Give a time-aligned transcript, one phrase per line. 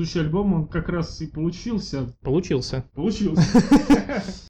[0.00, 2.16] предыдущий альбом, он как раз и получился.
[2.22, 2.84] Получился.
[2.94, 3.42] Получился.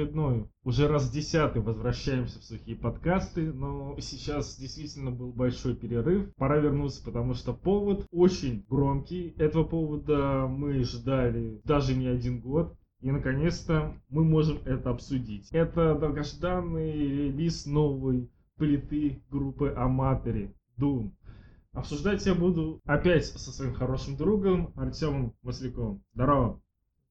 [0.00, 6.32] очередной, уже раз десятый возвращаемся в сухие подкасты, но сейчас действительно был большой перерыв.
[6.36, 9.34] Пора вернуться, потому что повод очень громкий.
[9.38, 12.74] Этого повода мы ждали даже не один год.
[13.00, 15.48] И наконец-то мы можем это обсудить.
[15.52, 21.10] Это долгожданный релиз новой плиты группы Аматори Doom.
[21.72, 26.02] Обсуждать я буду опять со своим хорошим другом Артемом Масляковым.
[26.14, 26.60] Здорово.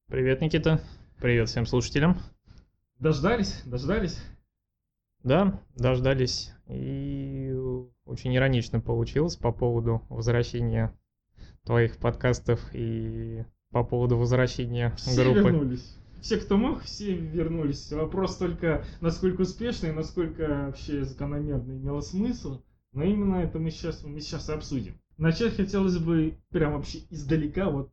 [0.06, 0.80] Привет, Никита.
[1.18, 2.16] Привет всем слушателям.
[3.00, 3.62] Дождались?
[3.64, 4.18] Дождались?
[5.24, 6.52] Да, дождались.
[6.68, 7.52] И
[8.04, 10.94] очень иронично получилось по поводу возвращения
[11.64, 15.40] твоих подкастов и по поводу возвращения Все группы.
[15.40, 15.96] вернулись.
[16.20, 17.90] Все, кто мог, все вернулись.
[17.92, 22.62] Вопрос только, насколько успешно и насколько вообще закономерно имело смысл.
[22.92, 25.00] Но именно это мы сейчас, мы сейчас и обсудим.
[25.16, 27.92] Начать хотелось бы прям вообще издалека, вот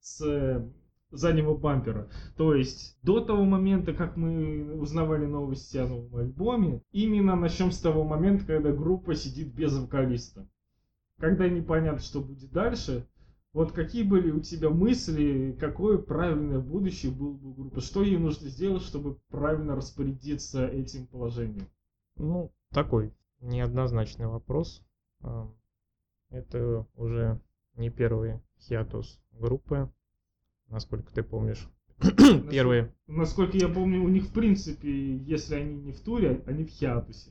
[0.00, 0.64] с
[1.10, 2.08] заднего бампера.
[2.36, 7.80] То есть до того момента, как мы узнавали новости о новом альбоме, именно начнем с
[7.80, 10.48] того момента, когда группа сидит без вокалиста.
[11.18, 13.06] Когда непонятно, что будет дальше,
[13.52, 17.80] вот какие были у тебя мысли, какое правильное будущее было бы у группы?
[17.80, 21.66] Что ей нужно сделать, чтобы правильно распорядиться этим положением?
[22.16, 24.82] Ну, такой неоднозначный вопрос.
[26.28, 27.40] Это уже
[27.76, 29.90] не первый хиатус группы,
[30.68, 31.68] насколько ты помнишь.
[32.50, 32.92] Первые.
[33.06, 37.30] Насколько я помню, у них в принципе, если они не в туре, они в хиатусе.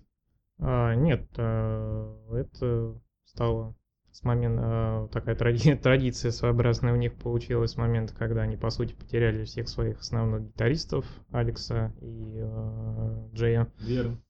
[0.58, 3.75] А, нет, а, это стало
[4.11, 8.94] с момента такая тради- традиция своеобразная у них получилась с момента, когда они по сути
[8.94, 13.72] потеряли всех своих основных гитаристов Алекса и э, Джея.
[13.81, 14.22] Верно.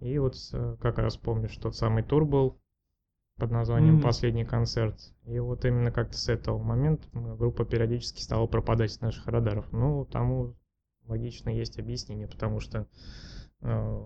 [0.00, 0.36] И вот
[0.80, 2.60] как раз помню, что тот самый тур был
[3.36, 4.00] под названием.
[4.00, 4.96] «Последний концерт».
[5.24, 9.70] И вот именно как-то с этого момента группа периодически стала пропадать с наших радаров.
[9.72, 10.54] Ну, тому
[11.06, 12.86] логично есть объяснение, потому что
[13.62, 14.04] э,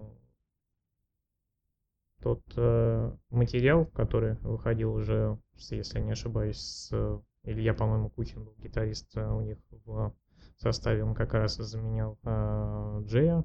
[2.22, 5.38] тот э, материал, который выходил уже,
[5.70, 10.12] если не ошибаюсь, с Илья, по-моему, Кухин был гитарист э, у них в
[10.56, 13.44] составе, он как раз заменял э, Джея.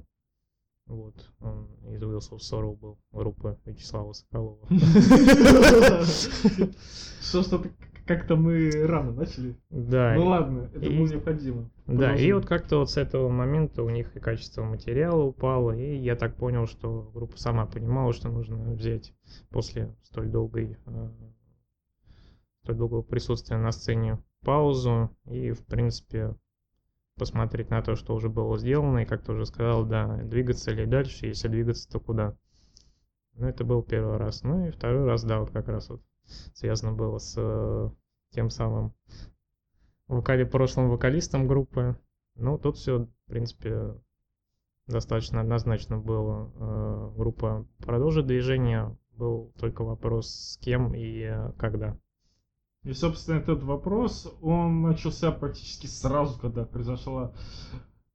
[0.86, 4.66] Вот, он из Wheels of Sorrow был, группы Вячеслава Соколова.
[7.22, 7.70] Что что-то
[8.06, 9.56] как-то мы рано начали.
[9.70, 11.70] Да, Ну ладно, это было необходимо.
[11.86, 15.96] Да, и вот как-то вот с этого момента у них и качество материала упало, и
[15.96, 19.14] я так понял, что группа сама понимала, что нужно взять
[19.50, 21.10] после столь долгой, э,
[22.62, 26.34] столь долгого присутствия на сцене паузу и, в принципе,
[27.16, 30.86] посмотреть на то, что уже было сделано, и, как ты уже сказал, да, двигаться ли
[30.86, 32.36] дальше, если двигаться, то куда.
[33.34, 34.42] Ну, это был первый раз.
[34.42, 36.02] Ну и второй раз, да, вот как раз вот
[36.54, 37.90] связано было с э,
[38.30, 38.94] тем самым
[40.06, 41.98] вокали, прошлым вокалистом группы.
[42.36, 43.94] Ну, тут все, в принципе,
[44.86, 46.52] достаточно однозначно было.
[46.54, 48.96] Э, Группа продолжит движение.
[49.12, 51.96] Был только вопрос с кем и э, когда.
[52.84, 57.32] И, собственно, этот вопрос, он начался практически сразу, когда произошла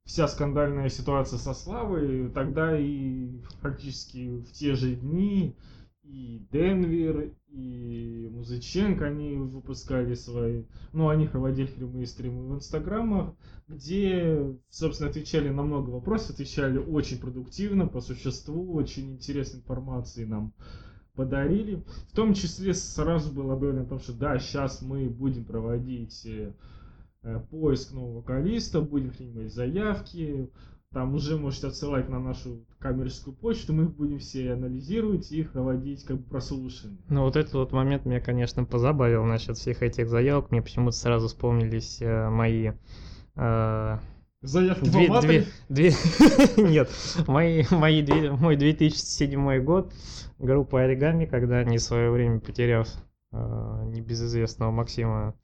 [0.05, 2.29] вся скандальная ситуация со Славой.
[2.29, 5.55] Тогда и практически в те же дни
[6.03, 10.65] и Денвер, и Музыченко, они выпускали свои...
[10.93, 13.33] Ну, они проводили прямые стримы в инстаграмах,
[13.67, 20.53] где, собственно, отвечали на много вопросов, отвечали очень продуктивно, по существу, очень интересной информации нам
[21.19, 21.83] подарили.
[22.07, 26.53] В том числе сразу было объявлено о том, что да, сейчас мы будем проводить э,
[27.23, 30.49] э, поиск нового вокалиста, будем принимать заявки.
[30.93, 36.05] Там уже можете отсылать на нашу коммерческую почту, мы их будем все анализировать и проводить
[36.05, 37.01] как бы прослушивание.
[37.09, 40.51] Ну, вот этот вот момент меня, конечно, позабавил насчет всех этих заявок.
[40.51, 42.71] Мне почему-то сразу вспомнились э, мои...
[43.35, 43.97] э,
[44.41, 45.91] Заявки Две, две, две,
[46.57, 46.89] нет,
[47.27, 49.93] мои, мои, две- мой 2007 год,
[50.37, 52.87] группа Оригами, когда они в свое время, потеряв
[53.33, 55.35] э, небезызвестного Максима,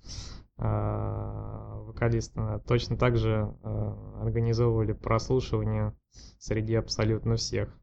[0.58, 5.94] э, вокалиста, точно так же э, организовывали прослушивание
[6.40, 7.78] среди абсолютно всех.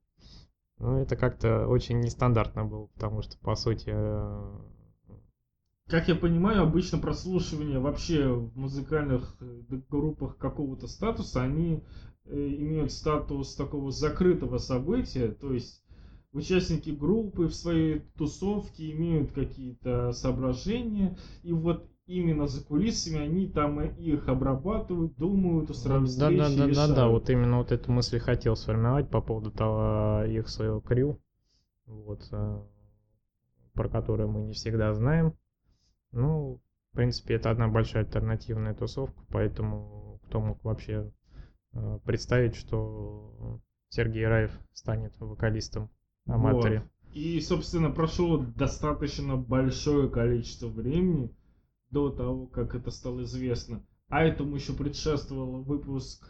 [0.78, 4.50] Ну, это как-то очень нестандартно было, потому что, по сути, э,
[5.92, 9.60] Как я понимаю, обычно прослушивание вообще в музыкальных э,
[9.90, 11.84] группах какого-то статуса, они
[12.24, 15.84] э, имеют статус такого закрытого события, то есть
[16.32, 23.78] участники группы в своей тусовке имеют какие-то соображения, и вот именно за кулисами они там
[23.82, 27.12] их обрабатывают, думают, устраивают да, да, встречи, да, да, да, решают.
[27.12, 31.20] вот именно вот эту мысль хотел сформировать по поводу того, их своего крю,
[31.84, 32.62] вот, э,
[33.74, 35.34] про которое мы не всегда знаем.
[36.12, 36.60] Ну,
[36.92, 41.10] в принципе, это одна большая альтернативная тусовка, поэтому кто мог вообще
[41.72, 45.90] э, представить, что Сергей Раев станет вокалистом
[46.26, 46.78] Аматори.
[46.78, 46.88] Вот.
[47.14, 51.34] И, собственно, прошло достаточно большое количество времени
[51.90, 53.84] до того, как это стало известно.
[54.08, 56.26] А этому еще предшествовал выпуск,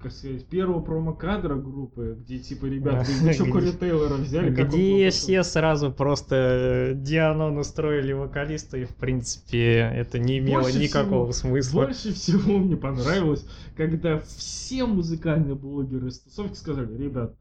[0.00, 4.50] как сказать, первого промо-кадра группы, где типа ребята, вы что Кори Тейлора взяли?
[4.50, 11.30] Где все сразу просто Дианон устроили вокалиста, и в принципе это не имело Больше никакого
[11.32, 11.84] всего- смысла.
[11.84, 17.36] Больше всего мне понравилось, когда все музыкальные блогеры из тусовки сказали, ребят,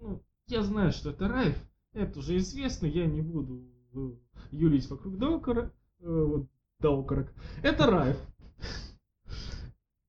[0.00, 1.56] ну, я знаю, что это Райф,
[1.94, 3.62] это уже известно, я не буду
[3.94, 4.10] э,
[4.50, 5.70] юлить вокруг Докора,
[6.00, 6.46] э, вот,
[6.80, 7.32] Докорок.
[7.62, 8.16] Это Райф.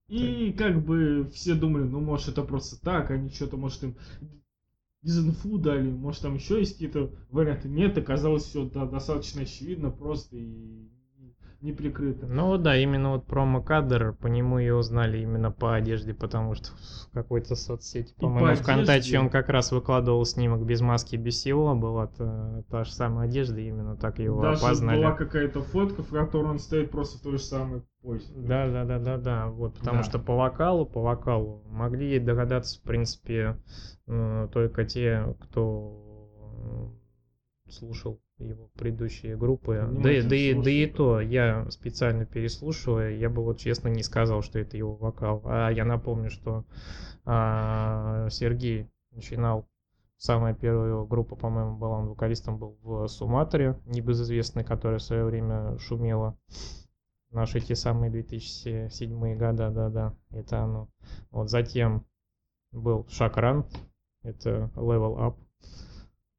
[0.09, 3.95] И как бы все думали, ну может это просто так, они что-то, может им
[5.01, 7.67] дизинфу дали, может там еще есть какие-то варианты.
[7.67, 10.89] Нет, оказалось все достаточно очевидно, просто и
[11.63, 12.27] не прикрыто.
[12.27, 17.12] Ну да, именно вот промо-кадр, по нему и узнали именно по одежде, потому что в
[17.13, 22.07] какой-то соцсети, по-моему, по ВКонтакте он как раз выкладывал снимок без маски, без всего, была
[22.07, 24.98] та, та же самая одежда, именно так его Даже опознали.
[24.98, 28.25] была какая-то фотка, в которой он стоит просто в той же самой позе.
[28.36, 29.48] Да, да, да, да, да.
[29.48, 30.04] Вот, потому Да.
[30.04, 33.57] что по вокалу, по вокалу могли догадаться, в принципе,
[34.07, 36.27] э, только те, кто
[37.65, 39.75] э, слушал его предыдущие группы.
[39.75, 44.03] Да, Внимательно да, и- да и то, я специально переслушивая, я бы вот честно не
[44.03, 45.41] сказал, что это его вокал.
[45.45, 46.65] А я напомню, что
[47.25, 49.68] а, Сергей начинал
[50.24, 55.25] Самая первая его группа, по-моему, была, он вокалистом был в Суматре, небезызвестной, которая в свое
[55.25, 56.38] время шумела.
[57.31, 60.88] Наши те самые 2007 года, да-да, это оно.
[61.29, 62.06] Вот затем
[62.71, 63.65] был Шакран,
[64.21, 65.36] это Level Up,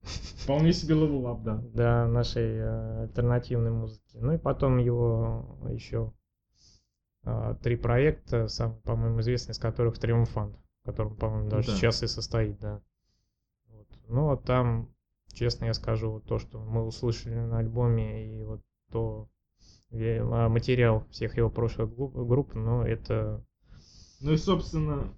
[0.05, 1.63] Вполне себе level up, да.
[1.73, 4.19] да, нашей э, альтернативной музыки.
[4.19, 6.13] Ну и потом его еще
[7.25, 11.77] а, три проекта, самый, по-моему, известный из которых Триумфант, в котором, по-моему, даже Да.
[11.77, 12.83] сейчас и состоит, да.
[13.69, 13.89] Вот.
[14.09, 14.95] Ну вот там,
[15.33, 18.61] честно я скажу, вот то, что мы услышали на альбоме, и вот
[18.93, 19.31] то
[19.91, 23.43] а, материал всех его прошлых групп, но это
[24.21, 25.17] Ну и, собственно,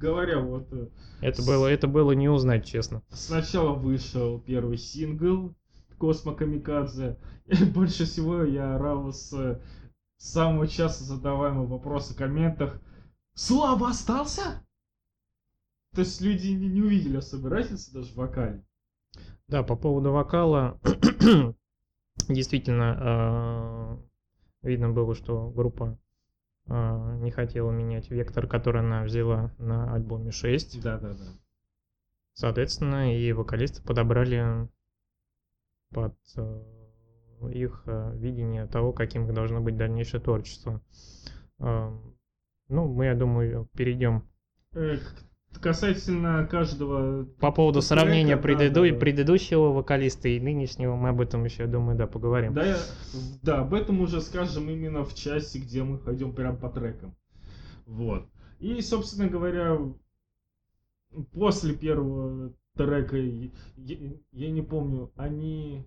[0.00, 0.88] говоря, вот э,
[1.20, 3.02] это было это было не узнать, честно.
[3.10, 5.54] сначала вышел первый сингл
[5.98, 7.18] Космо Камикадзе.
[7.46, 9.60] И больше всего я орал с э,
[10.16, 12.80] самого часто задаваемого вопроса в комментах.
[13.34, 14.64] Слава остался?
[15.94, 18.64] То есть люди не, не увидели особой разницы даже в вокале.
[19.48, 20.80] Да, по поводу вокала,
[22.28, 23.98] действительно,
[24.62, 25.98] э, видно было, что группа
[26.70, 30.80] не хотела менять вектор, который она взяла на альбоме 6.
[30.82, 31.24] Да, да, да.
[32.34, 34.68] Соответственно, и вокалисты подобрали
[35.90, 36.62] под э,
[37.52, 40.80] их э, видение того, каким должно быть дальнейшее творчество.
[41.58, 44.28] Ну, мы, я думаю, перейдем
[44.72, 47.24] Э, к- касательно каждого...
[47.40, 48.98] по поводу сравнения да, преду- да, да.
[48.98, 50.96] предыдущего вокалиста и нынешнего.
[50.96, 52.54] Мы об этом еще, думаю, да, поговорим.
[52.54, 52.78] Да, я-
[53.42, 57.14] да, об этом уже скажем именно в части, где мы пойдем прям по трекам.
[57.86, 58.26] Вот.
[58.58, 59.78] И, собственно говоря,
[61.32, 63.96] после первого трека, я,
[64.32, 65.84] я не помню, они...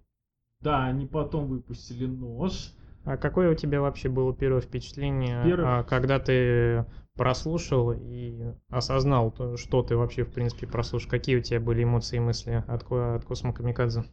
[0.61, 2.73] Да, они потом выпустили нож.
[3.03, 6.85] А какое у тебя вообще было первое впечатление, Первое- а, когда ты
[7.15, 11.10] прослушал и осознал, то, что ты вообще, в принципе, прослушал?
[11.10, 14.03] Какие у тебя были эмоции и мысли от, от Космо Камикадзе?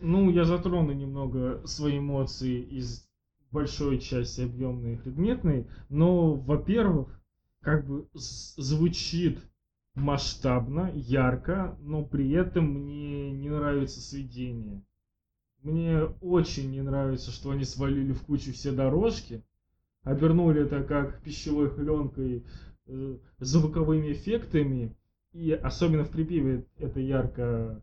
[0.00, 3.08] Ну, я затрону немного свои эмоции из
[3.50, 7.20] большой части объемной и предметной, но, во-первых,
[7.60, 9.38] как бы звучит
[9.94, 14.82] масштабно, ярко, но при этом мне не нравится сведение.
[15.62, 19.44] Мне очень не нравится, что они свалили в кучу все дорожки,
[20.02, 22.44] обернули это как пищевой пленкой,
[22.86, 24.96] э, звуковыми эффектами,
[25.32, 27.82] и особенно в припеве это ярко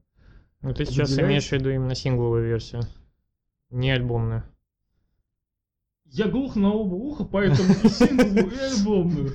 [0.61, 2.83] Ну, ты сейчас имеешь в виду именно сингловую версию,
[3.69, 4.43] не альбомную.
[6.05, 9.33] Я глух на оба уха, поэтому и сингловую, и альбомную.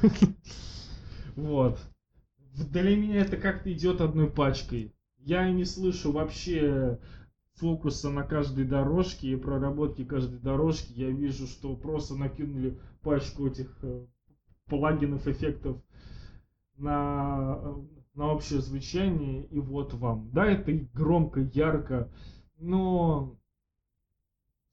[1.37, 1.81] Вот.
[2.53, 4.95] Для меня это как-то идет одной пачкой.
[5.19, 7.01] Я не слышу вообще
[7.55, 10.93] фокуса на каждой дорожке и проработки каждой дорожки.
[10.93, 14.07] Я вижу, что просто накинули пачку этих э,
[14.67, 15.81] плагинов, эффектов
[16.77, 17.75] на, э,
[18.15, 20.31] на общее звучание, и вот вам.
[20.33, 22.11] Да, это и громко, ярко,
[22.59, 23.39] но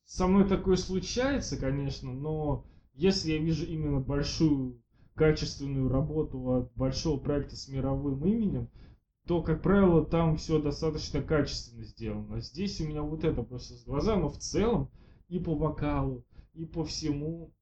[0.05, 4.81] со мной такое случается, конечно, но если я вижу именно большую
[5.15, 8.69] качественную работу от большого проекта с мировым именем,
[9.27, 12.41] то, как правило, там все достаточно качественно сделано.
[12.41, 14.89] Здесь у меня вот это просто с глаза, но в целом
[15.27, 17.53] и по вокалу, и по всему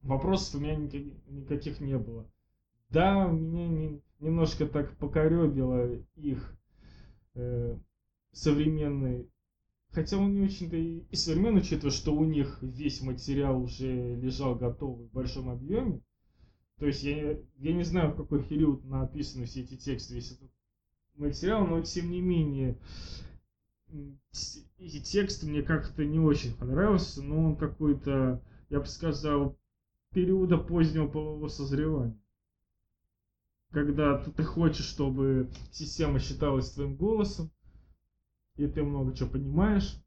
[0.00, 2.30] вопросов у меня никаких, не было.
[2.90, 6.58] Да, меня не, немножко так покоребило их
[7.34, 7.78] э,
[8.32, 9.30] современный
[9.90, 14.54] Хотя он не очень-то и, и современный, учитывая, что у них весь материал уже лежал
[14.54, 16.02] готовый в большом объеме.
[16.78, 20.50] То есть я, я не знаю, в какой период написаны все эти тексты, весь этот
[21.18, 22.78] материал, но тем не менее
[24.78, 29.58] эти тексты мне как-то не очень понравился, но он какой-то, я бы сказал,
[30.10, 32.18] периода позднего полового созревания.
[33.70, 37.50] Когда ты, ты хочешь, чтобы система считалась твоим голосом,
[38.56, 40.02] и ты много чего понимаешь.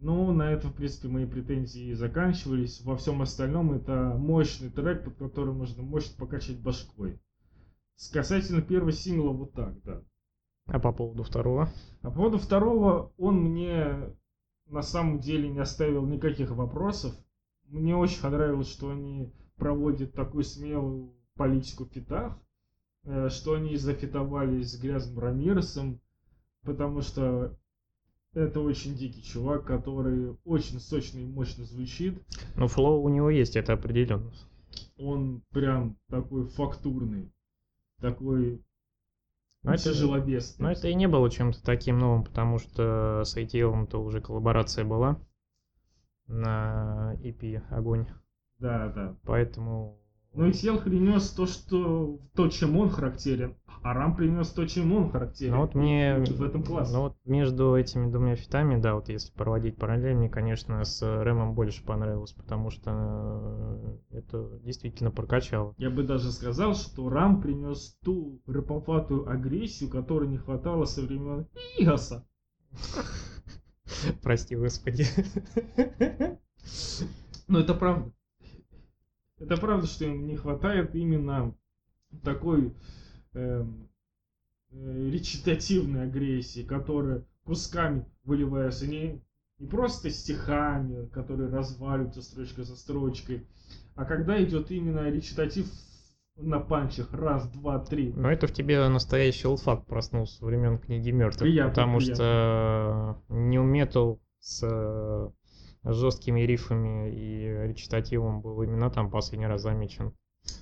[0.00, 2.80] Ну, на этом, в принципе, мои претензии заканчивались.
[2.82, 7.20] Во всем остальном это мощный трек, под которым можно мощно покачать башкой.
[7.98, 10.00] С касательно первого сингла вот так, да.
[10.66, 11.68] А по поводу второго?
[12.00, 14.14] А по поводу второго, он мне
[14.66, 17.12] на самом деле не оставил никаких вопросов.
[17.66, 22.38] Мне очень понравилось, что они проводят такую смелую политику в фитах,
[23.02, 26.00] э, что они зафитовались с Грязным Рамиросом,
[26.62, 27.58] потому что
[28.32, 32.22] это очень дикий чувак, который очень сочно и мощно звучит.
[32.54, 34.30] Но флоу у него есть, это определенно.
[34.98, 37.32] Он прям такой фактурный,
[38.00, 38.62] такой
[39.62, 40.56] но это, тяжеловес.
[40.58, 45.20] Но это и не было чем-то таким новым, потому что с ITL-то уже коллаборация была
[46.26, 48.06] на EP «Огонь».
[48.58, 49.16] Да, да.
[49.24, 50.00] Поэтому
[50.38, 54.92] но ну, Исел принес то, что то, чем он характерен, а Рам принес то, чем
[54.92, 55.54] он характерен.
[55.54, 56.92] Ну вот мне в этом классе.
[56.92, 61.54] Ну вот между этими двумя фитами, да, вот если проводить параллель, мне, конечно, с Рэмом
[61.54, 65.74] больше понравилось, потому что э, это действительно прокачало.
[65.76, 71.48] Я бы даже сказал, что Рам принес ту рэповатую агрессию, которой не хватало со времен
[71.80, 72.24] Игаса.
[74.22, 75.04] Прости, господи.
[77.48, 78.12] Но это правда.
[79.38, 81.54] Это правда, что им не хватает именно
[82.22, 82.74] такой
[83.34, 83.64] э,
[84.70, 89.22] э, речитативной агрессии, которая кусками выливается не,
[89.58, 93.46] не просто стихами, которые разваливаются строчка за строчкой,
[93.94, 95.66] а когда идет именно речитатив
[96.38, 97.12] на панчах.
[97.12, 98.12] Раз, два, три.
[98.12, 101.42] Но это в тебе настоящий олфакт проснулся времен книги мертвых.
[101.42, 102.14] Приятно, потому приятно.
[102.14, 105.32] что New Metal с
[105.84, 110.12] жесткими рифами и речитативом был именно там последний раз замечен.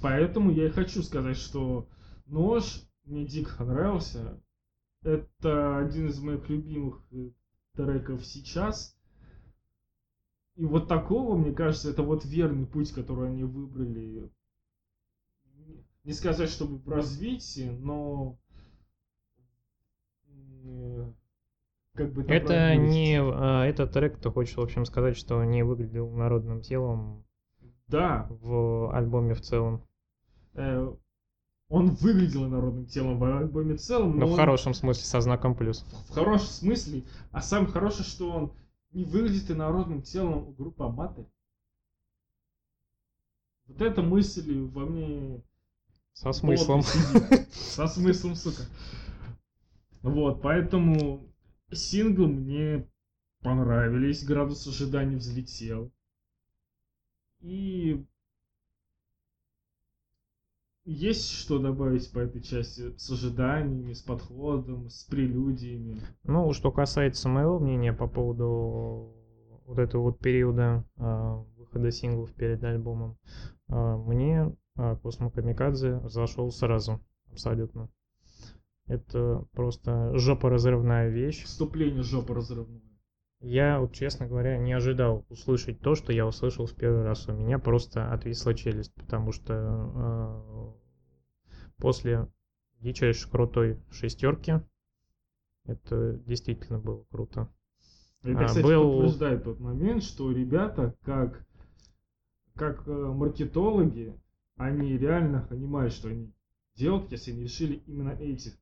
[0.01, 1.89] Поэтому я и хочу сказать, что
[2.27, 4.41] нож мне дико понравился.
[5.03, 7.31] Это один из моих любимых э,
[7.75, 8.97] треков сейчас.
[10.57, 14.31] И вот такого, мне кажется, это вот верный путь, который они выбрали.
[16.03, 18.39] Не сказать, чтобы в развитии, но
[20.29, 21.13] э,
[21.97, 26.11] как бы это не а, этот трек, ты хочешь в общем сказать, что не выглядел
[26.11, 27.25] народным телом.
[27.89, 28.27] Да.
[28.31, 29.87] В альбоме в целом.
[30.55, 30.93] Э,
[31.69, 34.13] он выглядел народным телом в альбоме в целом.
[34.13, 34.37] Но, но в он...
[34.37, 35.85] хорошем смысле со знаком плюс.
[36.09, 37.05] В хорошем смысле.
[37.33, 38.53] А самое хорошее, что он
[38.93, 41.27] не выглядит и народным телом группы Аматы.
[43.67, 45.43] Вот эта мысль во мне...
[46.13, 46.83] Со смыслом.
[47.53, 48.63] Со смыслом, сука.
[50.03, 51.29] Вот, поэтому
[51.73, 52.89] Синглы мне
[53.43, 55.93] понравились, градус ожидания взлетел.
[57.41, 58.05] И
[60.85, 66.01] есть что добавить по этой части с ожиданиями, с подходом, с прелюдиями?
[66.23, 69.13] Ну, что касается моего мнения по поводу
[69.67, 73.19] вот этого вот периода э, выхода синглов перед альбомом,
[73.69, 77.01] э, мне э, Космо Камикадзе зашел сразу,
[77.33, 77.91] абсолютно.
[78.87, 81.45] Это просто жопоразрывная вещь.
[81.45, 82.83] Вступление жопоразрывное.
[83.41, 87.29] Я, вот, честно говоря, не ожидал услышать то, что я услышал в первый раз.
[87.29, 90.75] У меня просто отвисла челюсть, потому что
[91.45, 92.29] э, после
[92.81, 94.55] дичайшей крутой шестерки
[95.65, 97.49] это действительно было круто.
[98.23, 98.93] Это, а, кстати, был...
[98.93, 101.45] подтверждает тот момент, что ребята, как,
[102.55, 104.15] как э, маркетологи,
[104.57, 106.33] они реально понимают, что они
[106.75, 108.53] делают, если они решили именно эти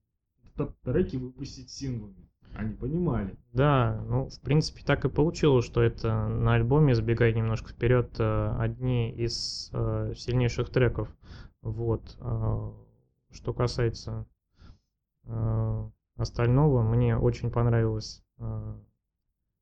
[0.83, 2.29] треки выпустить синглами.
[2.55, 3.37] Они понимали.
[3.53, 8.57] Да, ну, в принципе, так и получилось, что это на альбоме, забегая немножко вперед, э,
[8.59, 11.09] одни из э, сильнейших треков.
[11.63, 12.17] Вот.
[12.21, 12.73] Э,
[13.33, 14.27] что касается
[16.17, 18.23] остального, мне очень понравилось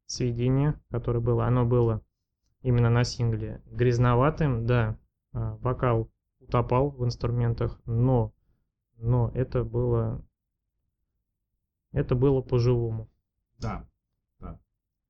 [0.07, 2.03] сведение, которое было, оно было
[2.63, 4.99] именно на сингле грязноватым, да,
[5.33, 6.11] вокал
[6.53, 8.33] утопал в инструментах, но,
[8.99, 10.23] но это было,
[11.93, 13.09] это было по-живому.
[13.59, 13.87] Да,
[14.41, 14.59] да.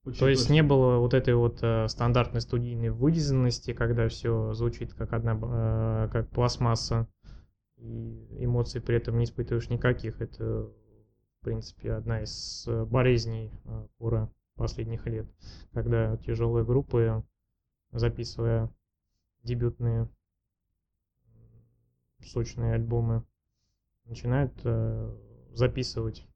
[0.05, 0.53] Очень То есть точно.
[0.53, 6.09] не было вот этой вот э, стандартной студийной вылизанности, когда все звучит как одна, э,
[6.12, 7.09] как пластмасса,
[7.77, 10.21] и эмоций при этом не испытываешь никаких.
[10.21, 10.45] Это,
[11.41, 15.27] в принципе, одна из э, болезней э, кура последних лет,
[15.73, 17.25] когда тяжелые группы,
[17.91, 18.71] записывая
[19.43, 20.09] дебютные
[22.21, 23.25] сочные альбомы,
[24.05, 25.17] начинают э,
[25.55, 26.27] записывать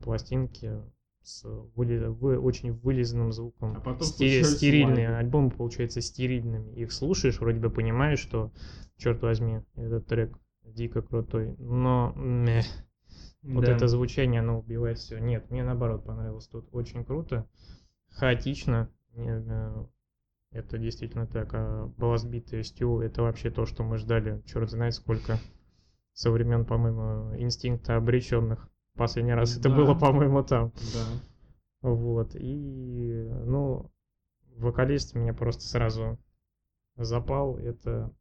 [0.00, 0.82] пластинки
[1.22, 1.44] с
[1.76, 3.76] выли- вы- очень вылизанным звуком.
[3.76, 5.10] А потом Сте- стерильные.
[5.10, 5.18] лаги.
[5.20, 6.72] Альбомы получаются стерильными.
[6.74, 8.50] Их слушаешь, вроде бы понимаешь, что,
[8.96, 11.54] черт возьми, этот трек дико крутой.
[11.58, 12.64] Но мeh,
[13.42, 13.72] вот Да.
[13.72, 15.18] это звучание, оно убивает все.
[15.18, 16.68] Нет, мне наоборот понравилось тут.
[16.72, 17.46] Очень круто.
[18.10, 18.90] Хаотично.
[19.14, 19.84] Э,
[20.52, 21.50] Это действительно так.
[21.54, 24.42] А Blastbeat и Стю это вообще то, что мы ждали.
[24.46, 25.38] Черт знает сколько.
[26.12, 28.68] Со времен, по-моему, инстинкта обреченных.
[29.00, 29.76] Последний раз это Да.
[29.76, 30.74] было, по-моему, там.
[30.92, 31.88] Да.
[31.88, 32.36] Вот.
[32.36, 33.90] И, ну,
[34.58, 36.18] вокалист меня просто сразу
[36.96, 37.56] запал.
[37.56, 38.14] Это,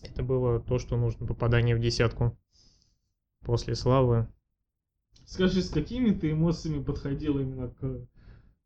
[0.00, 1.26] это было то, что нужно.
[1.26, 2.38] Попадание в десятку.
[3.40, 4.28] После славы.
[5.24, 8.06] Скажи, с какими ты эмоциями подходил именно к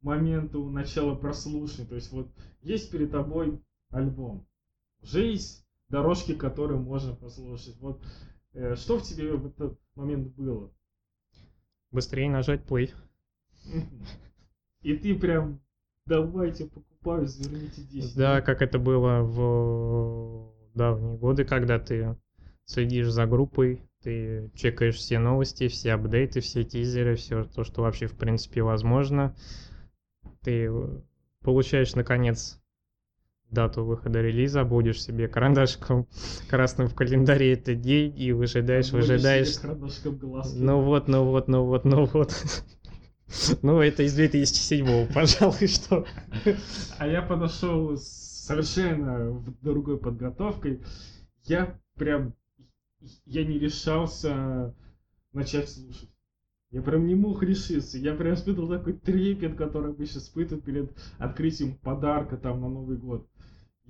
[0.02, 1.88] моменту начала прослушивания?
[1.88, 2.28] То есть вот
[2.60, 3.58] есть перед тобой
[3.88, 4.46] альбом,
[5.00, 7.80] уже есть дорожки, которые можно послушать.
[7.80, 8.02] Вот
[8.52, 10.70] э, что в тебе в этот момент было?
[11.92, 12.90] Быстрее нажать play.
[14.82, 15.60] И ты прям
[16.06, 18.16] давайте покупаю, заверните 10.
[18.16, 22.16] Да, как это было в давние годы, когда ты
[22.64, 28.06] следишь за группой, ты чекаешь все новости, все апдейты, все тизеры, все то, что вообще
[28.06, 29.36] в принципе возможно.
[30.40, 30.70] Ты
[31.40, 32.61] получаешь наконец
[33.52, 36.08] дату выхода релиза, будешь себе карандашком
[36.48, 39.48] красным в календаре этот день и выжидаешь, себе выжидаешь.
[40.54, 42.34] Ну вот, ну вот, ну вот, ну вот.
[43.62, 46.04] Ну, это из 2007 пожалуй, что.
[46.98, 50.82] А я подошел совершенно другой подготовкой.
[51.44, 52.34] Я прям,
[53.24, 54.74] я не решался
[55.32, 56.10] начать слушать.
[56.70, 57.98] Я прям не мог решиться.
[57.98, 63.28] Я прям испытывал такой трепет, который обычно испытывают перед открытием подарка там на Новый год.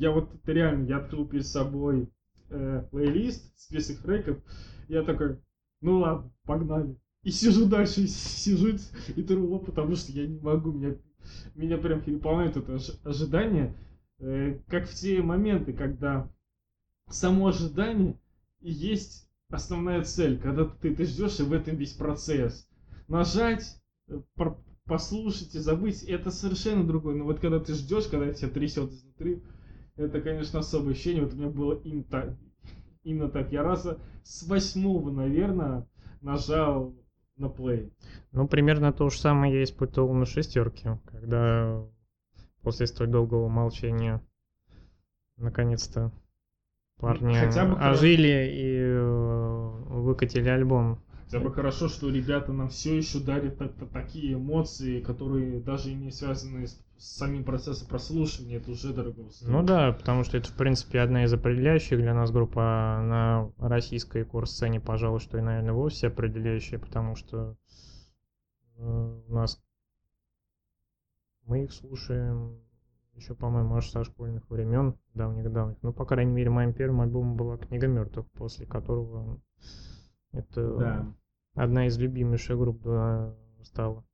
[0.02, 2.10] Я вот реально, я открыл перед собой
[2.50, 4.36] э, плейлист, список треков.
[4.88, 5.38] Я такой,
[5.80, 6.98] ну ладно, погнали.
[7.22, 8.76] И сижу дальше, сижу
[9.14, 10.96] и тру, потому что я не могу, меня,
[11.54, 13.76] меня прям переполняет это ожи- ожидание,
[14.18, 16.28] э, как в те моменты, когда
[17.08, 18.18] само ожидание
[18.60, 22.68] и есть основная цель, когда ты, ты ждешь, и в этом весь процесс.
[23.06, 24.20] Нажать, э,
[24.84, 27.14] послушать и забыть, это совершенно другое.
[27.14, 29.42] Но вот когда ты ждешь, когда тебя трясет изнутри,
[29.96, 31.24] это, конечно, особое ощущение.
[31.24, 32.34] Вот у меня было именно так.
[33.04, 33.52] Именно так.
[33.52, 35.86] Я раза с восьмого, наверное,
[36.20, 36.94] нажал
[37.36, 37.92] на плей.
[38.32, 41.84] Ну, примерно то же самое я испытывал на шестерке, когда
[42.62, 44.22] после столь долгого молчания
[45.36, 46.12] наконец-то
[46.98, 51.00] парни Хотя бы ожили и э, выкатили альбом.
[51.24, 55.92] Хотя бы хорошо, что ребята нам все еще дарят та- та- такие эмоции, которые даже
[55.94, 59.50] не связаны с самим процессом прослушивания, это уже дорого стоит.
[59.50, 63.68] Ну да, потому что это, в принципе, одна из определяющих для нас групп, а на
[63.68, 67.56] российской курс-сцене, пожалуй, что и, наверное, вовсе определяющая, потому что
[68.76, 69.60] э, у нас
[71.44, 72.60] мы их слушаем
[73.14, 75.76] еще, по-моему, аж со школьных времен, давних-давних.
[75.82, 79.40] Ну, по крайней мере, моим первым альбомом была «Книга мертвых», после которого
[80.32, 81.14] это Да.
[81.54, 83.34] одна из любимейших групп да,
[83.64, 84.04] стала.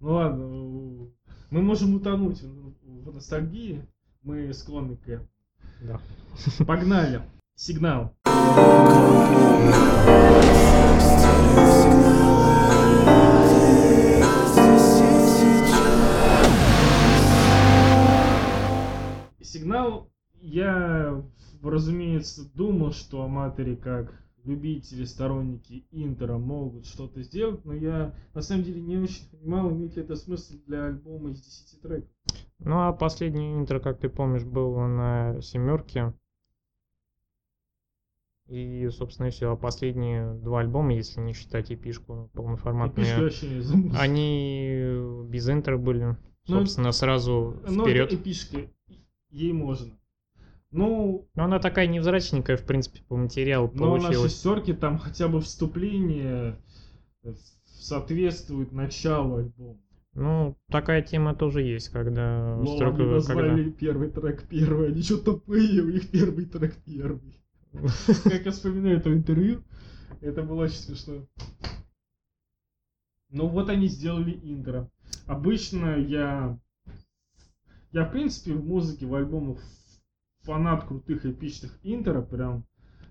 [0.00, 1.12] Ну ладно, у-
[1.52, 3.86] мы можем утонуть в ностальгии,
[4.22, 5.28] мы склонны к этому.
[5.82, 6.00] Да.
[6.64, 7.20] Погнали.
[7.54, 8.16] Сигнал.
[19.42, 20.10] Сигнал,
[20.40, 21.22] я,
[21.62, 28.64] разумеется, думал, что аматоры как любители, сторонники Интера могут что-то сделать, но я на самом
[28.64, 32.08] деле не очень понимал, имеет ли это смысл для альбома из 10 треков.
[32.58, 36.12] Ну, а последний интро, как ты помнишь, был на семерке.
[38.48, 39.50] И, собственно, все.
[39.52, 43.98] А последние два альбома, если не считать эпишку И полноформатные, пишка вообще не замутил.
[43.98, 46.04] они без интро были.
[46.04, 46.16] Ну,
[46.58, 48.12] Собственно, сразу Ну, вперед.
[48.12, 48.68] эпишка,
[49.30, 49.92] ей можно.
[50.72, 54.32] Ну, Но она такая невзрачненькая, в принципе, по материалу но на получилась.
[54.32, 56.56] шестерке там хотя бы вступление
[57.24, 57.34] э,
[57.66, 59.78] соответствует началу альбома.
[60.14, 62.56] Ну, такая тема тоже есть, когда...
[62.56, 66.74] Но строк- они назвали когда- первый трек первый, они что тупые, у них первый трек
[66.84, 67.38] первый.
[68.24, 69.62] Как я вспоминаю это интервью,
[70.20, 71.26] это было очень смешно.
[73.30, 74.90] Ну вот они сделали интро.
[75.26, 76.58] Обычно я...
[77.92, 79.58] Я, в принципе, в музыке, в альбомах
[80.42, 82.64] фанат крутых эпичных интро, прям.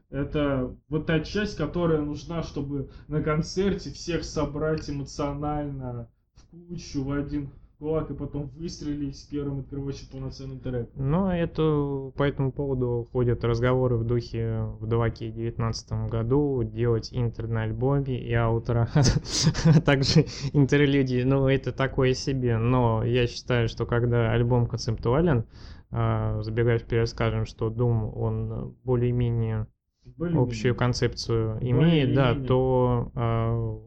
[0.10, 7.12] Это вот та часть, которая нужна, чтобы на концерте всех собрать эмоционально в кучу, в
[7.12, 10.92] один кулак, и потом выстрелить с первым открывающим полноценным треком.
[10.96, 17.64] Но это по этому поводу ходят разговоры в духе в 2019 году делать интер на
[17.64, 21.24] альбоме и аутро, а также интерлюдии.
[21.24, 22.58] Ну, это такое себе.
[22.58, 29.68] Но я считаю, что когда альбом концептуален, а, забегая вперед, скажем, что Doom, он более-менее
[30.06, 30.48] Более-менее.
[30.48, 32.48] общую концепцию имеет, да, Более-менее.
[32.48, 33.80] то а,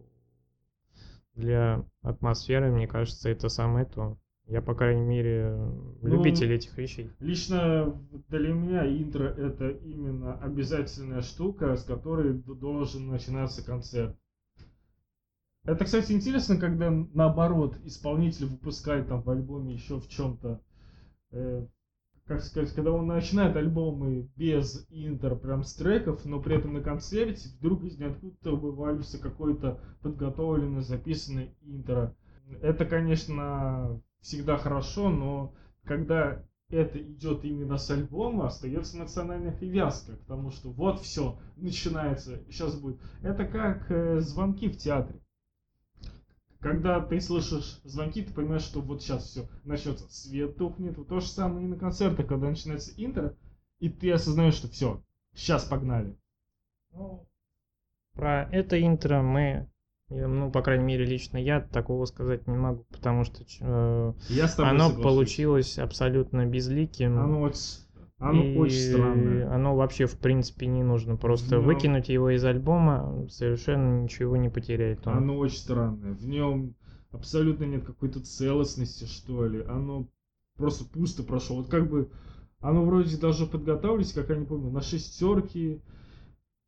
[1.35, 4.19] для атмосферы, мне кажется, это самое то.
[4.47, 7.11] Я, по крайней мере, Ну, любитель этих вещей.
[7.19, 14.15] Лично для меня интро это именно обязательная штука, с которой должен начинаться концерт.
[15.65, 20.61] Это, кстати, интересно, когда наоборот исполнитель выпускает там в альбоме еще в чем-то,
[22.27, 26.81] как сказать, когда он начинает альбомы без интро, прям с треков, но при этом на
[26.81, 32.17] концерте вдруг из ниоткуда вываливается какой-то подготовленный, записанный интро.
[32.63, 40.25] Это, конечно, всегда хорошо, но когда это идет именно с альбома, остается национальная привязка к
[40.25, 43.01] тому, что вот все, начинается, сейчас будет.
[43.23, 45.21] Это как э, звонки в театре.
[46.65, 50.97] Когда ты слышишь звонки, ты понимаешь, что вот сейчас все начнется, свет тухнет.
[50.97, 53.37] Вот то же самое и на концертах, когда начинается интро,
[53.81, 55.03] и ты осознаешь, что все,
[55.35, 56.17] сейчас погнали.
[56.95, 57.29] Ну,
[58.15, 59.69] Про это интро мы,
[60.09, 64.89] ну, по крайней мере, лично я такого сказать не могу, потому что э, я оно
[64.89, 65.03] соглашусь.
[65.03, 67.19] получилось абсолютно безликим.
[67.19, 67.84] Оно, очень-
[68.19, 69.53] оно и очень странное.
[69.55, 71.17] Оно вообще, в принципе, не нужно.
[71.17, 75.07] Просто В нём- выкинуть его из альбома совершенно ничего не потеряет.
[75.07, 75.17] он.
[75.19, 76.13] Оно очень странное.
[76.15, 76.75] В нем
[77.11, 79.63] абсолютно нет какой-то целостности, что ли.
[79.63, 80.09] Оно
[80.57, 81.57] просто пусто прошло.
[81.57, 82.11] Вот как бы
[82.61, 85.81] оно вроде даже подготавливались, как я не помню, на шестерки,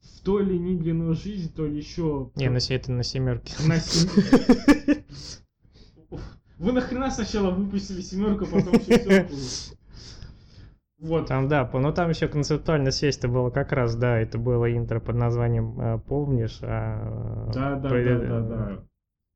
[0.01, 2.31] в то ли длинную жизнь, то ли еще...
[2.37, 3.55] Не, на это на семерке.
[3.67, 5.03] на сем-
[6.59, 9.35] Вы нахрена сначала выпустили семерку, а потом шестерку?
[10.99, 11.27] Вот.
[11.27, 14.99] Там, да, по- ну там еще концептуальная связь-то была как раз, да, это было интро
[14.99, 17.51] под названием э, «Помнишь?», а...
[17.53, 18.79] Да, да, про- да, да, да.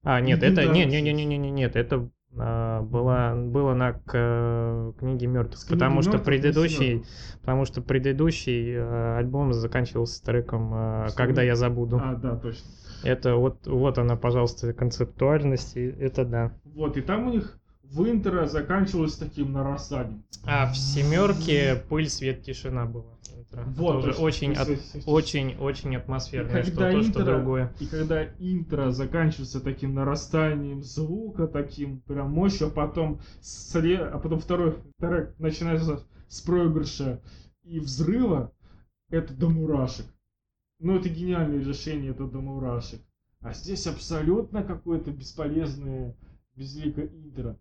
[0.02, 3.92] А, нет, это, не, Легендарная не, не, не, не, нет, это а, было, было на
[3.92, 7.04] к, книге мертвых, потому что мёртвых на предыдущий,
[7.42, 10.70] потому что предыдущий э, альбом заканчивался треком
[11.08, 12.00] Что «Когда я забуду».
[12.02, 12.64] А, да, точно.
[13.02, 16.52] Это вот, вот она, пожалуйста, концептуальность, и это да.
[16.64, 17.59] Вот, и там у них
[17.90, 20.24] в интро заканчивалось таким нарастанием.
[20.44, 23.16] А в семерке пыль, свет, тишина была.
[23.52, 24.22] Вот, Тоже точно.
[24.24, 27.72] очень, от- есть, очень, очень атмосферное, что то, что другое.
[27.80, 34.38] И когда интро заканчивается таким нарастанием звука, таким прям мощью, а потом, сле- а потом
[34.38, 37.20] второй трек начинается с проигрыша
[37.64, 38.52] и взрыва,
[39.10, 40.06] это до мурашек.
[40.78, 43.00] Ну, это гениальное решение, это до мурашек.
[43.40, 46.14] А здесь абсолютно какое-то бесполезное,
[46.54, 47.58] безликое интро.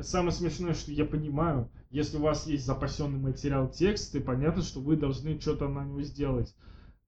[0.00, 4.96] Самое смешное, что я понимаю, если у вас есть запасенный материал текста, понятно, что вы
[4.96, 6.54] должны что-то на него сделать.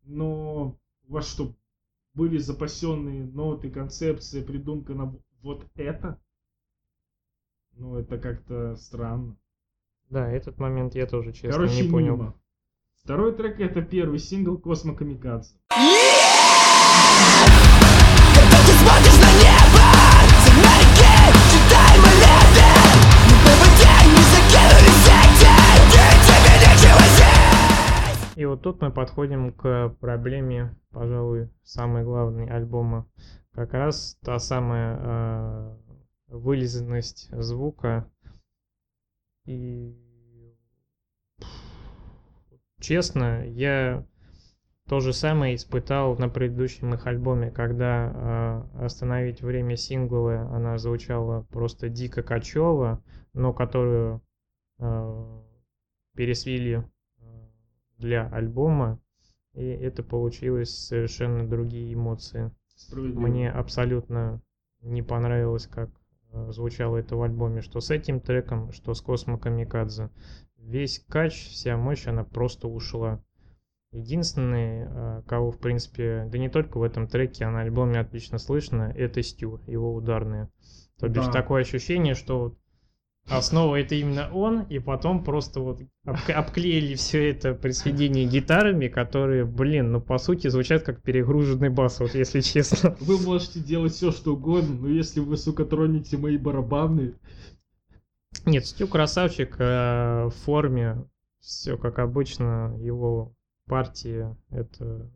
[0.04, 1.52] Но у вас что,
[2.14, 6.20] были запасенные ноты, концепция, придумка на вот это?
[7.72, 9.36] Ну, это как-то странно.
[10.08, 12.16] Да, этот момент я тоже, честно, Короче, не понял.
[12.16, 12.34] мимо.
[13.02, 15.56] Второй трек это первый сингл Космо Камикадзе.
[18.34, 19.25] Когда
[28.36, 33.10] И вот тут мы подходим к проблеме, пожалуй, самой главной альбома.
[33.52, 35.76] Как раз та самая э,
[36.26, 38.12] вылизанность звука.
[39.46, 39.96] И
[42.78, 44.06] честно, я
[44.86, 51.44] то же самое испытал на предыдущем их альбоме, когда э, остановить время сингловое, она звучала
[51.44, 54.22] просто дико качево, но которую
[54.78, 55.42] э,
[56.14, 56.86] пересвили
[57.98, 58.98] для альбома,
[59.54, 62.50] и это получилось совершенно другие эмоции.
[63.20, 64.42] Мне абсолютно
[64.82, 65.90] не понравилось, как
[66.32, 70.10] э, звучало это в альбоме, что с этим треком, что с Космо Камикадзе.
[70.58, 73.22] Весь кач, вся мощь, она просто ушла.
[73.92, 78.38] Единственный, э, кого, в принципе, да не только в этом треке, а на альбоме отлично
[78.38, 80.50] слышно, это Стю, его ударные.
[80.98, 81.32] То бишь Да.
[81.32, 82.58] такое ощущение, что вот
[83.28, 88.88] основа это именно он, и потом просто вот обк- обклеили все это при сведении гитарами,
[88.88, 92.96] которые, блин, ну по сути звучат как перегруженный бас, вот если честно.
[93.00, 97.14] Вы можете делать все, что угодно, но если вы, сука, тронете мои барабаны,
[98.44, 101.04] Нет, Стю красавчик э, в форме,
[101.40, 103.34] все как обычно, его
[103.66, 105.10] партии, это,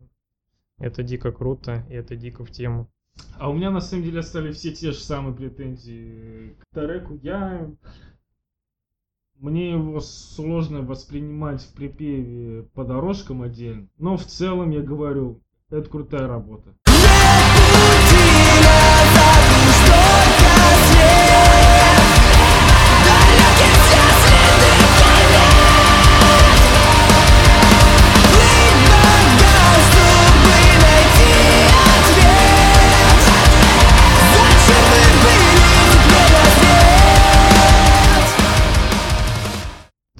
[0.79, 2.90] это дико круто, и это дико в тему.
[3.37, 7.19] А у меня на самом деле остались все те же самые претензии к треку.
[7.23, 7.71] Я...
[9.35, 13.87] Мне его сложно воспринимать в припеве по дорожкам отдельно.
[13.97, 16.75] Но в целом я говорю, это крутая работа.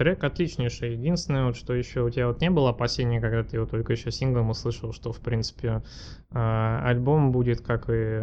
[0.02, 0.94] Трек отличнейший.
[0.94, 4.10] Единственное, вот, что еще у тебя вот не было опасений, когда ты его только еще
[4.10, 5.84] синглом услышал, что, в принципе,
[6.32, 8.20] э, альбом будет, как и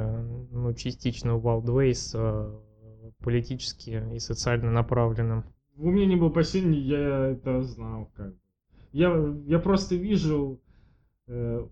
[0.51, 5.45] ну, частично у Wild Ways, э, политически и социально направленным.
[5.77, 8.35] У меня не было опасений, я это знал как.
[8.91, 9.15] Я,
[9.47, 10.61] я просто вижу,
[11.29, 11.65] э,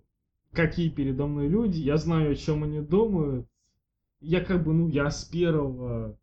[0.53, 3.49] какие передо мной люди, я знаю, о чем они думают.
[4.21, 6.16] Я как бы, ну, я с первого,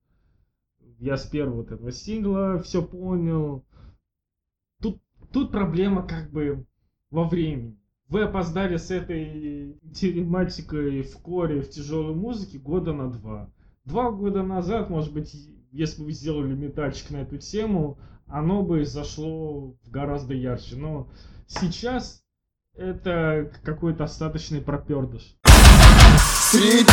[1.00, 3.66] я с первого вот этого сингла все понял.
[5.34, 6.64] Тут, проблема как бы
[7.10, 7.80] во времени.
[8.08, 13.50] Вы опоздали с этой тематикой в коре, в тяжелой музыке года на два.
[13.84, 15.34] Два года назад, может быть,
[15.72, 20.76] если бы вы сделали метальчик на эту тему, оно бы зашло гораздо ярче.
[20.76, 21.10] Но
[21.48, 22.22] сейчас
[22.76, 25.36] это какой-то остаточный пропердыш.
[26.52, 26.86] Среди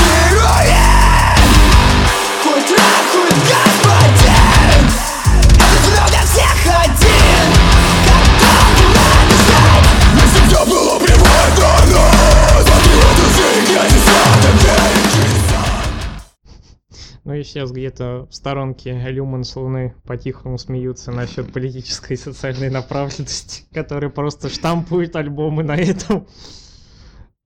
[17.40, 23.64] и сейчас где-то в сторонке Люман с Луны по-тихому смеются насчет политической и социальной направленности,
[23.72, 26.26] которые просто штампуют альбомы на этом.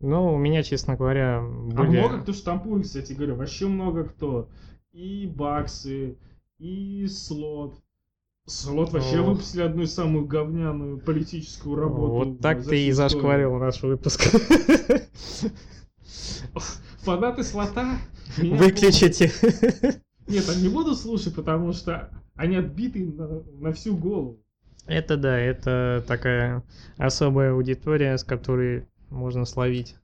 [0.00, 1.98] Ну, у меня, честно говоря, А были...
[1.98, 4.48] много кто штампует, кстати говоря, вообще много кто.
[4.92, 6.18] И Баксы,
[6.59, 7.74] и Слот.
[8.46, 9.28] Слот вообще Ох.
[9.28, 12.12] выпустили одну самую говняную политическую работу.
[12.12, 14.22] Вот так ты и зашкварил наш выпуск.
[17.04, 17.98] Фанаты Слота
[18.36, 19.30] Выключите.
[20.26, 24.40] Нет, они не буду слушать, потому что они отбиты на, на всю голову.
[24.86, 26.62] Это да, это такая
[26.96, 29.96] особая аудитория, с которой можно словить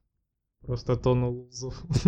[0.65, 1.73] просто тону лузов.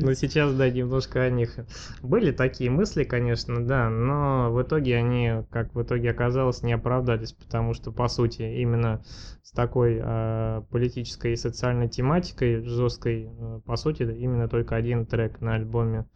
[0.00, 1.58] Но сейчас, да, немножко о них.
[2.02, 7.32] Были такие мысли, конечно, да, но в итоге они, как в итоге оказалось, не оправдались,
[7.32, 9.02] потому что, по сути, именно
[9.42, 15.40] с такой э, политической и социальной тематикой жесткой, э, по сути, именно только один трек
[15.40, 16.06] на альбоме.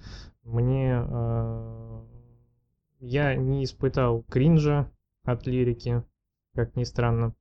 [0.45, 2.03] Мне э,
[3.01, 4.91] я не испытал кринжа
[5.25, 6.05] от лирики,
[6.55, 7.35] как ни странно.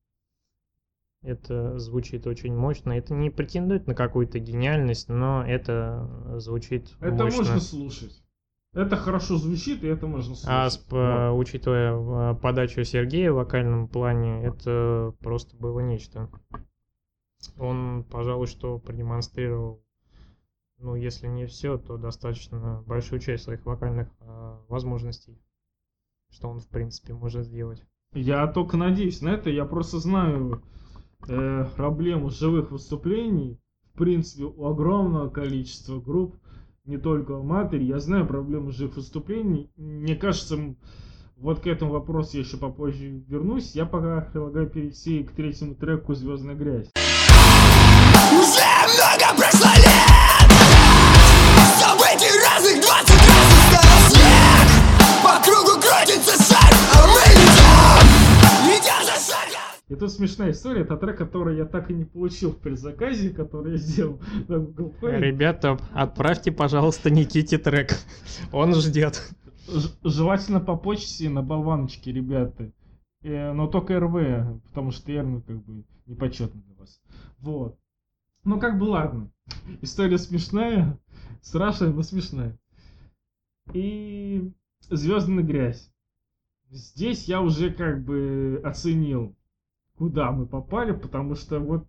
[1.25, 2.91] Это звучит очень мощно.
[2.91, 6.07] Это не претендует на какую-то гениальность, но это
[6.37, 7.37] звучит Это мощно.
[7.43, 8.21] можно слушать.
[8.73, 10.49] Это хорошо звучит, и это можно слушать.
[10.49, 16.29] А с- п- учитывая э, подачу Сергея в вокальном плане, это просто было нечто.
[17.57, 19.81] Он, пожалуй, что продемонстрировал,
[20.79, 25.39] ну, если не все, то достаточно большую часть своих вокальных э, возможностей,
[26.31, 27.83] что он, в принципе, может сделать.
[28.13, 29.49] Я только надеюсь на это.
[29.49, 30.61] Я просто знаю
[31.27, 33.59] э, проблему живых выступлений.
[33.93, 36.35] В принципе, у огромного количества групп,
[36.85, 37.83] не только Матери.
[37.83, 39.71] Я знаю проблему живых выступлений.
[39.77, 40.75] Мне кажется,
[41.37, 43.75] вот к этому вопросу я еще попозже вернусь.
[43.75, 46.89] Я пока предлагаю перейти к третьему треку «Звездная грязь».
[48.31, 50.05] Уже много прошло лет
[59.87, 60.81] И тут смешная история.
[60.81, 64.93] Это трек, который я так и не получил в предзаказе, который я сделал на Google
[64.99, 65.19] Play.
[65.19, 67.91] Ребята, отправьте, пожалуйста, Никите трек.
[68.51, 69.31] Он ждет.
[69.67, 72.71] Ж- желательно по почте на болваночке, ребята.
[73.21, 76.99] Э, но только РВ, потому что R, ну, как бы, непочетно для вас.
[77.39, 77.77] Вот.
[78.43, 79.31] Ну, как бы, ладно.
[79.81, 80.99] История смешная,
[81.41, 82.57] страшная, но смешная.
[83.73, 84.51] И
[84.89, 85.91] звездная грязь.
[86.71, 89.35] Здесь я уже как бы оценил
[89.97, 91.87] куда мы попали, потому что вот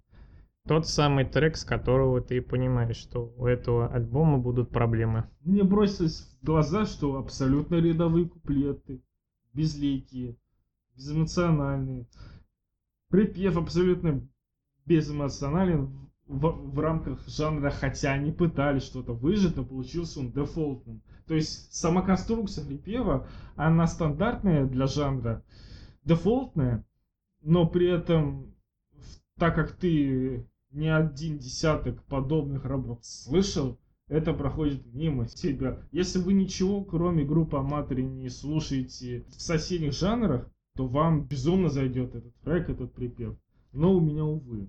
[0.67, 5.29] Тот самый трек, с которого ты понимаешь, что у этого альбома будут проблемы.
[5.43, 9.03] мне бросилось в глаза, что абсолютно рядовые куплеты,
[9.53, 10.37] безликие,
[10.97, 12.07] безэмоциональные.
[13.09, 14.27] Припев абсолютно
[14.87, 21.03] безэмоционален в, в рамках жанра, хотя они пытались что-то выжить, но получился он дефолтным.
[21.27, 25.45] То есть сама конструкция припева, она стандартная для жанра,
[26.05, 26.85] дефолтная,
[27.47, 28.53] но при этом,
[29.39, 33.79] так как ты не один десяток подобных работ слышал,
[34.09, 35.81] это проходит мимо тебя.
[35.93, 42.17] Если вы ничего, кроме группы Аматори, не слушаете в соседних жанрах, то вам безумно зайдет
[42.17, 43.37] этот трек, этот припев.
[43.73, 44.69] Но у меня, увы.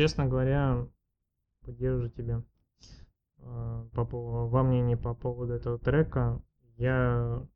[0.00, 0.86] Честно говоря,
[1.62, 2.42] поддерживаю тебя.
[3.40, 6.40] Э, По, пов- во мнении по поводу этого трека,
[6.78, 7.46] я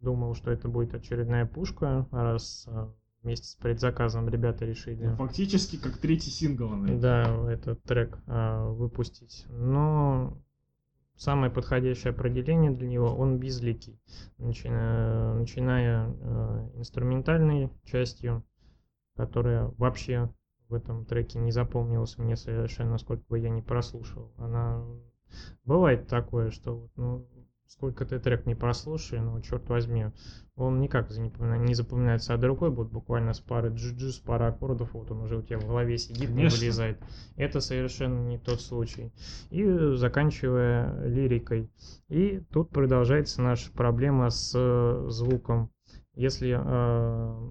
[0.00, 2.88] думал, что это будет очередная пушка, раз э,
[3.22, 6.94] вместе с предзаказом ребята решили Фактически как третий сингл она.
[6.98, 9.44] да, этот трек а, выпустить.
[9.50, 10.42] Но
[11.16, 14.00] самое подходящее определение для него, он безликий.
[14.38, 18.42] Начиная, начиная э, инструментальной частью,
[19.16, 20.30] которая вообще
[20.68, 24.32] в этом треке не запомнилась мне совершенно, сколько бы я не прослушал.
[24.36, 24.84] Она...
[25.64, 27.26] Бывает такое, что вот, ну,
[27.66, 30.06] сколько ты трек не прослушай, ну, черт возьми,
[30.54, 34.46] он никак не запомина- не запоминается, а другой будет буквально с пары джи с пары
[34.46, 36.60] аккордов, вот он уже у тебя в голове сидит, не Конечно.
[36.60, 36.98] вылезает.
[37.36, 39.12] Это совершенно не тот случай.
[39.50, 41.70] И заканчивая лирикой.
[42.08, 45.70] И тут продолжается наша проблема с э, звуком.
[46.14, 47.50] Если э,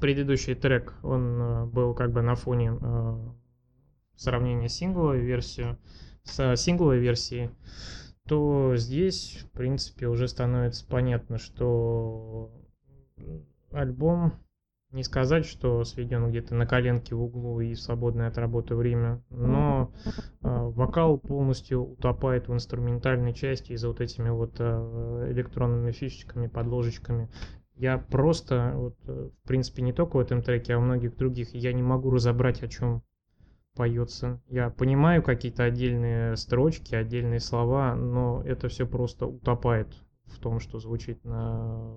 [0.00, 3.28] предыдущий трек, он э, был как бы на фоне э,
[4.16, 5.76] сравнения сингловой версии
[6.24, 7.50] с сингловой версией,
[8.26, 12.50] то здесь, в принципе, уже становится понятно, что
[13.72, 14.34] альбом
[14.92, 19.22] не сказать, что сведен где-то на коленке в углу и в свободное от работы время,
[19.30, 25.92] но э, вокал полностью утопает в инструментальной части и за вот этими вот э, электронными
[25.92, 27.28] фишечками, подложечками.
[27.80, 31.54] Я просто, вот, э, в принципе, не только в этом треке, а во многих других,
[31.54, 33.02] я не могу разобрать, о чем
[33.74, 34.42] поется.
[34.48, 39.88] Я понимаю какие-то отдельные строчки, отдельные слова, но это все просто утопает
[40.26, 41.96] в том, что звучит на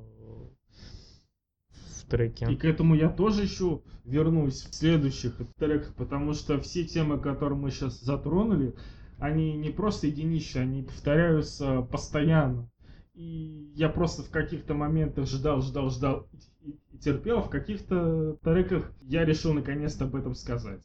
[1.70, 2.50] в треке.
[2.50, 7.60] И к этому я тоже еще вернусь в следующих треках, потому что все темы, которые
[7.60, 8.74] мы сейчас затронули,
[9.20, 12.70] они не просто единичные, они повторяются постоянно.
[13.16, 17.50] И я просто в каких-то моментах ждал, ждал, ждал и, и- и терпел, а в
[17.50, 20.80] каких-то треках я решил наконец-то об этом сказать.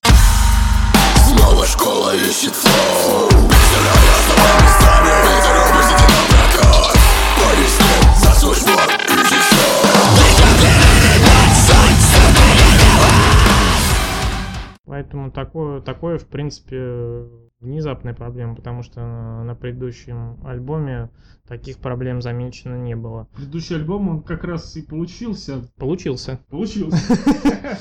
[1.26, 2.54] Снова школа ищет
[14.84, 17.24] Поэтому такое, такое, в принципе,
[17.60, 21.10] внезапная проблема, потому что на, предыдущем альбоме
[21.46, 23.28] таких проблем замечено не было.
[23.34, 25.68] Предыдущий альбом, он как раз и получился.
[25.76, 26.40] Получился.
[26.48, 26.98] Получился.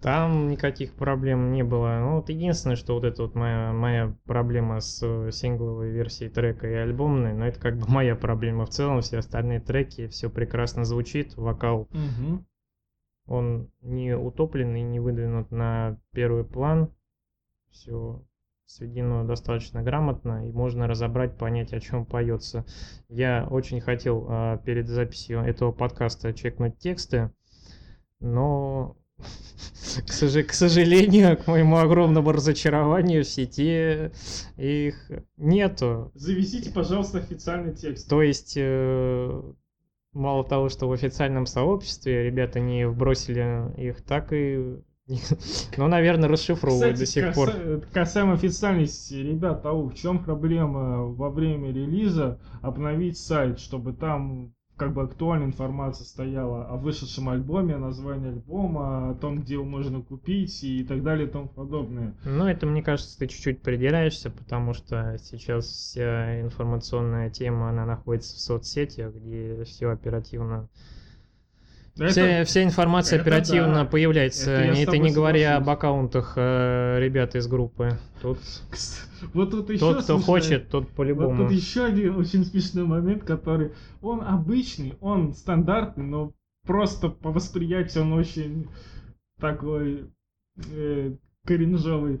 [0.00, 1.98] Там никаких проблем не было.
[2.00, 6.66] Ну, вот единственное, что вот это вот моя, моя проблема с э, сингловой версией трека
[6.66, 8.64] и альбомной, но это как бы моя проблема.
[8.64, 12.46] В целом все остальные треки, все прекрасно звучит, вокал Мгм.
[13.26, 16.90] он не утоплен и не выдвинут на первый план.
[17.70, 18.22] Все
[18.70, 22.64] сведено достаточно грамотно, и можно разобрать, понять, о чем поется.
[23.08, 27.30] Я очень хотел а, перед записью этого подкаста чекнуть тексты,
[28.20, 34.12] но, к, сожа- к сожалению, к моему огромному разочарованию, в сети
[34.56, 36.12] их нету.
[36.14, 38.08] Завезите, пожалуйста, официальный текст.
[38.08, 39.42] То есть, э,
[40.12, 44.76] мало того, что в официальном сообществе ребята не вбросили их, так и...
[45.76, 47.50] Ну, наверное, расшифровывают до сих пор.
[47.50, 54.52] каса- касаемо официальности, ребят, ау, в чем проблема во время релиза обновить сайт, чтобы там
[54.76, 59.64] как бы актуальная информация стояла о вышедшем альбоме, о названии альбома, о том, где его
[59.64, 62.14] можно купить и так далее и тому подобное.
[62.24, 68.34] Ну, это, мне кажется, ты чуть-чуть придираешься, потому что сейчас вся информационная тема, она находится
[68.36, 70.68] в соцсетях, где все оперативно...
[72.08, 73.84] Вся, Это- вся информация это оперативно да.
[73.84, 77.98] появляется, Это это не говоря об аккаунтах э, ребят из группы.
[78.22, 78.38] Тут
[79.34, 81.44] Вот тут еще тот, кто хочет, тот Вот по-любому.
[81.44, 86.32] тут еще один очень смешной момент, который он обычный, он стандартный, но
[86.66, 88.68] просто по восприятию он очень
[89.38, 90.10] такой
[90.72, 91.12] э,
[91.46, 92.20] кринжовый.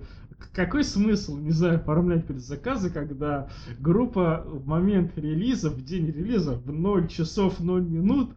[0.52, 6.70] какой смысл, не знаю, оформлять предзаказы, когда группа в момент релиза, в день релиза, в
[6.70, 8.34] 0 часов 0 минут,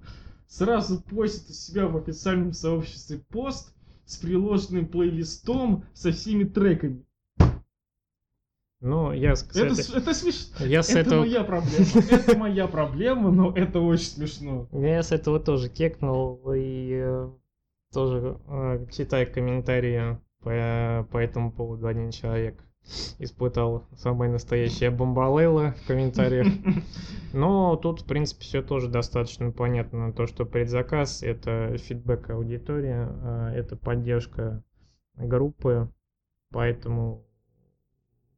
[0.48, 3.74] сразу постит у себя в официальном сообществе пост
[4.06, 7.06] с приложенным плейлистом со всеми треками.
[8.82, 10.66] Ну, я, кстати, Это, это смешно.
[10.66, 11.20] я с Это этого...
[11.22, 11.86] моя проблема.
[12.12, 14.68] Это моя проблема, но это очень смешно.
[14.74, 17.30] Я с этого тоже кекнул и э,
[17.94, 22.62] тоже э, читая комментарии по, по этому поводу один человек
[23.20, 26.48] испытал самое настоящее бомбалейло в комментариях.
[27.34, 30.14] Но тут, в принципе, все тоже достаточно понятно.
[30.14, 34.64] То, что предзаказ— это фидбэк аудитории, а это поддержка
[35.16, 35.90] группы,
[36.52, 37.26] поэтому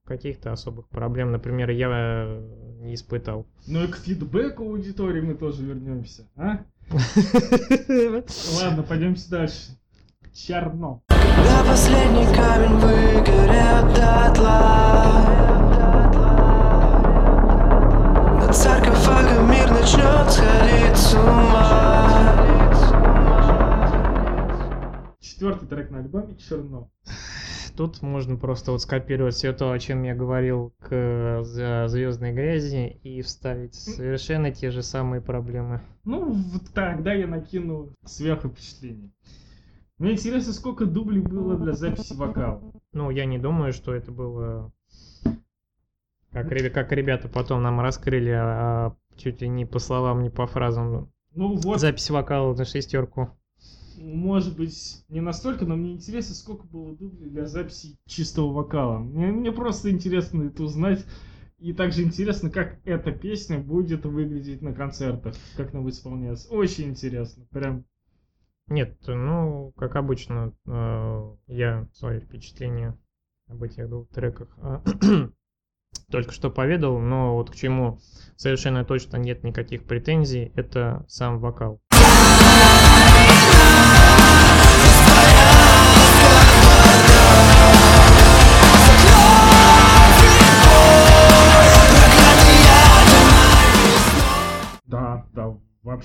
[0.06, 2.40] каких-то особых проблем, например, я
[2.80, 3.48] не испытал.
[3.68, 6.64] Ну и к фидбэку аудитории мы тоже вернемся, а?
[8.62, 9.78] Ладно, пойдемте дальше.
[10.32, 11.02] Черно.
[11.66, 15.22] Да последний камень выгорел дотла
[18.40, 22.36] Над саркофагом мир начнет сходить с ума
[25.20, 26.90] Четвертый трек на альбоме Черно.
[27.76, 33.22] Тут можно просто вот скопировать все то, о чем я говорил к звездной грязи и
[33.22, 35.82] вставить совершенно те же самые проблемы.
[36.06, 39.12] Ну, вот тогда я накину сверху впечатление.
[39.98, 42.62] Мне интересно, сколько дублей было для записи вокала.
[42.92, 44.72] Ну, я не думаю, что это было...
[46.32, 51.10] Как, как ребята потом нам раскрыли, а, чуть ли не по словам, не по фразам,
[51.34, 53.30] Ну вот, запись вокала на шестерку.
[53.98, 58.98] может быть, не настолько, но мне интересно, сколько было дублей для записи чистого вокала.
[58.98, 61.06] Мне, мне просто интересно это узнать.
[61.58, 66.50] И также интересно, как эта песня будет выглядеть на концертах, как она будет исполняться.
[66.50, 67.86] Очень интересно, прям.
[68.68, 72.98] Нет, ну, как обычно, э, я свои впечатления
[73.48, 74.82] об этих двух треках э,
[76.10, 78.00] только что поведал, но вот к чему
[78.36, 81.80] совершенно точно нет никаких претензий, это сам вокал.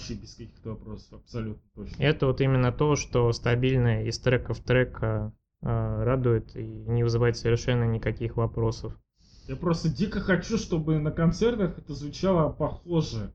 [0.01, 2.03] Вообще без каких-то вопросов, абсолютно точно.
[2.03, 5.31] Это вот именно то, что стабильно из трека в трек э,
[5.61, 8.99] радует и не вызывает совершенно никаких вопросов.
[9.47, 13.35] Я просто дико хочу, чтобы на концертах это звучало похоже.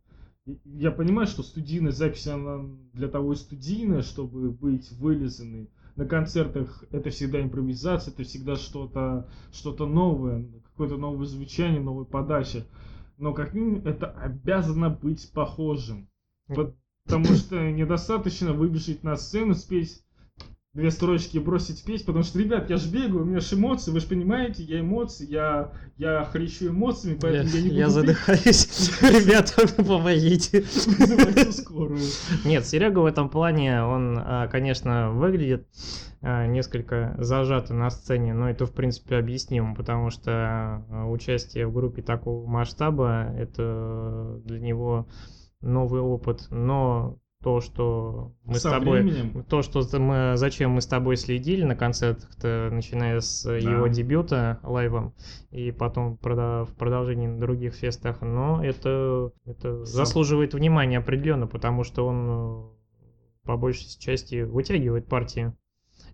[0.63, 2.63] Я понимаю, что студийная запись, она
[2.93, 5.69] для того и студийная, чтобы быть вылизанной.
[5.95, 12.65] На концертах это всегда импровизация, это всегда что-то что новое, какое-то новое звучание, новая подача.
[13.17, 16.09] Но как минимум это обязано быть похожим.
[16.47, 20.05] Потому что недостаточно выбежать на сцену, спеть
[20.75, 23.91] две строчки и бросить петь, потому что, ребят, я же бегаю, у меня же эмоции,
[23.91, 28.91] вы же понимаете, я эмоции, я, я хрещу эмоциями, поэтому я, не буду я задыхаюсь.
[29.01, 30.65] Ребята, помогите.
[30.99, 32.01] вызывайте скорую.
[32.43, 35.65] Нет, Серега в этом плане, он, а, конечно, выглядит
[36.21, 41.73] а, несколько зажато на сцене, но это, в принципе, объяснимо, потому что а, участие в
[41.73, 45.07] группе такого масштаба, это для него
[45.65, 49.03] новый опыт, но то, что мы Со с тобой...
[49.03, 49.43] временем.
[49.43, 55.13] То, что мы, зачем мы с тобой следили на концертах-то, начиная с его дебюта лайвом
[55.51, 60.05] и потом в продолжении на других фестах, но это, это Сам.
[60.05, 62.63] заслуживает внимания определенно, потому что он э,
[63.43, 65.53] по большей части вытягивает партии.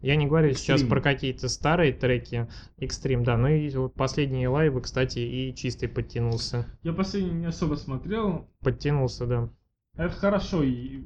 [0.02, 0.90] Я не говорю сейчас Экстрим.
[0.90, 2.48] про какие-то старые треки,
[2.78, 6.66] экстрим, да, ну и вот последние лайвы, кстати, и чистый подтянулся.
[6.82, 9.50] Я последний не особо смотрел, Подтянулся, да.
[9.96, 11.04] это хорошо, и,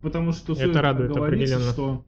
[0.00, 1.72] потому что Это радует определенно.
[1.72, 2.04] что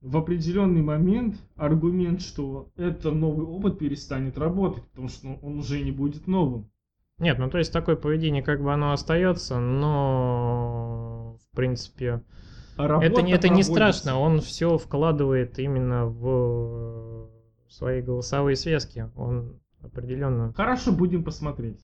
[0.00, 5.80] в определенный момент аргумент, что это новый опыт перестанет работать, потому что ну, он уже
[5.80, 6.70] не будет новым.
[7.18, 12.22] Нет, ну то есть такое поведение как бы оно остается, но в принципе
[12.76, 17.28] работа это, не- это не страшно, он все вкладывает именно в
[17.68, 20.52] свои голосовые связки, он определенно.
[20.56, 21.80] Хорошо, будем посмотреть.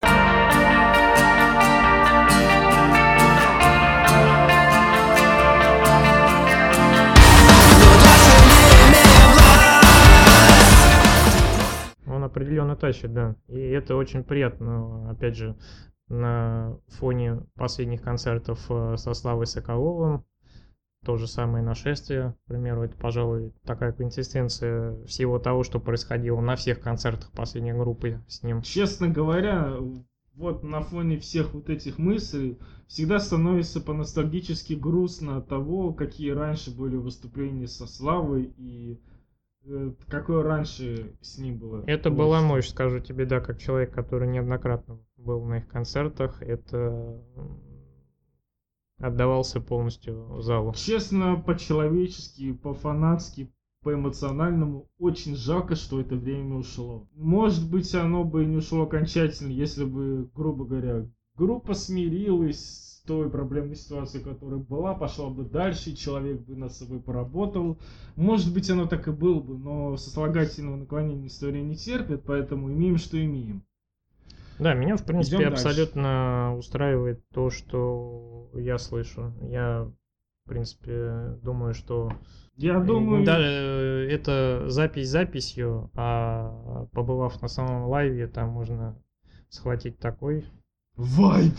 [12.07, 13.37] Он определенно тащит, да.
[13.49, 15.57] И это очень приятно, опять же,
[16.09, 20.25] на фоне последних концертов э, со Славой Соколовым.
[21.05, 26.57] То же самое нашествие, к примеру, это, пожалуй, такая консистенция всего того, что происходило на
[26.57, 28.61] всех концертах последней группы с ним.
[28.61, 29.79] Честно говоря,
[30.35, 36.77] вот на фоне всех вот этих мыслей всегда становится по-ностальгически грустно от того, какие раньше
[36.77, 39.01] были выступления со Славой и
[39.65, 41.83] э, какое раньше с ним было.
[41.87, 47.23] Это была мощь, скажу тебе, да, как человек, который неоднократно был на их концертах, это
[49.01, 50.73] отдавался полностью залу.
[50.77, 53.51] Честно, по-человечески, по-фанатски,
[53.83, 57.09] по-эмоциональному, очень жалко, что это время ушло.
[57.15, 63.31] Может быть, оно бы не ушло окончательно, если бы, грубо говоря, группа смирилась с той
[63.31, 67.79] проблемной ситуацией, которая была, пошла бы дальше, человек бы над собой поработал.
[68.17, 72.99] Может быть, оно так и было бы, но сослагательного наклонения история не терпит, поэтому имеем,
[72.99, 73.63] что имеем.
[74.59, 75.67] Да, меня, в принципе, Идем дальше.
[75.69, 79.33] абсолютно устраивает то, что я слышу.
[79.43, 79.91] Я,
[80.45, 82.13] в принципе, думаю, что
[82.57, 88.97] Я думаю, Да, э, это запись записью, а побывав на самом лайве, там можно
[89.49, 90.45] схватить такой
[90.97, 91.55] вайб!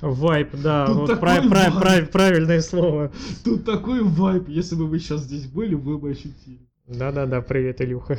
[0.00, 3.12] вайп, да, Тут вот такой прав- прав- прав- правильное слово.
[3.44, 6.60] Тут такой вайб, если бы вы сейчас здесь были, вы бы ощутили.
[6.86, 8.16] Да-да-да, привет, Илюха.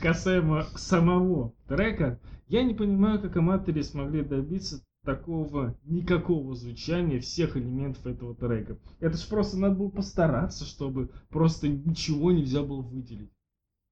[0.00, 2.18] Касаемо самого трека,
[2.48, 8.76] я не понимаю, как аматоры смогли добиться такого никакого звучания всех элементов этого трека.
[9.00, 13.30] Это ж просто надо было постараться, чтобы просто ничего нельзя было выделить.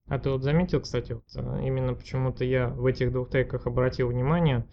[0.07, 4.09] А ты вот заметил, кстати, вот, э, именно почему-то я в этих двух треках обратил
[4.09, 4.67] внимание,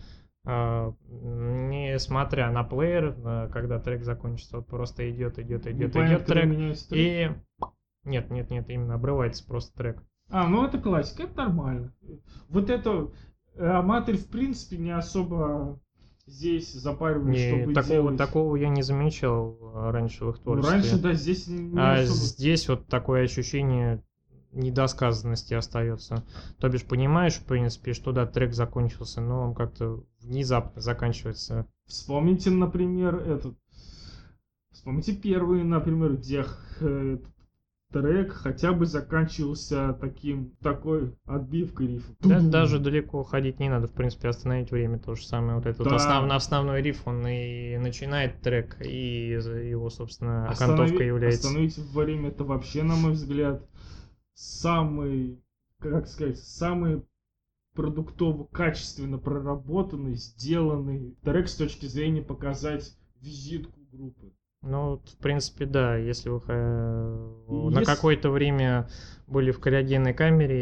[0.43, 6.87] а, несмотря на плеер, э, когда трек закончится, вот просто идет, идет, идет, Непонятно, идет
[6.87, 7.31] трек, и
[8.03, 10.03] нет, нет, нет, именно обрывается просто трек.
[10.29, 11.93] А, ну это классика, это нормально.
[12.49, 13.11] Вот это
[13.55, 15.79] э, аматоры в принципе не особо
[16.31, 18.17] здесь запаривались, Не, чтобы такого, делать.
[18.17, 20.71] такого я не замечал а, раньше в их Ну, творчестве.
[20.73, 22.13] раньше, да, здесь не а особо.
[22.17, 24.03] здесь вот такое ощущение
[24.53, 26.23] недосказанности остается.
[26.59, 31.67] То бишь понимаешь, в принципе, что да, трек закончился, но он как-то внезапно заканчивается.
[31.85, 33.55] Вспомните, например, этот.
[34.71, 36.45] Вспомните первый, например, где
[37.91, 42.13] трек хотя бы заканчивался таким такой отбивкой рифа.
[42.21, 45.55] Да, даже далеко ходить не надо, в принципе, остановить время то же самое.
[45.57, 45.95] Вот этот Да.
[45.95, 50.53] основ- основной риф, он и начинает трек, и его, собственно, Останови-
[50.85, 51.47] окантовка является.
[51.47, 53.67] Остановить время это вообще, на мой взгляд,
[54.33, 55.41] самый,
[55.79, 57.03] как сказать, самый
[57.73, 64.33] продуктово, качественно проработанный, сделанный трек с точки зрения показать визитку группы.
[64.63, 68.87] Ну, в принципе, да, если вы на Если- какое-то время
[69.31, 70.61] были в криогенной камере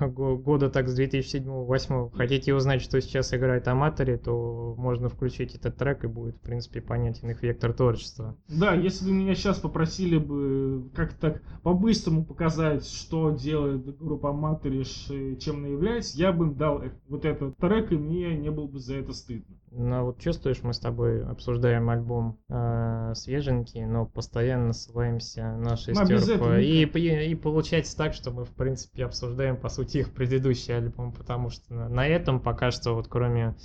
[0.00, 5.54] и го- года так с 2007-2008 хотите узнать, что сейчас играет Аматори, то можно включить
[5.54, 8.36] этот трек и будет, в принципе, понятен их вектор творчества.
[8.48, 15.08] Да, если бы меня сейчас попросили бы как-то так по-быстрому показать, что делает группа Матриш,
[15.40, 18.66] чем она является, я бы им дал э- вот этот трек, и мне не было
[18.66, 19.56] бы за это стыдно.
[19.70, 26.12] Но вот чувствуешь, мы с тобой обсуждаем альбом э, свеженький, но постоянно ссылаемся на шестерку.
[26.12, 30.76] этого И, и, и получается так, что мы, в принципе, обсуждаем, по сути, их предыдущий
[30.76, 33.56] альбом, потому что на, этом пока что, вот кроме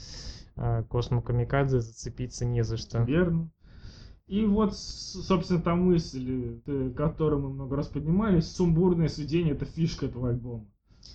[0.56, 3.04] э, Космо Камикадзе, зацепиться не за что.
[3.04, 3.52] Верно.
[4.28, 10.06] И вот, собственно, та мысль, э, которую мы много раз поднимались, сумбурное сведение это фишка
[10.06, 10.66] этого альбома.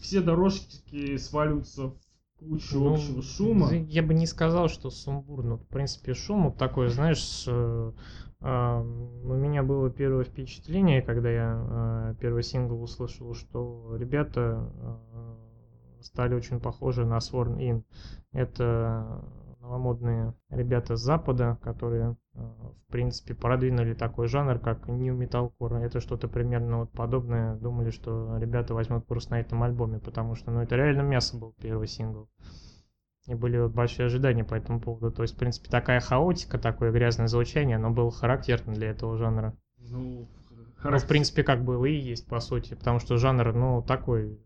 [0.01, 2.08] Все дорожки сваливаются в
[2.39, 3.72] кучу Ну, общего шума.
[3.72, 5.57] Я бы не сказал, что сумбурно.
[5.57, 7.93] В принципе, шум вот такой, знаешь, с, э,
[8.41, 16.03] а, у меня было первое впечатление, когда я э, первый сингл услышал, что ребята э,
[16.03, 17.82] стали очень похожи на Sworn In.
[18.32, 19.24] Это
[19.61, 25.78] новомодные ребята с Запада, которые, э, в принципе, продвинули такой жанр, как New Metalcore.
[25.82, 27.57] Это что-то примерно вот подобное.
[27.57, 31.55] Думали, что ребята возьмут курс на этом альбоме, потому что, ну, это реально мясо был
[31.61, 32.28] первый сингл.
[33.26, 35.11] И были вот большие ожидания по этому поводу.
[35.11, 39.55] То есть, в принципе, такая хаотика, такое грязное звучание, оно было характерно для этого жанра.
[39.78, 40.26] Ну,
[40.82, 42.74] Ну, в принципе, как было и есть, по сути.
[42.74, 44.39] Потому что жанр, ну, такой...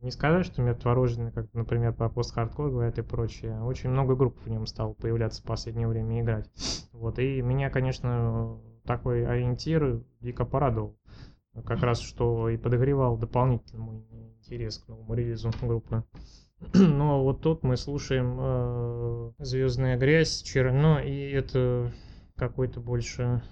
[0.00, 3.60] Не сказать, что мертворожденный, как, например, про пост-хардкор говорят и прочее.
[3.62, 6.48] Очень много групп в нем стало появляться в последнее время играть.
[6.92, 7.18] Вот.
[7.18, 10.96] И меня, конечно, такой ориентир дико порадовал.
[11.66, 14.06] Как раз, что и подогревал дополнительно мой
[14.38, 16.04] интерес к новому релизу группы.
[16.74, 21.92] Но вот тут мы слушаем э, Звездная грязь, черно, и это
[22.36, 23.42] какой-то больше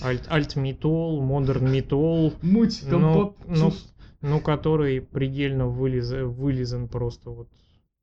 [0.00, 3.91] альт, альт-метал, модерн метал, муть, ну, компот, ну, чувств.
[4.22, 7.48] Ну, который предельно вылез, вылизан просто вот.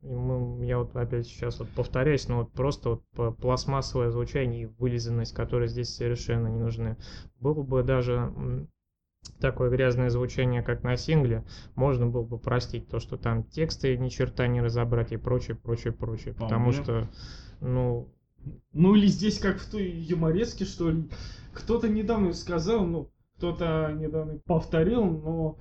[0.02, 5.36] Мы- я вот опять сейчас вот повторяюсь, но вот просто вот пластмассовое звучание и вылизанность,
[5.36, 6.96] которые здесь совершенно не нужны.
[7.42, 8.68] Было бы даже
[9.40, 11.44] такое грязное звучание, как на сингле,
[11.76, 15.94] можно было бы простить то, что там тексты ни черта не разобрать и прочее, прочее,
[15.94, 16.34] прочее.
[16.34, 16.84] Потому Вполне.
[16.84, 17.08] что,
[17.62, 18.08] ну,
[18.74, 21.10] Ну или здесь как в той юмореске, что ли.
[21.54, 25.58] Кто-то недавно сказал, ну, кто-то недавно повторил, но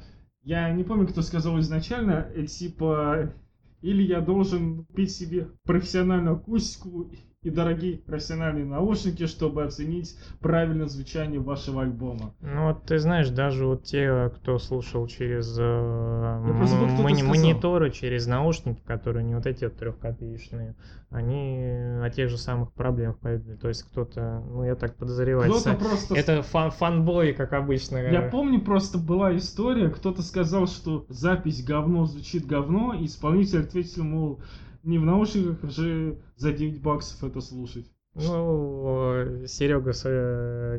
[0.48, 3.34] я не помню, кто сказал изначально, э, типа,
[3.82, 7.10] или я должен купить себе профессиональную акустику
[7.44, 12.34] и дорогие профессиональные наушники, чтобы оценить правильное звучание вашего альбома.
[12.40, 17.28] Ну вот ты знаешь, даже вот те, кто слушал через э, вот м- сказал.
[17.28, 20.74] мониторы, через наушники, которые не вот эти вот трехкопеечные,
[21.10, 21.60] они
[22.02, 23.54] о тех же самых проблемах поведали.
[23.54, 26.16] То есть кто-то, ну я так подозреваю, Кто-то просто...
[26.16, 27.98] это фан фанбой, как обычно.
[27.98, 34.02] Я помню, просто была история, кто-то сказал, что запись говно звучит говно, и исполнитель ответил,
[34.02, 34.40] мол,
[34.88, 37.90] не в наушниках же за 9 баксов это слушать.
[38.14, 39.90] Ну, Серега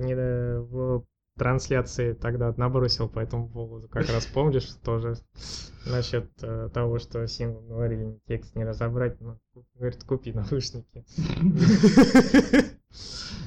[0.04, 1.06] не, э, в
[1.38, 3.88] трансляции тогда набросил по этому поводу.
[3.88, 5.16] Как раз помнишь тоже
[5.86, 9.38] насчет э, того, что сингл говорили, текст не разобрать, но
[9.76, 11.06] говорит, купи наушники.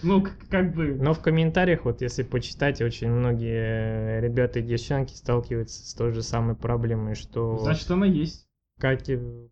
[0.05, 0.97] Ну, как бы...
[0.97, 6.23] Но в комментариях, вот если почитать, очень многие ребята и девчонки сталкиваются с той же
[6.23, 8.49] самой проблемой, что Значит, она есть.
[8.83, 8.99] Как,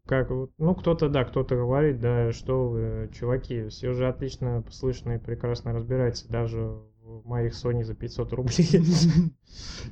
[0.07, 0.29] как
[0.59, 6.29] ну кто-то, да, кто-то говорит, да, что чуваки, все же отлично слышно и прекрасно разбирается,
[6.29, 8.69] даже в моих Sony за 500 рублей.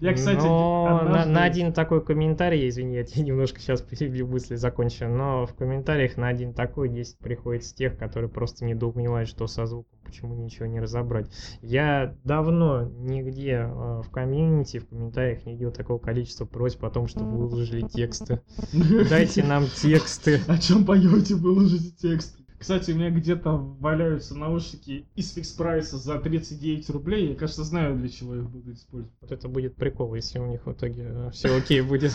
[0.00, 4.28] Я, кстати, Но на, однажды- на один такой комментарий, извини, я тебя немножко сейчас перебью,
[4.28, 9.46] мысли закончу, но в комментариях на один такой 10 приходится тех, которые просто недоумевают, что
[9.48, 11.28] со звуком, почему ничего не разобрать.
[11.60, 17.08] Я давно нигде э, в комьюнити, в комментариях не видел такого количества просьб о том,
[17.08, 18.40] чтобы выложили тексты.
[19.10, 20.40] Дайте нам тексты.
[20.46, 22.38] О чем поете, выложите текст.
[22.59, 27.28] Кстати, у меня где-то валяются наушники из Fix Price а за 39 рублей.
[27.30, 29.14] Я, кажется, знаю, для чего их буду использовать.
[29.20, 32.12] Вот это будет прикол, если у них в итоге все окей будет.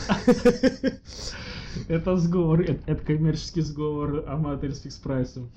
[1.87, 5.49] Это сговор, это, это коммерческий сговор Amatory с Fix Price ом.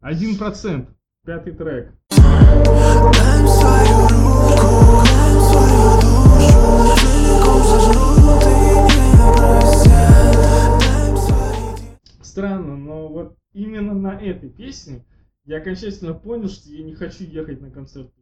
[0.00, 0.88] Один процент.
[1.26, 1.92] Пятый трек.
[2.10, 6.54] Дай свою руку, дай свою душу
[7.00, 10.34] Целиком сожру, ты не просят
[10.80, 12.76] Дай свои Странно,
[13.54, 15.04] именно на этой песне
[15.46, 18.12] я окончательно понял, что я не хочу ехать на концерт.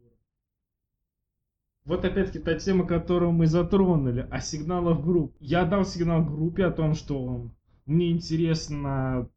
[1.85, 5.35] Вот опять-таки та тема, которую мы затронули, о сигналах групп.
[5.41, 7.51] Я дал сигнал группе о том, что
[7.85, 9.29] мне интересно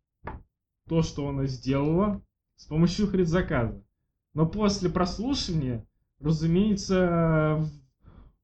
[0.89, 2.23] то, что она сделала
[2.55, 3.83] с помощью предзаказа.
[4.35, 5.85] Но после прослушивания,
[6.21, 7.69] разумеется,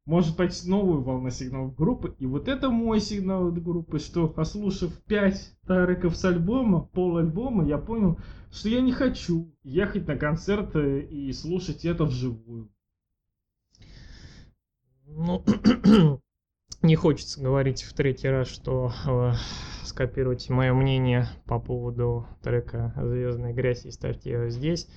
[0.05, 2.15] может пойти новую волна сигналов группы.
[2.19, 7.65] И вот это мой сигнал от группы, что послушав 5 треков с альбома, пол альбома,
[7.65, 8.19] я понял,
[8.51, 12.71] что я не хочу ехать на концерты и слушать это вживую.
[15.07, 15.45] Ну,
[16.83, 19.33] не хочется говорить в третий раз, что э,
[19.85, 24.89] скопируйте мое мнение по поводу трека «Звездная грязь» и ставьте его здесь.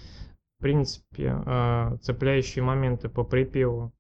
[0.58, 3.94] В принципе, э, цепляющие моменты по припеву,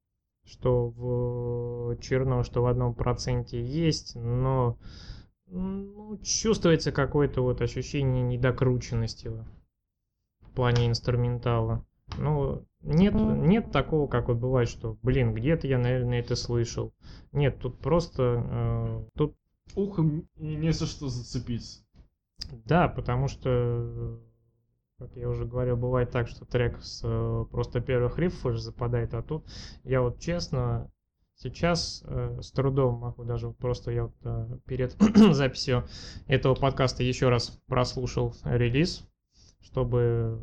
[0.46, 4.78] что в черно, что в одном проценте есть, но
[5.48, 9.32] ну, чувствуется какое-то вот ощущение недокрученности
[10.41, 11.86] в плане инструментала.
[12.18, 16.93] Ну, нет, нет такого, как вот бывает, что, блин, где-то я, наверное, это слышал.
[17.32, 19.36] Нет, тут просто, э, тут,
[19.76, 21.84] Ухом не за что зацепиться.
[22.66, 24.20] да, потому что,
[25.00, 29.22] как я уже говорил, бывает так, что трек с э, просто первых рифов западает, а
[29.22, 29.46] тут
[29.84, 30.89] я вот честно
[31.36, 34.96] сейчас э, с трудом могу даже вот просто я вот э, перед
[35.34, 35.86] записью
[36.28, 39.06] этого подкаста еще раз прослушал релиз,
[39.62, 40.39] чтобы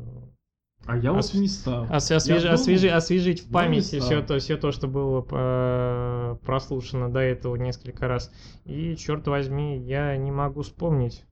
[0.84, 1.84] А я вот Осв- не стал.
[1.90, 6.36] Ос- Я освежи- думал, освежи- освежить в памяти все то, все то, что было э,
[6.44, 8.30] прослушано до этого несколько раз.
[8.66, 11.24] И, черт возьми, я не могу вспомнить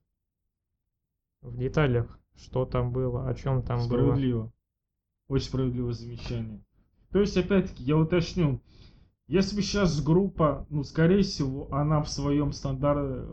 [1.41, 4.13] в деталях, что там было, о чем там было.
[4.13, 4.51] Справедливо.
[5.27, 6.63] Очень справедливое замечание.
[7.11, 8.61] То есть, опять-таки, я уточню.
[9.27, 13.29] Если бы сейчас группа, ну, скорее всего, она в своем стандарт,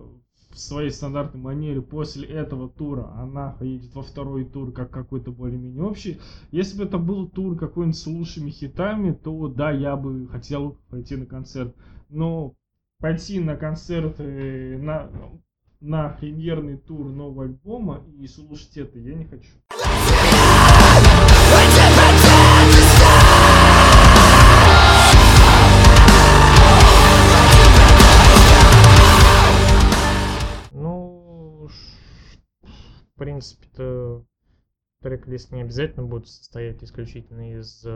[0.50, 5.82] в своей стандартной манере после этого тура, она поедет во второй тур как какой-то более-менее
[5.82, 6.20] общий.
[6.50, 11.16] Если бы это был тур какой-нибудь с лучшими хитами, то да, я бы хотел пойти
[11.16, 11.74] на концерт.
[12.09, 12.54] Но
[13.00, 15.11] пойти на концерт на,
[15.81, 19.49] на премьерный тур нового альбома и слушать это я не хочу.
[30.72, 31.68] Ну,
[32.62, 34.24] в принципе-то
[35.01, 37.90] трек-лист не обязательно будет состоять исключительно из э,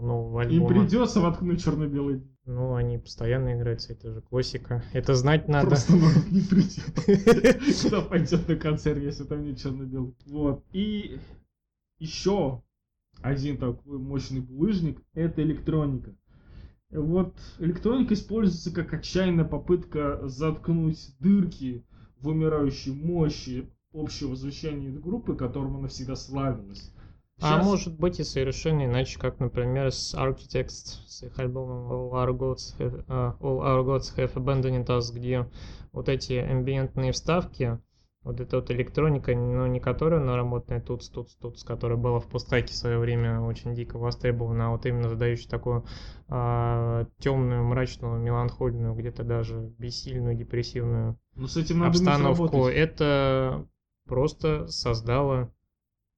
[0.00, 0.82] нового Им альбома.
[0.82, 2.22] придется воткнуть черно-белый.
[2.44, 4.82] Ну, они постоянно играются, это же классика.
[4.92, 5.68] Это знать надо.
[5.68, 7.86] Просто народ не придет.
[7.86, 10.14] Кто пойдет на концерт, если там не черно-белый.
[10.26, 10.64] Вот.
[10.72, 11.18] И
[11.98, 12.62] еще
[13.22, 16.14] один такой мощный булыжник это электроника.
[16.90, 21.86] Вот электроника используется как отчаянная попытка заткнуть дырки
[22.18, 26.92] в умирающей мощи общего звучания группы, которым она всегда славилась.
[27.40, 32.12] А Щас- может быть и совершенно иначе, как, например, с Architects, с их альбомом All
[32.12, 35.48] Our Gods Have, а, All Our Gods Have Abandoned Us, где
[35.92, 37.78] вот эти амбиентные вставки,
[38.22, 42.26] вот эта вот электроника, ну не которая наработанная тут, тут, тут, с которой была в
[42.26, 45.84] постаке в свое время очень дико востребована, а вот именно задающая такую
[46.28, 53.66] темную, мрачную, меланхольную, где-то даже бессильную, депрессивную Но с этим надо обстановку, это
[54.10, 55.52] просто создало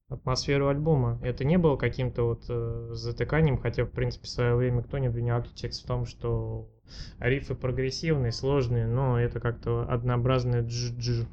[0.09, 1.21] атмосферу альбома.
[1.23, 5.09] Это не было каким-то вот э, затыканием, хотя, в принципе, в свое время кто не
[5.09, 6.71] обвинял Architects в том, что
[7.19, 11.27] рифы прогрессивные, сложные, но это как-то однообразное дж-дж.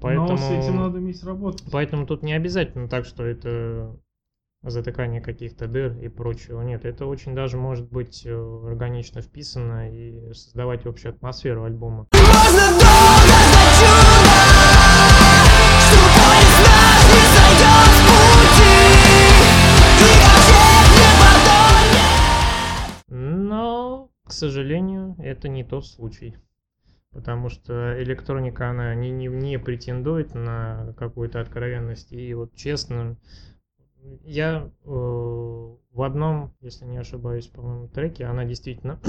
[0.00, 1.66] Поэтому, Но с этим надо уметь работать.
[1.70, 3.98] поэтому тут не обязательно так, что это
[4.62, 6.62] затыкание каких-то дыр и прочего.
[6.62, 8.32] Нет, это очень даже может быть э,
[8.66, 12.06] органично вписано и создавать общую атмосферу альбома.
[24.28, 26.36] К сожалению, это не тот случай.
[27.10, 32.12] Потому что электроника, она не, не, не претендует на какую-то откровенность.
[32.12, 33.16] И вот честно,
[34.24, 39.00] я э, в одном, если не ошибаюсь, по-моему, треке, она действительно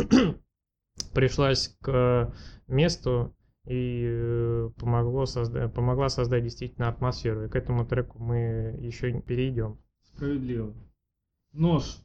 [1.13, 2.34] пришлась к
[2.67, 7.45] месту и э, помогло созда- помогла создать действительно атмосферу.
[7.45, 9.78] И к этому треку мы еще перейдем.
[10.15, 10.74] Справедливо.
[11.51, 12.01] Нож.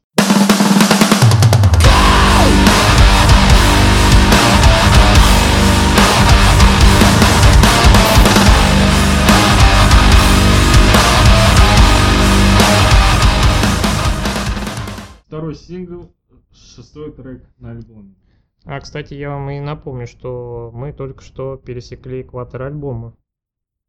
[15.27, 16.13] Второй сингл,
[16.51, 18.15] шестой трек на альбоме.
[18.63, 23.15] А, кстати, я вам и напомню, что мы только что пересекли экватор альбома.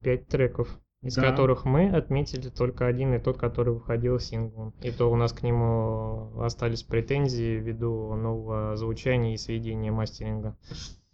[0.03, 0.69] Пять треков,
[1.03, 1.23] из Да.
[1.23, 4.75] которых мы отметили только один и тот, который выходил синглом.
[4.83, 10.57] И то у нас к нему остались претензии ввиду нового звучания и сведения мастеринга.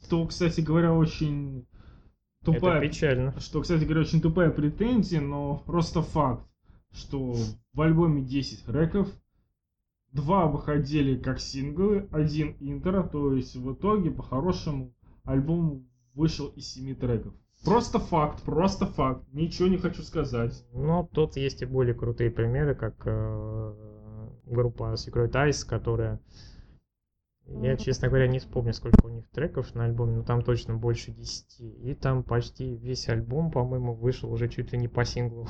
[0.03, 1.67] Что, кстати говоря, очень
[2.43, 3.39] Это тупая печально.
[3.41, 6.45] что, кстати говоря, очень тупая претензия, но просто факт,
[6.91, 7.35] что
[7.73, 9.09] в альбоме 10 треков,
[10.13, 14.95] два выходили как синглы, один интро, то есть в итоге, по-хорошему,
[15.25, 17.35] альбом вышел из 7 треков.
[17.65, 20.65] Просто факт, просто факт, ничего не хочу сказать.
[20.73, 23.75] Но тут есть и более крутые примеры, как э,
[24.47, 26.21] группа Secret Eyes, которая...
[27.47, 31.11] Я, честно говоря, не вспомню, сколько у них треков на альбоме, но там точно больше
[31.11, 31.61] 10.
[31.61, 35.49] И там почти весь альбом, по-моему, вышел уже чуть ли не по синглу.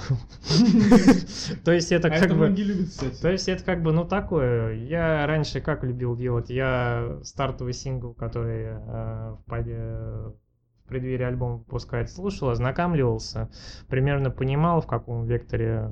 [1.65, 2.55] То есть это А как бы...
[3.21, 8.15] То есть это как бы, ну такое, я раньше как любил делать, я стартовый сингл,
[8.15, 10.33] который э, в, поде-
[10.85, 13.51] в преддверии альбома выпускает, слушал, ознакомливался,
[13.89, 15.91] примерно понимал, в каком векторе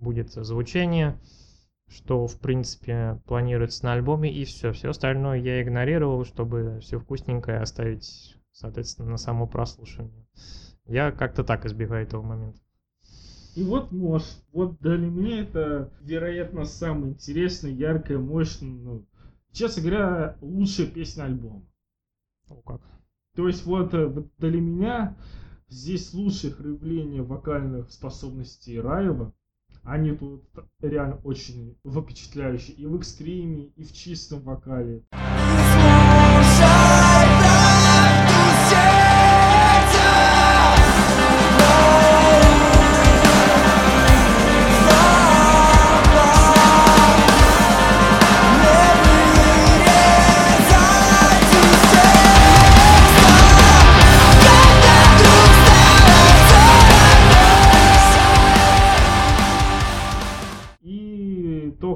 [0.00, 1.18] будет звучание,
[1.92, 7.58] что в принципе планируется на альбоме, и все, все остальное я игнорировал, чтобы все вкусненькое
[7.60, 10.26] оставить, соответственно, на само прослушивание.
[10.86, 12.60] Я как-то так избегаю этого момента.
[13.54, 14.22] И вот нож.
[14.52, 19.06] Вот для меня это, вероятно, самая интересная, яркая, мощная, ну,
[19.52, 21.62] честно говоря, лучшая песня альбома.
[22.48, 22.80] О, как.
[23.34, 25.16] То есть вот э, вот для меня
[25.68, 29.34] здесь лучшее проявление вокальных способностей Раева.
[29.84, 30.44] Они тут
[30.80, 35.02] реально очень впечатляющие и в экстриме, и в чистом вокале.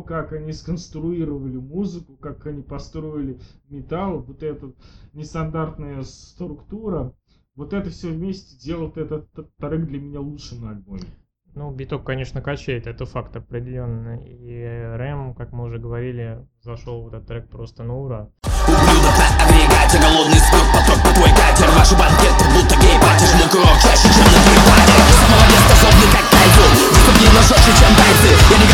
[0.07, 3.39] Как они сконструировали музыку, как они построили
[3.69, 4.73] металл, вот эта
[5.13, 7.13] нестандартная структура,
[7.55, 11.05] вот это все вместе делает этот трек для меня лучшим на альбоме.
[11.57, 14.21] Ну, биток, конечно, качает, это факт определенно.
[14.21, 18.29] И Рэм, как мы уже говорили, зашел в этот трек просто на ура.
[18.69, 23.79] Ублюдок на агрегате, голодный скот, поток по твой катер Ваши банкеты, будто гей-пати, жму курок
[23.79, 28.66] чаще, чем на припаде Самого места злобный, как тайфун, деструктивно жестче, чем тайцы Я негативный,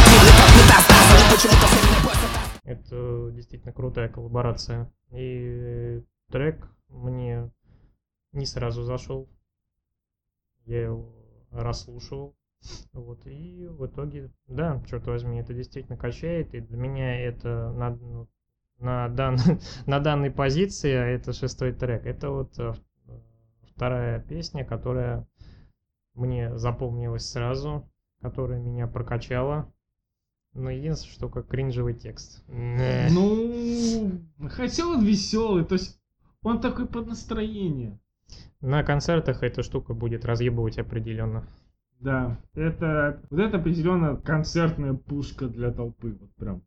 [2.64, 4.92] Это действительно крутая коллаборация.
[5.10, 7.50] И трек мне
[8.32, 9.28] не сразу зашел.
[10.64, 11.12] Я его
[11.50, 12.36] расслушивал.
[12.92, 17.96] Вот, и в итоге, да, черт возьми, это действительно качает, и для меня это надо,
[18.04, 18.28] ну,
[18.78, 19.36] на, дан...
[19.86, 22.06] на данной позиции, а это шестой трек.
[22.06, 22.72] Это вот э,
[23.74, 25.26] вторая песня, которая
[26.14, 27.90] мне запомнилась сразу,
[28.20, 29.72] которая меня прокачала.
[30.54, 32.44] Но единственное, что как кринжевый текст.
[32.48, 36.00] Ну, хотя он веселый, то есть
[36.42, 37.98] он такой под настроение.
[38.60, 41.46] На концертах эта штука будет разъебывать определенно.
[42.00, 46.62] Да, это вот это определенно концертная пушка для толпы, вот прям.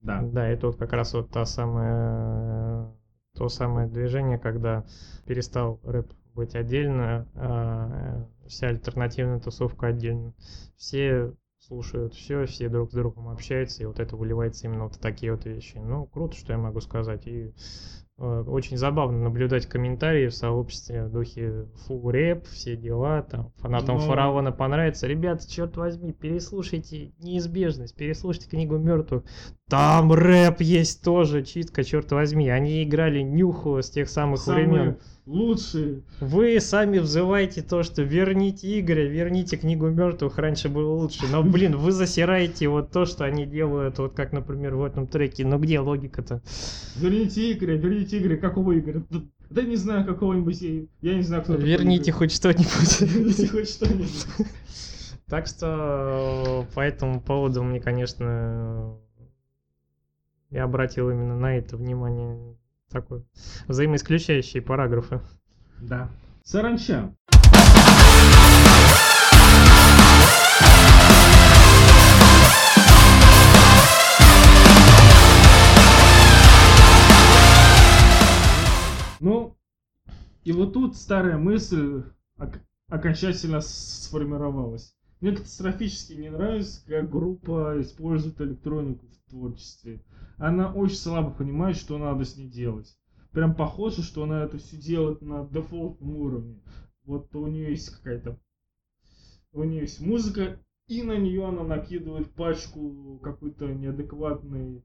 [0.00, 0.22] Да.
[0.22, 2.90] Да, это вот как раз вот та самая
[3.34, 4.84] то самое движение, когда
[5.26, 10.34] перестал рэп быть отдельно, а вся альтернативная тусовка отдельно.
[10.76, 11.34] Все
[11.68, 15.32] слушают все, все друг с другом общаются, и вот это выливается именно вот в такие
[15.32, 15.76] вот вещи.
[15.76, 17.26] Ну, круто, что я могу сказать.
[17.26, 17.52] И
[18.18, 24.02] очень забавно наблюдать комментарии в сообществе в духе фу рэп, все дела, там, фанатам Ну.
[24.02, 25.06] фараона понравится.
[25.06, 29.22] Ребята, черт возьми, переслушайте неизбежность, переслушайте книгу мертвых.
[29.68, 32.48] Там рэп есть тоже, чистка, черт возьми.
[32.48, 34.70] Они играли нюху с тех самых времен.
[34.76, 34.96] Самые
[35.26, 36.02] лучшие.
[36.20, 41.26] Вы сами взываете то, что верните игры, верните книгу мертвых, раньше было лучше.
[41.30, 45.44] Но, блин, вы засираете вот то, что они делают, вот как, например, в этом треке.
[45.44, 46.40] Ну где логика-то?
[46.96, 49.04] Верните игры, верните игры, какого игры?
[49.10, 50.60] Да, да не знаю, какого-нибудь,
[51.00, 53.00] я, не знаю, кто Верните хоть что-нибудь.
[53.00, 54.26] Верните хоть что-нибудь.
[55.26, 58.96] Так что по этому поводу мне, конечно,
[60.48, 62.56] я обратил именно на это внимание.
[62.90, 63.22] Такой
[63.66, 65.20] взаимоисключающие параграфы.
[65.82, 66.08] Да.
[66.42, 67.14] Саранча.
[79.20, 79.56] Ну,
[80.44, 82.04] и вот тут старая мысль
[82.38, 84.94] ок- окончательно сформировалась.
[85.20, 90.00] Мне катастрофически не нравится, как группа использует электронику в творчестве.
[90.36, 92.96] Она очень слабо понимает, что надо с ней делать.
[93.32, 96.62] Прям похоже, что она это все делает на дефолтном уровне.
[97.04, 98.38] Вот у нее есть какая-то...
[99.52, 104.84] У нее есть музыка, и на нее она накидывает пачку какой-то неадекватной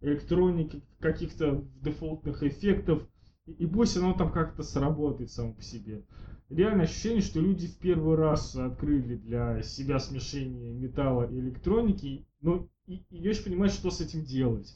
[0.00, 3.08] электроники, каких-то дефолтных эффектов.
[3.46, 6.04] И, пусть оно там как-то сработает само по себе.
[6.48, 12.68] Реально ощущение, что люди в первый раз открыли для себя смешение металла и электроники, но
[12.86, 14.74] и, и не очень что с этим делать.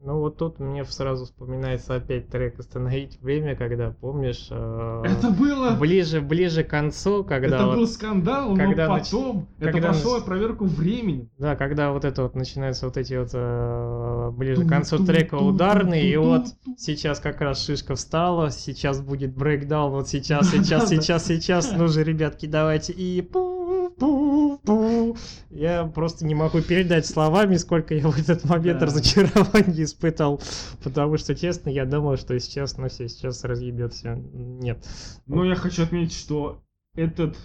[0.00, 5.70] Ну вот тут мне сразу вспоминается опять трек «Остановить время», когда, помнишь, э, Это было...
[5.80, 9.88] ближе, ближе к концу, когда это вот- был скандал, когда но нач- потом это когда
[9.88, 11.30] прошло нач- проверку временем.
[11.38, 15.06] Да, когда вот это вот начинаются вот эти вот э, ближе к Ту- концу ту-
[15.06, 16.74] трека ту- ударные, ту- и ту- вот ту.
[16.76, 22.04] сейчас как раз шишка встала, сейчас будет брейкдаун, вот сейчас, сейчас, сейчас, сейчас, ну же,
[22.04, 23.53] ребятки, давайте, и пу
[23.98, 25.16] пу пу
[25.50, 28.86] Я просто не могу передать словами, сколько я в этот момент Да.
[28.86, 30.40] разочарования испытал,
[30.82, 34.14] потому что, честно, я думал, что сейчас, ну все, сейчас разъебет все.
[34.14, 34.86] Нет.
[35.26, 36.62] Но я хочу отметить, что
[36.94, 37.36] этот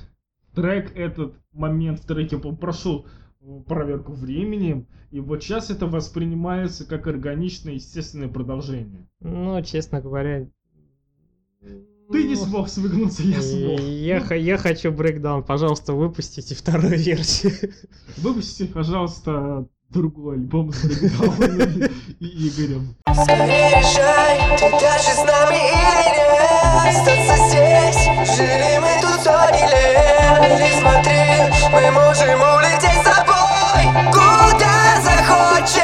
[0.53, 3.05] трек, этот момент в треке, прошел
[3.67, 9.07] проверку временем, и вот сейчас это воспринимается как органичное, естественное продолжение.
[9.21, 10.47] Ну, честно говоря...
[12.11, 13.79] Ты не смог свыгнуться, я смог.
[13.81, 17.53] Я, х- я хочу брейкдаун, пожалуйста, выпустите вторую версию.
[18.17, 21.89] Выпусти, пожалуйста, другой альбом с Брейкдауном
[22.19, 22.95] и Игорем.
[23.13, 28.01] Скорее решай, ты дальше с нами или нет Остаться здесь,
[28.37, 31.21] жили мы тут сотни лет Или смотри,
[31.71, 33.81] мы можем улететь с тобой
[34.11, 35.83] Куда захочешь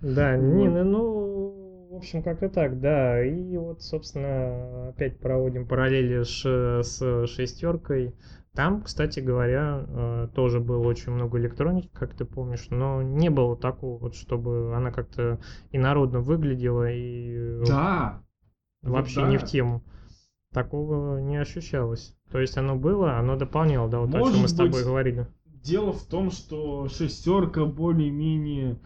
[0.00, 1.63] Да, не, ну, ну,
[1.94, 3.24] в общем, как-то так, да.
[3.24, 8.14] И вот, собственно, опять проводим параллели с шестеркой.
[8.52, 13.56] Там, кстати говоря, э, тоже было очень много электроники, как ты помнишь, но не было
[13.56, 15.40] такого, вот, чтобы она как-то
[15.72, 18.22] инородно выглядела и Да.
[18.82, 19.28] вообще да.
[19.28, 19.82] не в тему.
[20.52, 22.16] Такого не ощущалось.
[22.30, 24.84] То есть оно было, оно дополняло, да, вот о чем Может мы с тобой быть,
[24.84, 25.26] говорили.
[25.46, 28.78] Дело в том, что шестерка более-менее,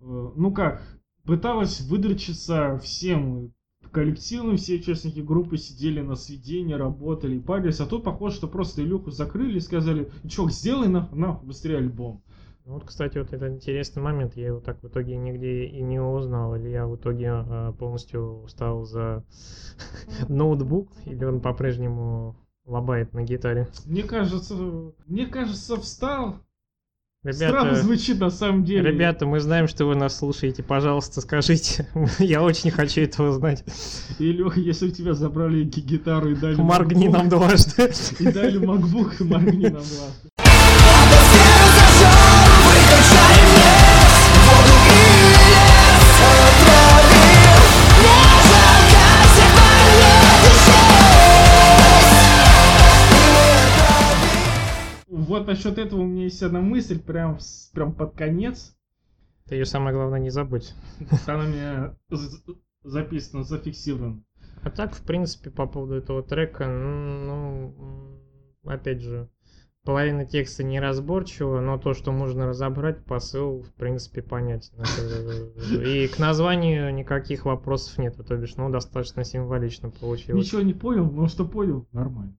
[0.00, 0.82] э, ну как,
[1.24, 3.52] пыталась выдрочиться всем
[3.90, 9.10] коллективам, все участники группы сидели на сведении, работали, парились, а тут похоже, что просто Илюху
[9.10, 12.22] закрыли и сказали, чувак, сделай на, на быстрее альбом.
[12.66, 14.36] Ну Вот, кстати, вот это интересный момент.
[14.36, 16.56] Я его так в итоге нигде и не узнал.
[16.56, 19.22] Или я в итоге э, полностью стал за
[20.28, 23.68] ноутбук, или он по-прежнему лобает на гитаре.
[23.84, 24.54] Мне кажется,
[25.06, 26.36] мне кажется, встал.
[27.32, 28.90] Странно Ребята, звучит на самом деле.
[28.90, 30.62] ребята, мы знаем, что вы нас слушаете.
[30.62, 31.88] Пожалуйста, скажите.
[32.18, 33.64] Я очень хочу это узнать.
[34.18, 37.90] Илюха, если у тебя забрали ги- гитару и дали Моргни MacBook, нам дважды.
[38.20, 40.28] И дали MacBook, моргни нам дважды.
[55.34, 57.38] Вот насчет этого у меня есть одна мысль, прям,
[57.72, 58.76] прям под конец.
[59.48, 60.72] Ты ее самое главное не забудь.
[61.26, 61.96] Она у меня
[62.84, 64.22] записана, зафиксирована.
[64.62, 67.74] А так, в принципе, по поводу этого трека, ну,
[68.64, 69.28] опять же,
[69.82, 74.84] половина текста неразборчива, но то, что можно разобрать, посыл, в принципе, понятен.
[75.84, 80.46] И к названию никаких вопросов нет, то бишь, ну, достаточно символично получилось.
[80.46, 82.36] Ничего не понял, но что понял, нормально.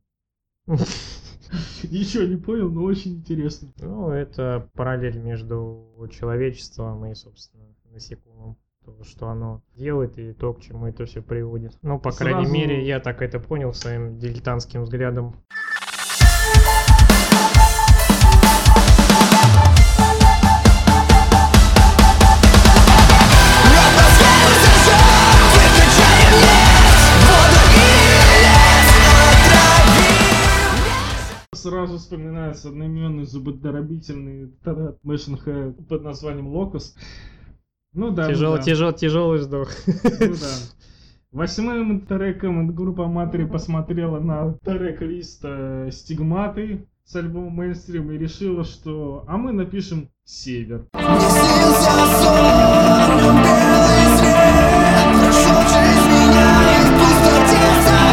[1.83, 3.69] Ничего не понял, но очень интересно.
[3.79, 8.57] Ну, это параллель между человечеством и, собственно, насекомым.
[8.85, 11.75] То, что оно делает и то, к чему это все приводит.
[11.81, 15.35] Ну, по крайней Сразу- мере, я так это понял своим дилетантским взглядом.
[31.66, 33.26] Сразу вспоминается одноименный
[35.03, 36.95] Machine Head под названием Локус.
[37.91, 38.63] Ну да, ну Тяжелый, да.
[38.63, 39.70] тяжелый, тяжелый вздох.
[39.88, 40.55] Ну да.
[41.32, 49.24] Восьмым треком группа Матери посмотрела на трек-лист э, Стигматы с альбома Мейнстрим и решила, что
[49.28, 50.86] а мы напишем Север.
[50.91, 51.09] Прошел
[55.74, 58.04] через меня и в пустоте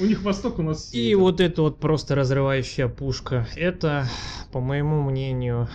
[0.00, 1.18] У них восток, у нас И север.
[1.18, 3.48] вот это вот просто разрывающая пушка.
[3.56, 4.06] Это,
[4.52, 5.68] по моему мнению,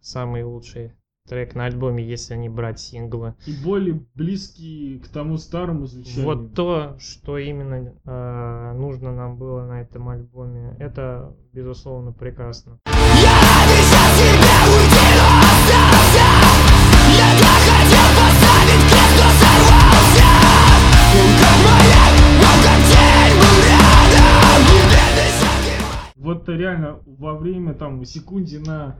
[0.00, 0.92] самый лучший
[1.28, 3.34] трек на альбоме, если не брать синглы.
[3.46, 6.24] И более близкий к тому старому звучанию.
[6.24, 12.78] Вот то, что именно э, нужно нам было на этом альбоме, это, безусловно, прекрасно.
[26.30, 28.96] Вот реально во время там секунде на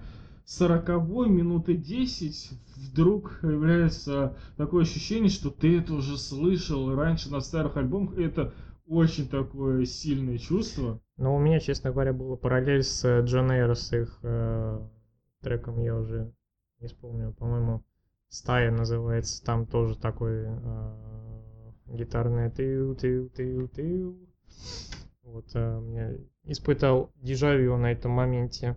[0.46, 0.88] 40
[1.28, 8.18] минуты 10 вдруг появляется такое ощущение, что ты это уже слышал раньше на старых альбомах.
[8.18, 8.52] Это
[8.84, 11.00] очень такое сильное чувство.
[11.18, 14.80] Но у меня, честно говоря, была параллель с э, Джон Эйр, с их э,
[15.40, 16.32] треком, я уже
[16.80, 17.84] не вспомню, по-моему,
[18.28, 24.18] «Стая» называется, там тоже такой э, гитарное тыу тыу тыу тыу
[25.22, 28.76] Вот, э, я испытал дежавю на этом моменте.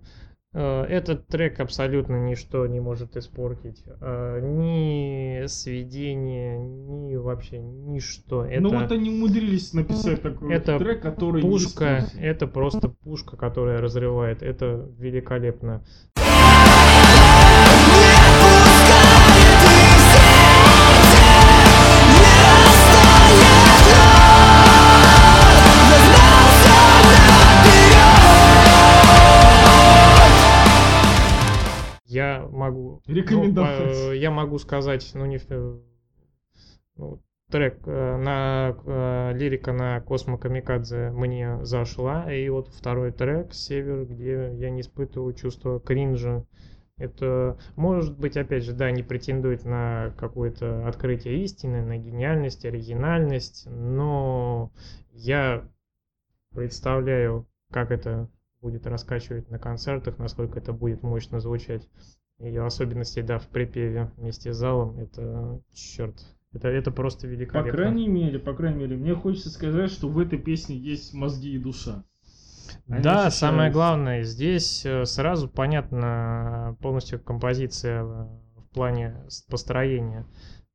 [0.53, 3.83] Э, Этот трек абсолютно ничто не может испортить.
[4.01, 8.45] Э, Ни сведение, ни вообще ничто.
[8.45, 8.61] Это...
[8.61, 11.41] Ну вот они умудрились написать такой это трек, который...
[11.41, 14.43] Пушка, это просто пушка, которая разрывает.
[14.43, 15.83] Это великолепно.
[32.05, 33.01] Я могу...
[33.07, 33.79] Рекомендовать.
[33.79, 35.37] ну, э, я могу сказать, ну не...
[35.37, 35.81] в-
[36.95, 43.53] ну, трек э, на э, лирика на Космо Камикадзе мне зашла, и вот второй трек
[43.53, 46.45] Север, где я не испытываю чувство кринжа.
[46.97, 53.67] Это может быть, опять же, да, не претендует на какое-то открытие истины, на гениальность, оригинальность,
[53.67, 54.71] но
[55.11, 55.67] я
[56.53, 58.29] представляю, как это
[58.63, 61.87] будет раскачивать на концертах, насколько это будет мощно звучать.
[62.39, 66.15] В особенности, да, в припеве вместе с залом, это, черт,
[66.51, 67.71] это, это просто По великолепно.
[67.71, 71.59] крайней мере, по крайней мере, мне хочется сказать, что в этой песне есть мозги и
[71.59, 72.03] душа.
[72.87, 73.39] Они Да, ощущаются.
[73.39, 80.25] самое главное, здесь э, сразу понятна полностью композиция в плане построения.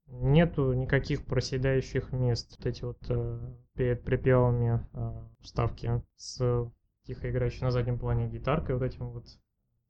[0.07, 2.57] Нету никаких проседающих мест.
[2.59, 3.39] Вот эти вот э,
[3.74, 6.70] перед припевами э, вставки с
[7.09, 9.24] тихо играющей на заднем плане гитаркой, вот этим вот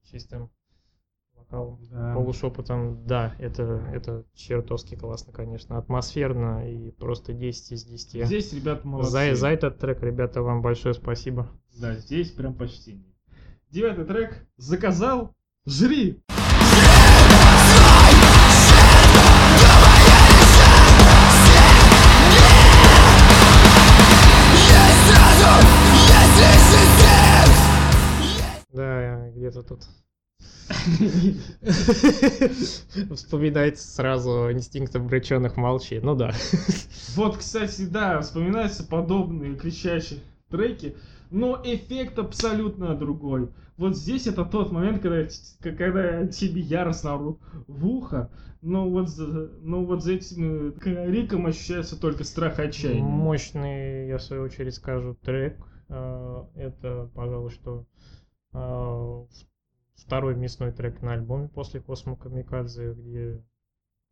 [0.04, 0.50] чистым
[1.34, 2.14] вокалом, Да.
[2.14, 3.04] полушепотом.
[3.06, 5.78] Да, это, это чертовски классно, конечно.
[5.78, 8.24] Атмосферно и просто 10 из 10.
[8.26, 9.10] Здесь ребята молодцы.
[9.10, 11.50] За, за этот трек, ребята, вам большое спасибо.
[11.76, 13.12] Да, здесь прям почтение.
[13.68, 14.46] Девятый трек.
[14.56, 15.34] Заказал,
[15.66, 16.22] жри.
[28.72, 29.86] Да, где-то тут.
[33.14, 36.00] Вспоминается сразу инстинкт обреченных молчи.
[36.02, 36.32] Ну да.
[37.14, 40.96] Вот, кстати, да, вспоминаются подобные кричащие треки.
[41.30, 43.48] но эффект абсолютно другой.
[43.76, 45.28] Вот здесь это тот момент, когда,
[45.60, 49.08] когда тебе яростно орут в ухо, но вот,
[49.62, 53.04] но вот за этим э, криком ощущается только страх и отчаяние.
[53.04, 55.56] Мощный, я в свою очередь скажу, трек.
[55.88, 57.86] А, Это, пожалуй, что
[58.52, 63.44] второй мясной трек на альбоме после Космо Камикадзе, где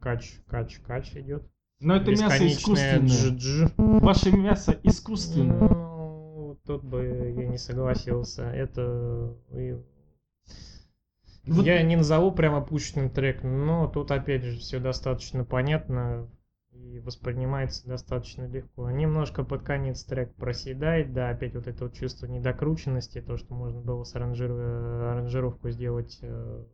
[0.01, 1.49] кач, кач, кач идет.
[1.81, 3.01] Но это мясо искусственное.
[3.01, 3.73] джи-джи.
[3.77, 5.69] Ваше мясо искусственное.
[5.69, 8.45] Ну, тут бы я не согласился.
[8.45, 9.37] Это...
[11.47, 16.29] Вот Я не назову прямо пущенным трек, но тут опять же все достаточно понятно
[16.95, 18.91] и воспринимается достаточно легко.
[18.91, 23.81] Немножко под конец трек проседает, да, опять вот это вот чувство недокрученности, то, что можно
[23.81, 26.19] было с аранжиру- аранжировку сделать.
[26.23, 26.65] э,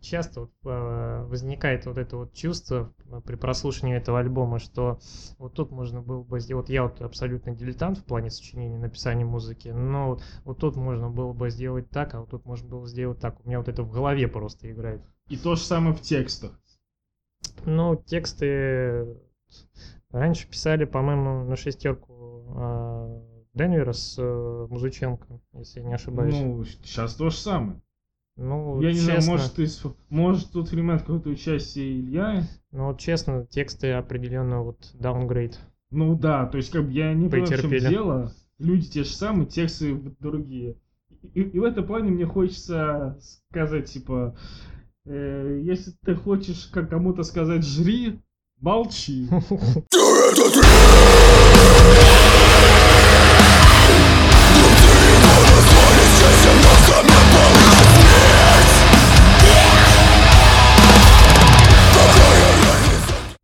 [0.00, 2.92] часто вот, э, возникает вот это вот чувство
[3.24, 4.98] при прослушивании этого альбома, что
[5.38, 9.24] вот тут можно было бы сделать, вот я вот абсолютно дилетант в плане сочинения, написания
[9.24, 12.86] музыки, но вот, вот тут можно было бы сделать так, а вот тут можно было
[12.86, 13.44] сделать так.
[13.44, 15.02] У меня вот это в голове просто играет.
[15.28, 16.58] И то же самое в текстах.
[17.64, 19.06] Ну, тексты
[20.10, 23.22] раньше писали, по-моему, на шестерку а,
[23.54, 26.34] Денвера с э, Музыченко, если я не ошибаюсь.
[26.34, 27.80] Ну, сейчас то же самое.
[28.36, 32.44] Ну, Я не знаю, честно, может, из, может тут принимает какое-то участие Илья.
[32.70, 35.56] ну, вот честно, тексты определенно вот downgrade.
[35.90, 38.32] Ну да, то есть как бы я не понимаю, в чем дело.
[38.58, 40.76] Люди те же самые, тексты другие.
[41.34, 44.34] И, и в этом плане мне хочется сказать, типа,
[45.04, 48.20] э, если ты хочешь как кому-то сказать «жри»,
[48.60, 49.28] молчи.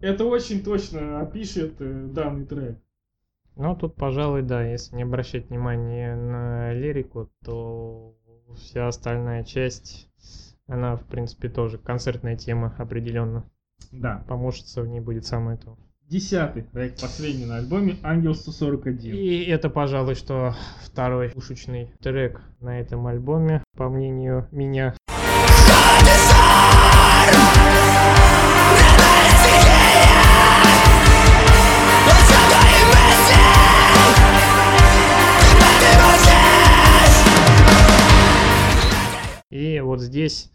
[0.01, 2.79] Это очень точно опишет э, данный трек.
[3.57, 8.15] Ну, тут, пожалуй, да, если не обращать внимания на лирику, то
[8.55, 10.08] вся остальная часть,
[10.69, 13.51] она, в принципе, тоже концертная тема определенно.
[13.91, 14.25] Да.
[14.29, 15.77] Помощница в ней будет самое то.
[16.07, 19.11] Десятый трек, последний на альбоме «Ангел 141».
[19.11, 24.95] И это, пожалуй, что второй пушечный трек на этом альбоме, по мнению меня.
[39.51, 40.51] И вот здесь,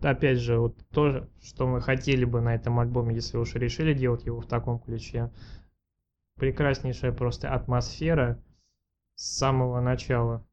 [0.00, 4.24] опять же, вот то, что мы хотели бы на этом альбоме, если уж решили делать
[4.24, 5.30] его в таком ключе.
[6.36, 8.42] Прекраснейшая просто атмосфера
[9.14, 10.46] с самого начала.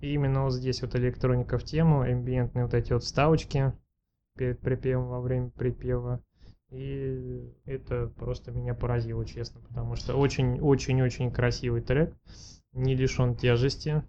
[0.00, 3.72] И именно вот здесь вот электроника в тему, амбиентные вот эти вот вставочки
[4.36, 6.22] перед припевом, во время припева.
[6.70, 12.14] И это просто меня поразило, честно, потому что очень-очень-очень красивый трек,
[12.72, 14.04] не лишен тяжести.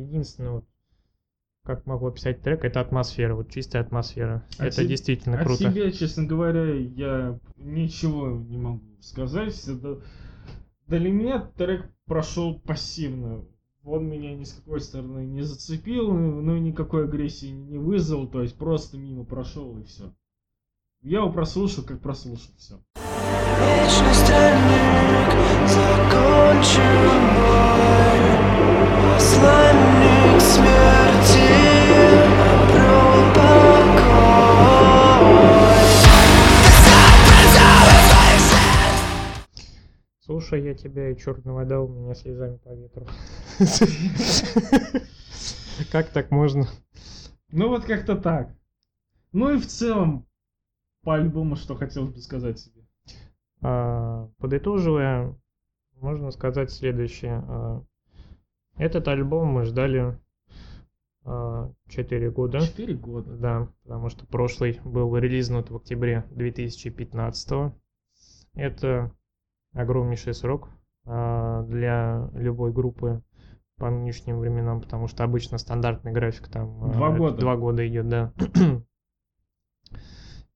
[0.00, 0.64] Единственное, вот,
[1.64, 4.44] как могу описать трек, это атмосфера, вот чистая атмосфера.
[4.58, 5.62] А это те- действительно О круто.
[5.64, 9.56] себе, честно говоря, я ничего не могу сказать.
[9.66, 10.00] Это-
[10.86, 13.44] Для меня трек прошел пассивно.
[13.82, 18.42] Он меня ни с какой стороны не зацепил, ну и никакой агрессии не вызвал, то
[18.42, 20.12] есть просто мимо прошел и все.
[21.02, 22.80] Я его прослушал, как прослушал, все.
[24.14, 25.32] Странник
[25.68, 26.82] закончен
[27.36, 28.53] мой
[40.24, 43.06] Слушай, я тебя и черного дал, у меня слезами по ветру.
[45.92, 46.66] Как так можно?
[47.50, 48.54] Ну вот как-то так.
[49.32, 50.26] Ну и в целом,
[51.02, 52.82] по альбому, что хотелось бы сказать себе.
[53.62, 55.36] А, Подытоживая,
[56.00, 57.42] можно сказать следующее.
[58.76, 60.18] А, Этот альбом мы ждали
[61.24, 62.60] 4 года.
[62.60, 63.36] Четыре года.
[63.36, 67.72] Да, потому что прошлый был релизнут в октябре 2015.
[68.54, 69.10] Это
[69.72, 70.68] огромнейший срок
[71.06, 73.22] а, для любой группы
[73.76, 77.36] по нынешним временам, потому что обычно стандартный график там а, Два это года.
[77.38, 78.32] Два года идет, да.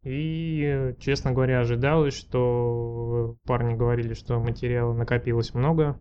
[0.02, 6.00] И, э, честно говоря, ожидалось, что парни говорили, что материала накопилось много,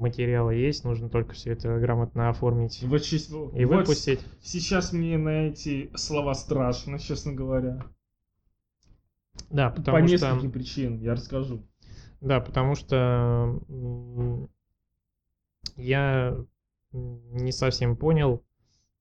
[0.00, 3.02] материала есть, нужно только все это грамотно оформить Вот,
[3.54, 4.20] и вот выпустить.
[4.42, 7.84] Сейчас мне на эти слова страшно, честно говоря.
[9.50, 10.14] Да, По потому что...
[10.14, 11.62] нескольким причинам, я расскажу.
[12.20, 13.60] Да, потому что
[15.76, 16.36] я
[16.92, 18.44] не совсем понял,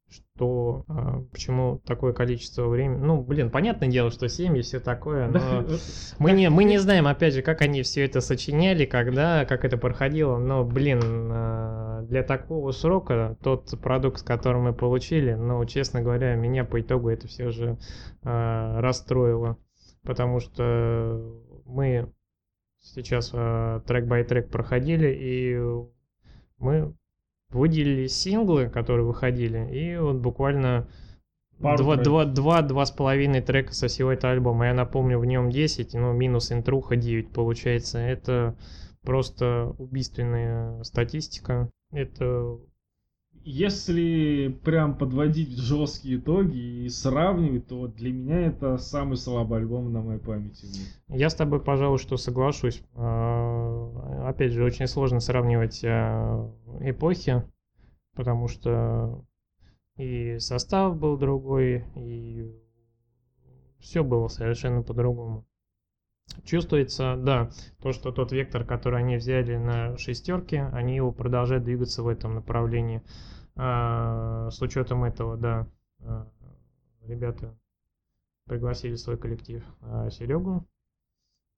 [0.10, 3.00] что а, почему такое количество времени.
[3.00, 5.66] Ну, блин, понятное дело, что 7 и все такое, но
[6.20, 9.78] мы не, мы не знаем, опять же, как они все это сочиняли, когда, как это
[9.78, 16.36] проходило, но, блин, а, для такого срока тот продукт, который мы получили, ну, честно говоря,
[16.36, 17.78] меня по итогу это все же
[18.24, 19.58] а, расстроило,
[20.04, 22.14] потому что мы
[22.80, 25.60] сейчас трек-бай-трек проходили, и
[26.60, 26.96] мы
[27.50, 30.88] выделили синглы, которые выходили, и вот буквально
[31.60, 34.68] Пару два, два, два, два с половиной трека со всего этого альбома.
[34.68, 37.98] Я напомню, в нем 10, ну, минус интруха 9 получается.
[37.98, 38.56] Это
[39.02, 41.70] просто убийственная статистика.
[41.92, 42.60] Это
[43.50, 50.02] Если прям подводить жесткие итоги и сравнивать, то для меня это самый слабый альбом на
[50.02, 50.68] моей памяти.
[51.08, 52.84] Я с тобой, пожалуй, что соглашусь.
[52.96, 57.42] А, Опять же, очень сложно сравнивать а, эпохи,
[58.16, 59.24] потому что
[59.96, 62.52] и состав был другой, и
[63.80, 65.46] все было совершенно по-другому.
[66.44, 67.50] Чувствуется, да,
[67.82, 72.36] то, что тот вектор, который они взяли на шестерке, они его продолжают двигаться в этом
[72.36, 73.02] направлении.
[73.56, 75.68] А, с учетом этого, да,
[76.00, 76.30] а,
[77.02, 77.58] ребята
[78.46, 80.68] пригласили свой коллектив а, Серегу,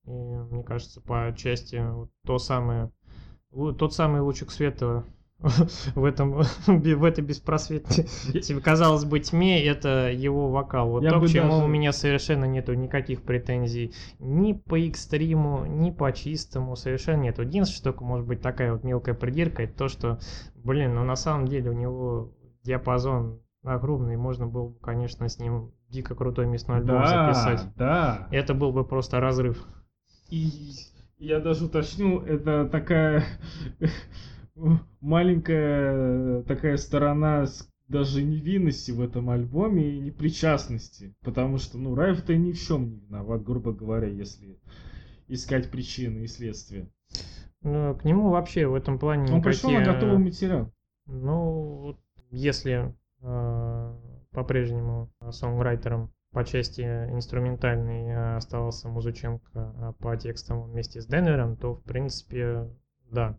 [0.05, 2.91] и мне кажется, по части вот то самое,
[3.51, 5.03] тот самый лучик света
[5.95, 8.05] в этом в этой беспросветной,
[8.61, 10.89] казалось бы, тьме, это его вокал.
[10.89, 15.65] Вот Я то, к чему даже- у меня совершенно нету никаких претензий ни по экстриму,
[15.65, 17.43] ни по чистому, совершенно нету.
[17.43, 20.19] Единственное, что только может быть такая вот мелкая придирка, это то, что,
[20.55, 22.33] блин, ну на самом деле у него
[22.63, 27.65] диапазон огромный, можно было бы, конечно, с ним дико крутой мясной альбом записать.
[27.77, 28.27] да.
[28.31, 29.65] Это был бы просто разрыв.
[30.29, 30.49] И
[31.17, 33.23] я даже уточню, это такая
[35.01, 37.45] маленькая такая сторона
[37.87, 41.15] даже невинности в этом альбоме и непричастности.
[41.23, 44.59] Потому что, ну, Райф-то ни в чем не виноват, грубо говоря, если
[45.27, 46.87] искать причины и следствия.
[47.61, 50.71] Ну, к нему вообще в этом плане Он пришел на никакие- готовый материал.
[51.07, 51.97] Ну,
[52.29, 53.95] если э,
[54.31, 61.73] по-прежнему сонграйтером по части инструментальной э, оставался Музыченко, а по текстам вместе с Денвером, то,
[61.73, 62.69] в принципе,
[63.11, 63.37] да,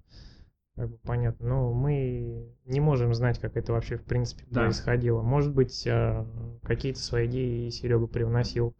[0.80, 1.46] как бы понятно.
[1.46, 4.62] Но мы не можем знать, как это вообще, в принципе, Да.
[4.62, 5.20] происходило.
[5.20, 6.24] Может быть, э,
[6.62, 8.74] какие-то свои идеи Серега привносил.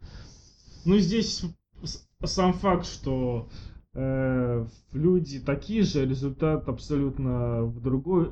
[0.83, 1.43] Ну, здесь
[2.23, 3.49] сам факт, что
[3.93, 8.31] э, люди такие же, результат абсолютно в другой.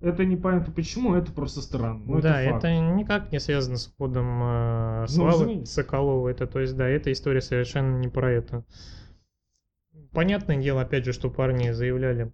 [0.00, 2.02] Это непонятно почему, это просто странно.
[2.06, 5.74] Ну, да, это, это никак не связано с уходом э, Ну, Славы разумеется.
[5.74, 6.28] Соколова.
[6.30, 8.64] Это, то есть, да, эта история совершенно не про это.
[10.12, 12.32] Понятное дело, опять же, что парни заявляли,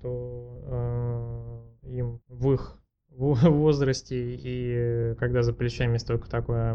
[0.00, 2.78] что э, им в их
[3.10, 6.74] во- возрасте и когда за плечами столько такое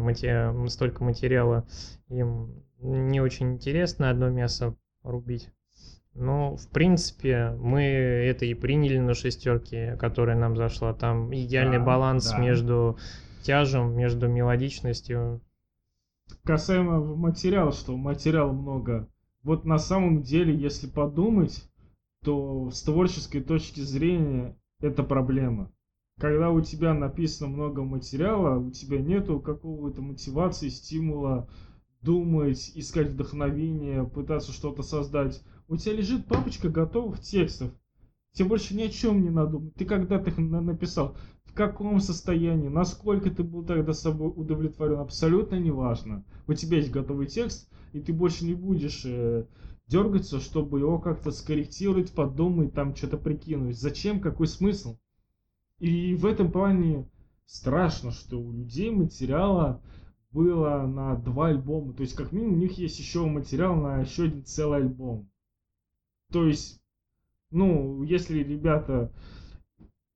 [0.68, 1.66] столько материала,
[2.10, 5.50] им не очень интересно одно мясо рубить.
[6.14, 10.94] Но, в принципе, мы это и приняли на шестерке, которая нам зашла.
[10.94, 12.38] Там идеальный Да, баланс да.
[12.40, 12.98] между
[13.42, 15.42] тяжем, между мелодичностью.
[16.44, 19.10] Касаемо материала, что материала много.
[19.44, 21.70] Вот на самом деле, если подумать,
[22.26, 25.72] то с творческой точки зрения это проблема.
[26.20, 31.48] Когда у тебя написано много материала, у тебя нету какого-то мотивации, стимула
[32.02, 35.42] думать, искать вдохновение, пытаться что-то создать.
[35.68, 37.72] У тебя лежит папочка готовых текстов.
[38.34, 39.76] Тебе больше ни о чем не надо думать.
[39.76, 45.56] Ты когда-то их на- написал, в каком состоянии, насколько ты был тогда собой удовлетворен, абсолютно
[45.56, 46.26] неважно.
[46.48, 49.46] У тебя есть готовый текст, и ты больше не будешь э,
[49.88, 53.80] дергаться, чтобы его как-то скорректировать, подумать, там что-то прикинуть.
[53.80, 54.98] Зачем, какой смысл?
[55.80, 57.10] И в этом плане
[57.46, 59.82] страшно, что у людей материала
[60.32, 61.94] было на два альбома.
[61.94, 65.30] То есть, как минимум, у них есть еще материал на еще один целый альбом.
[66.32, 66.82] То есть,
[67.52, 69.14] ну, если ребята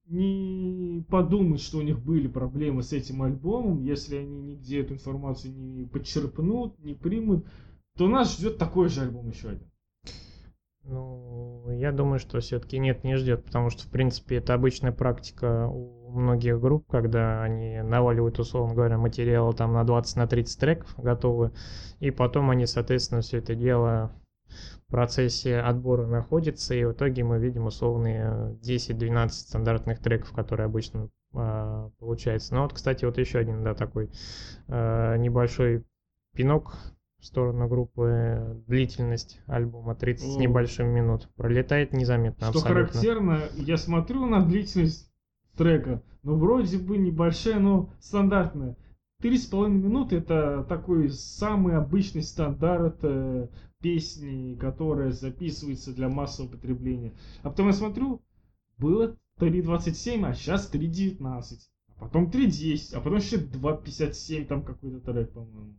[0.08, 5.54] не подумают, что у них были проблемы с этим альбомом, если они нигде эту информацию
[5.54, 7.46] не подчерпнут, не примут,
[8.00, 9.70] то нас ждет такой же альбом еще один.
[10.86, 15.68] Ну, я думаю, что все-таки нет, не ждет, потому что, в принципе, это обычная практика
[15.68, 20.96] у многих групп, когда они наваливают, условно говоря, материалы там на 20 на 30 треков
[20.98, 21.52] готовы,
[22.00, 24.14] и потом они, соответственно, все это дело
[24.88, 31.10] в процессе отбора находится, и в итоге мы видим условные 10-12 стандартных треков, которые обычно
[31.34, 32.56] а, получается.
[32.56, 34.10] Ну вот, кстати, вот еще один, да, такой
[34.70, 35.84] а, небольшой
[36.34, 36.78] пинок
[37.20, 41.30] в сторону группы длительность альбома 30 с небольшим минут.
[41.36, 42.88] Пролетает незаметно Что абсолютно.
[42.88, 45.12] характерно, я смотрю на длительность
[45.58, 48.78] трека, ну вроде бы небольшая, но стандартная.
[49.22, 53.50] Три с половиной минуты это такой самый обычный стандарт э,
[53.82, 57.14] песни, которая записывается для массового потребления.
[57.44, 58.22] А потом я смотрю,
[58.78, 61.20] было 3.27, а сейчас 3.19.
[61.98, 65.76] А потом 3.10, а потом еще 2.57 там какой-то трек, по-моему.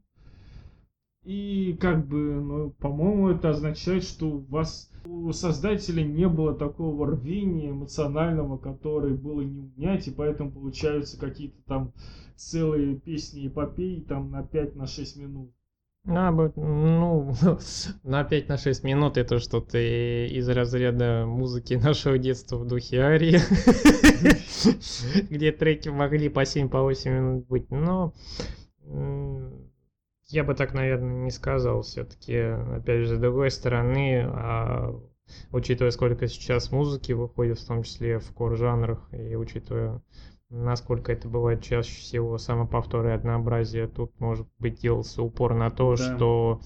[1.24, 7.06] И как бы, ну, по-моему, это означает, что у вас у создателя не было такого
[7.06, 11.92] рвения эмоционального, которое было не унять, и поэтому получаются какие-то там
[12.36, 15.52] целые песни эпопеи там на 5 на 6 минут.
[16.06, 17.34] А, ну,
[18.02, 23.38] на 5 на 6 минут это что-то из разряда музыки нашего детства в духе Арии,
[25.30, 27.70] где треки могли по 7 по 8 минут быть.
[27.70, 28.14] Но
[30.32, 31.82] я бы так, наверное, не сказал.
[31.82, 34.94] Все-таки, опять же, с другой стороны, а,
[35.52, 40.02] учитывая, сколько сейчас музыки выходит, в том числе в кор-жанрах, и учитывая
[40.50, 45.94] насколько это бывает чаще всего самоповтор и однообразие, тут может быть делался упор на то,
[45.94, 45.96] Да.
[45.96, 46.60] что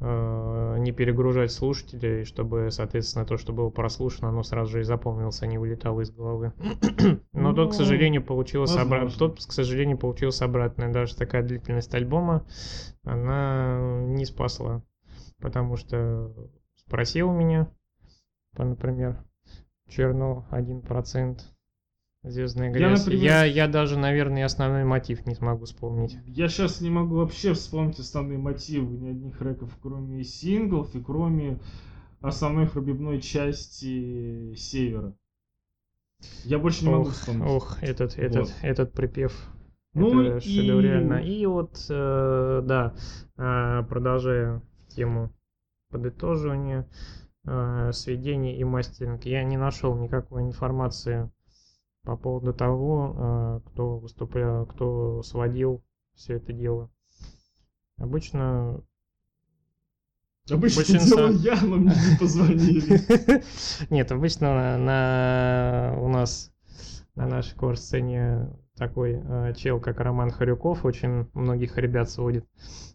[0.00, 5.46] не перегружать слушателей, чтобы, соответственно, то, что было прослушано, оно сразу же и запомнилось, а
[5.46, 6.52] не улетало из головы.
[7.32, 9.10] Но тут, к Ну, сожалению, получилось обратно.
[9.10, 10.90] Тут, к сожалению, получилось обратное.
[10.90, 12.46] Даже такая длительность альбома,
[13.04, 14.82] она не спасла.
[15.38, 16.32] Потому что
[16.76, 17.68] спросил меня,
[18.56, 19.22] например,
[19.88, 21.40] Черно 1%.
[22.22, 23.00] Звездная Я, грязь.
[23.06, 26.18] например- Я, я даже, наверное, основной мотив не смогу вспомнить.
[26.26, 31.58] Я сейчас не могу вообще вспомнить основные мотивы ни одних рэков, кроме синглов и кроме
[32.20, 35.14] основной храбибной части Севера.
[36.44, 37.48] Я больше не могу Ох, вспомнить.
[37.48, 38.54] ох, этот, этот, Вот.
[38.60, 39.32] этот припев.
[39.94, 41.14] Ну это и- шедеврально.
[41.24, 42.94] И вот, э, да,
[43.38, 45.32] э, продолжая тему
[45.90, 46.86] подытоживания,
[47.46, 51.30] э, сведения и мастеринг, я не нашел никакой информации
[52.04, 55.82] по поводу того, э, кто выступлял, кто сводил
[56.14, 56.90] все это дело.
[57.98, 58.82] Обычно
[60.50, 63.42] Обычно большинство- делал я, но мне не позвонили.
[63.90, 66.52] Нет, обычно на, у нас
[67.14, 72.46] на нашей кор-сцене такой э, чел, как Роман Харюков, очень многих ребят сводит.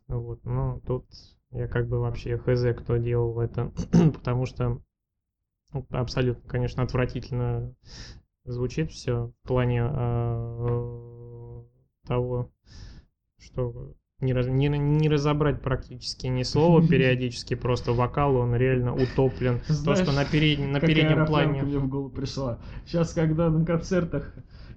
[0.08, 1.06] Вот, но тут
[1.52, 3.72] я как бы вообще хз, кто делал это,
[4.14, 4.82] потому что
[5.72, 7.76] ну, абсолютно, конечно, отвратительно
[8.46, 11.64] звучит все в плане э,
[12.08, 12.52] того,
[13.40, 19.60] что не, раз- не, не разобрать практически ни слова периодически, просто вокал, он реально утоплен.
[19.84, 21.64] То, что на, переднем на переднем плане...
[21.64, 22.60] мне в голову пришла.
[22.86, 24.34] Сейчас, когда на концертах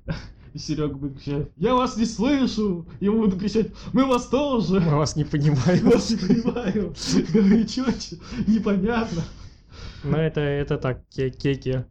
[0.54, 4.80] Серега будет кричать, я вас не слышу, ему будут кричать, мы вас тоже.
[4.80, 5.90] Мы вас не понимаем.
[5.90, 6.94] вас не понимаю.
[7.32, 8.16] Говори четче,
[8.46, 9.22] непонятно.
[10.04, 11.84] Но это, это так, ке- кеки.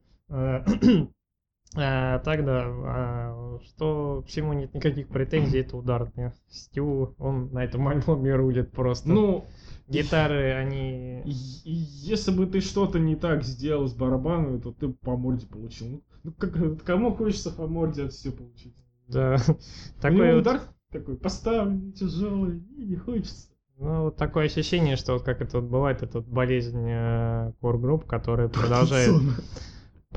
[1.75, 6.33] А, Так, да, а, что к чему нет никаких претензий, это ударные.
[6.49, 9.09] Стю, он на этом альбоме рулит просто.
[9.09, 9.45] Ну,
[9.87, 11.21] Гитары, они...
[11.25, 16.03] если бы ты что-то не так сделал с барабанами, то ты по морде получил.
[16.23, 18.75] Ну, как, кому хочется по морде от все получить?
[19.07, 19.37] Да,
[20.01, 20.61] такой вот, удар
[20.91, 23.47] такой поставленный, тяжелый, и не хочется.
[23.77, 28.05] ну, вот такое ощущение, что вот как это вот бывает, это вот болезнь э, кор-групп,
[28.05, 29.13] которая продолжает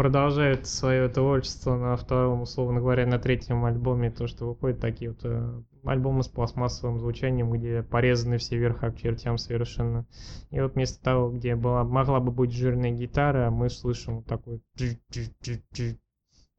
[0.00, 5.20] продолжает свое творчество на втором, условно говоря, на третьем альбоме, то, что выходят такие вот
[5.24, 10.06] э, альбомы с пластмассовым звучанием, где порезаны все верха к чертям совершенно.
[10.48, 14.62] И вот вместо того, где была, могла бы быть жирная гитара, мы слышим вот такой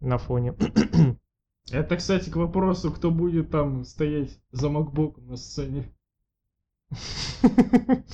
[0.02, 0.54] на фоне.
[1.72, 5.92] Это, кстати, к вопросу, кто будет там стоять за макбуком на сцене.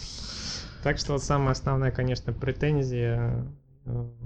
[0.84, 3.46] Так что самая основная, конечно, претензия, э,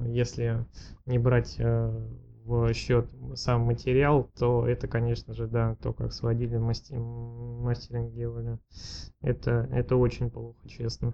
[0.06, 0.66] если
[1.06, 2.08] не брать э,
[2.46, 8.58] в счет сам материал, то это, конечно же, да, то, как сводили, масти- мастеринг делали.
[9.22, 11.14] Это, это очень плохо, честно.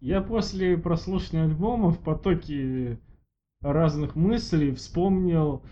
[0.00, 2.98] Я после прослушивания альбома в потоке
[3.60, 5.62] разных мыслей вспомнил,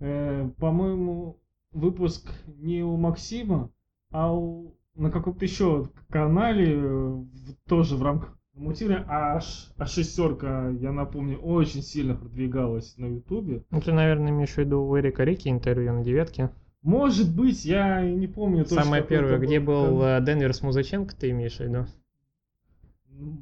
[0.00, 1.38] э, по-моему,
[1.70, 3.70] выпуск не у Максима,
[4.10, 9.86] а у, на каком-то еще канале, э, в- тоже в рамках мутира, а, ш- а
[9.86, 13.64] шестерка, я напомню, очень сильно продвигалась на Ютубе.
[13.70, 16.50] Ну, ты, наверное, имеешь в виду у Эрика Рики интервью на девятке?
[16.82, 18.82] Может быть, я не помню точно.
[18.84, 20.02] Самое первое, где был канал.
[20.22, 21.86] э, Денвер с Музыченко, ты имеешь в виду?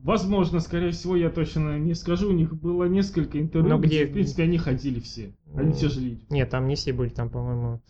[0.03, 2.29] Возможно, скорее всего, я точно не скажу.
[2.29, 5.33] У них было несколько интервью, Но где, где- в принципе, они ходили все.
[5.55, 6.27] Они Ну, те же люди.
[6.29, 7.81] Нет, там не все были, там, по-моему,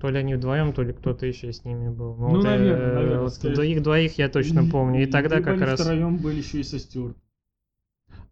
[0.00, 2.16] То ли они вдвоем, то ли кто-то еще с ними был.
[2.16, 5.02] Но Ну, вот, наверное, э, наверное, вот скорее двоих двоих я точно помню.
[5.02, 5.80] И тогда либо как раз.
[5.80, 7.16] втроем были еще и со Стюарт.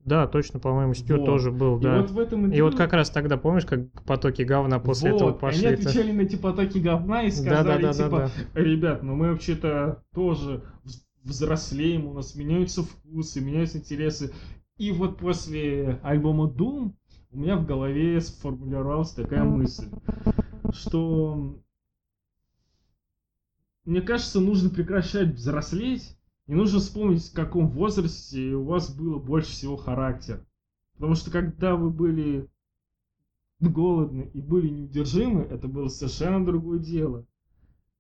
[0.04, 1.26] Да, точно, по-моему, Стю Вот.
[1.26, 2.00] тоже был, И да.
[2.00, 5.32] вот в этом И интервью- вот как раз тогда, помнишь, как потоки говна после этого
[5.32, 5.66] Вот, пошли?
[5.66, 9.14] Они отвечали на эти потоки говна и Да, сказали, да, да, типа, да, ребят, ну
[9.16, 14.32] мы вообще-то тоже вз- взрослеем, у нас меняются вкусы, меняются интересы.
[14.78, 16.92] И вот после альбома Doom
[17.32, 19.88] у меня в голове сформулировалась такая мысль,
[20.72, 21.62] что
[23.84, 29.50] мне кажется, нужно прекращать взрослеть, и нужно вспомнить, в каком возрасте у вас было больше
[29.50, 30.44] всего характер.
[30.94, 32.50] Потому что когда вы были
[33.60, 37.26] голодны и были неудержимы, это было совершенно другое дело.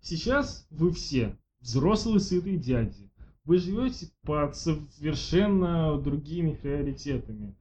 [0.00, 3.10] Сейчас вы все взрослые сытые дяди.
[3.44, 7.56] Вы живете под совершенно другими приоритетами.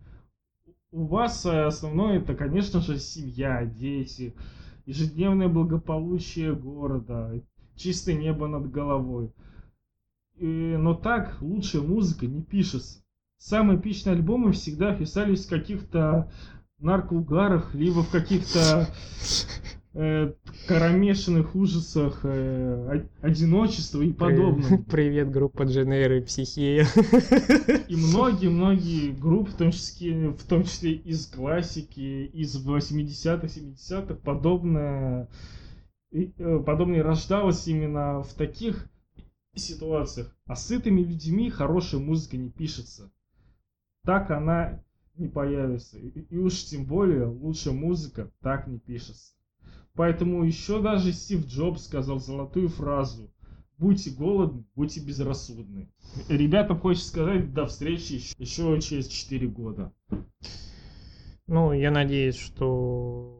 [0.91, 4.35] У вас основное это, конечно же, семья, дети,
[4.87, 7.39] ежедневное благополучие города,
[7.75, 9.31] чистое небо над головой.
[10.37, 13.03] И- но так лучшая музыка не пишется.
[13.37, 16.31] Самые эпичные альбомы всегда писались в каких-то
[16.79, 18.87] наркоугарах, либо в каких-то
[19.97, 20.33] э,
[21.55, 24.83] ужасах э, одиночества и подобном.
[24.91, 26.85] Привет, группа Дженейры Психея.
[27.87, 35.29] И многие-многие группы, в том числе, в том числе из классики, из 80-х, 70-х, подобное,
[36.11, 38.87] э, подобное рождалось именно в таких
[39.55, 40.35] ситуациях.
[40.45, 43.11] А сытыми людьми хорошая музыка не пишется.
[44.03, 44.83] Так она
[45.15, 45.97] не появится.
[45.97, 49.33] И, и уж тем более лучшая музыка так не пишется.
[49.97, 53.29] Поэтому еще даже Стив Джобс сказал золотую фразу
[53.77, 55.87] Будьте голодны, будьте безрассудны.
[56.29, 59.93] Ребятам хочется сказать до встречи еще, еще через 4 года.
[61.45, 63.39] Ну, я надеюсь, что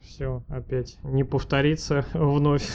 [0.00, 2.68] все опять не повторится вновь,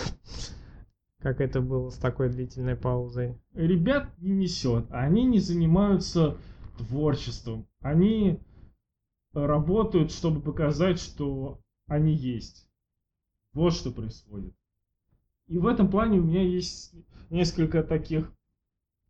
[1.20, 3.38] как это было с такой длительной паузой.
[3.53, 6.38] Ребят не несет, они не занимаются
[6.78, 7.68] творчеством.
[7.82, 8.40] Они
[9.34, 12.70] работают, чтобы показать, что они есть.
[13.53, 14.53] Вот что происходит.
[15.48, 16.94] И в этом плане у меня есть
[17.30, 18.32] несколько таких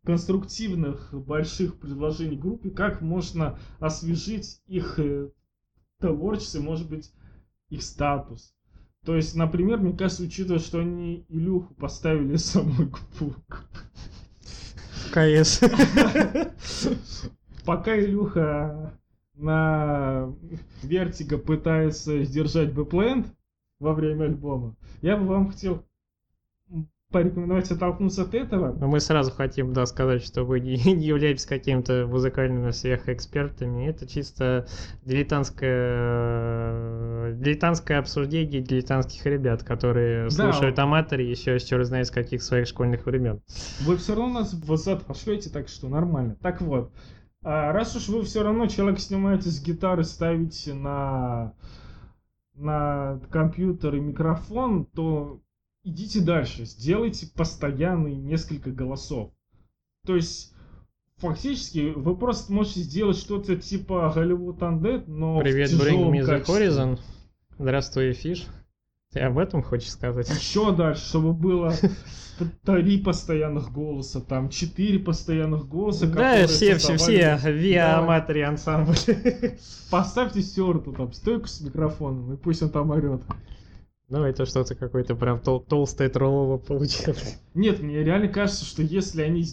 [0.04, 5.30] конструктивных больших предложений группе, как можно освежить их э,
[5.98, 7.12] творчество, может быть,
[7.68, 8.54] их статус.
[9.04, 13.34] То есть, например, мне кажется, учитывая, что они Илюху поставили самую группу,
[15.12, 15.60] КС.
[17.64, 18.98] Пока Илюха
[19.34, 20.34] на
[20.82, 23.26] Вертиго пытается сдержать бэпленд
[23.82, 25.84] во время альбома, я бы вам хотел
[27.10, 28.72] порекомендовать оттолкнуться от этого.
[28.72, 33.86] Но мы сразу хотим, да, сказать, что вы не, не являетесь какими-то музыкальными сверхэкспертами.
[33.86, 34.66] Это чисто
[35.04, 40.32] дилетантское, дилетантское обсуждение дилетантских ребят, которые Да.
[40.52, 43.42] слушают аматоры еще с черт знает с каких своих школьных времен.
[43.84, 46.36] Вы все равно нас в зад пошлете, так что нормально.
[46.40, 46.92] Так вот,
[47.44, 51.52] а раз уж вы все равно человек снимаете с гитары, ставите на,
[52.54, 55.40] на компьютер и микрофон, то
[55.84, 59.32] идите дальше, сделайте постоянные несколько голосов.
[60.06, 60.52] То есть,
[61.16, 66.26] фактически, вы просто можете сделать что-то типа Hollywood Undead, но Привет, в Bring Me the
[66.26, 66.66] качестве.
[66.66, 66.98] Horizon.
[67.58, 68.46] Здравствуй, Фиш.
[69.12, 70.28] Ты об этом хочешь сказать?
[70.30, 71.74] Еще дальше, чтобы было
[72.64, 76.06] три постоянных голоса, там четыре постоянных голоса.
[76.06, 78.96] Да, все, все, все, виа аматори ансамбль.
[79.90, 83.22] Поставьте Стюарту там стойку с микрофоном, и пусть он там орет.
[84.08, 87.38] Ну, это что-то какое-то прям тол- толстое троллово получилось.
[87.54, 89.44] Нет, мне реально кажется, что если они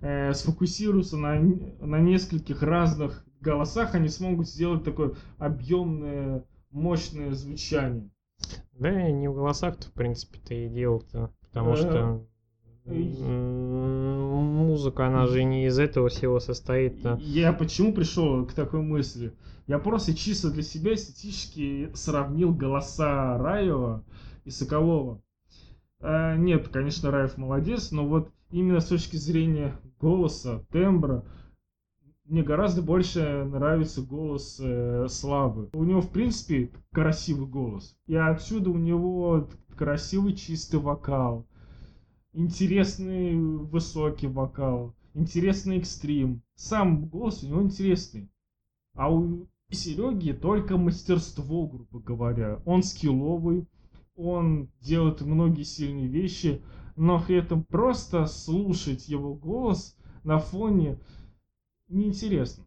[0.00, 8.10] э, сфокусируются на, на нескольких разных голосах, они смогут сделать такое объемное, мощное звучание.
[8.78, 11.32] Да, не в голосах-то, в принципе-то и дело-то.
[11.40, 12.26] Потому Э, что
[12.86, 17.04] музыка, она же не из этого всего состоит.
[17.04, 19.32] И Я почему пришел к такой мысли?
[19.66, 24.04] Я просто чисто для себя эстетически сравнил голоса Раева
[24.44, 25.20] и Соколова.
[26.00, 31.24] А, нет, конечно, Раев молодец, но вот именно с точки зрения голоса, тембра,
[32.28, 35.70] мне гораздо больше нравится голос э, Славы.
[35.72, 37.96] У него, в принципе, красивый голос.
[38.06, 41.46] И отсюда у него красивый чистый вокал,
[42.32, 46.42] интересный высокий вокал, интересный экстрим.
[46.54, 48.28] Сам голос у него интересный.
[48.94, 52.60] А у Сереги только мастерство, грубо говоря.
[52.64, 53.68] Он скилловый,
[54.16, 56.62] он делает многие сильные вещи,
[56.96, 60.98] но при этом просто слушать его голос на фоне
[61.88, 62.64] неинтересно.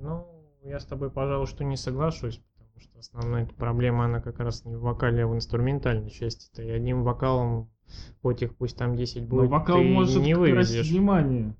[0.00, 0.26] Ну,
[0.64, 4.64] я с тобой, пожалуй, что не соглашусь, потому что основная эта проблема, она как раз
[4.64, 6.50] не в вокале, а в инструментальной части.
[6.54, 7.70] Ты одним вокалом,
[8.22, 10.90] хоть их пусть там 10 Но будет, вокал ты может не вывезешь.
[10.90, 11.56] внимание.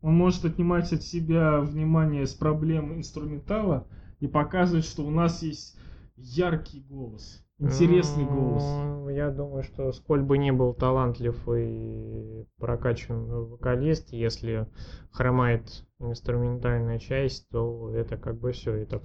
[0.00, 3.86] Он может отнимать от себя внимание с проблем инструментала
[4.20, 5.78] и показывать, что у нас есть
[6.16, 8.62] яркий голос, интересный голос.
[8.64, 14.66] Ну, Я думаю, что сколь бы ни был талантлив и прокачан вокалист, если
[15.10, 18.72] хромает инструментальная часть, то это как бы все.
[18.74, 19.00] Это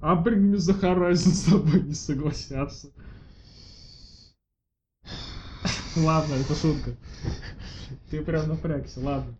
[0.00, 2.90] А Me The Horizon с тобой не согласятся.
[5.96, 6.90] Ладно, это шутка.
[8.10, 9.34] Ты прям напрягся, ладно.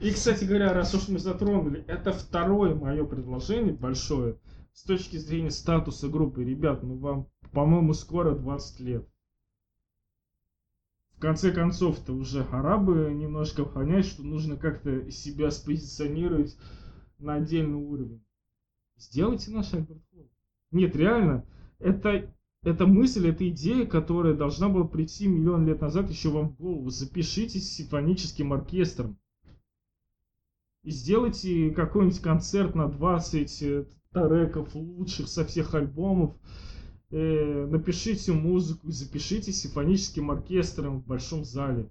[0.00, 4.36] И, кстати говоря, раз уж мы затронули, это второе мое предложение большое
[4.74, 6.44] с точки зрения статуса группы.
[6.44, 9.08] Ребят, ну вам, по-моему, скоро 20 лет.
[11.16, 16.58] В конце концов-то уже пора бы немножко понять, что нужно как-то себя спозиционировать
[17.18, 18.22] на отдельный уровень.
[18.96, 20.28] Сделайте наш Альберт Холл.
[20.72, 21.46] Нет, реально,
[21.78, 26.56] это, это мысль, это идея, которая должна была прийти миллион лет назад еще вам в
[26.56, 26.90] голову.
[26.90, 29.18] Запишитесь с симфоническим оркестром.
[30.82, 36.34] И сделайте какой-нибудь концерт на 20 э, треков лучших со всех альбомов.
[37.10, 41.90] Э, напишите музыку и запишите симфоническим оркестром в большом зале.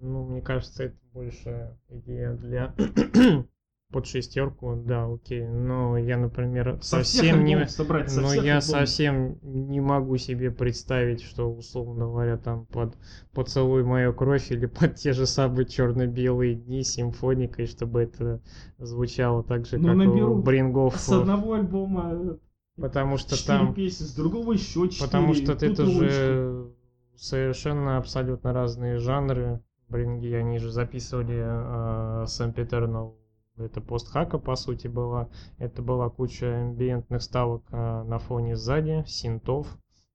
[0.00, 2.74] Ну, мне кажется, это больше идея для
[3.92, 5.46] под шестерку, да, окей.
[5.46, 7.66] Но я, например, Со совсем не...
[7.68, 8.64] собрать, со Но я альбомов.
[8.64, 12.96] совсем не могу себе представить, что, условно говоря, там под
[13.32, 18.40] «Поцелуй мою кровь» или под те же самые черно-белые дни симфоникой, чтобы это
[18.78, 20.96] звучало так же, Ну, как у Брингов.
[20.96, 22.36] С одного альбома э,
[22.80, 23.72] Потому что там...
[23.72, 25.06] песни, с другого еще четыре.
[25.06, 26.72] Потому что это же
[27.14, 29.60] совершенно абсолютно разные жанры.
[29.88, 33.16] Бринги, они же записывали э, Сэмпетернал.
[33.58, 35.28] Это постхака, по сути, была.
[35.58, 39.66] Это была куча амбиентных ставок э, на фоне сзади, синтов.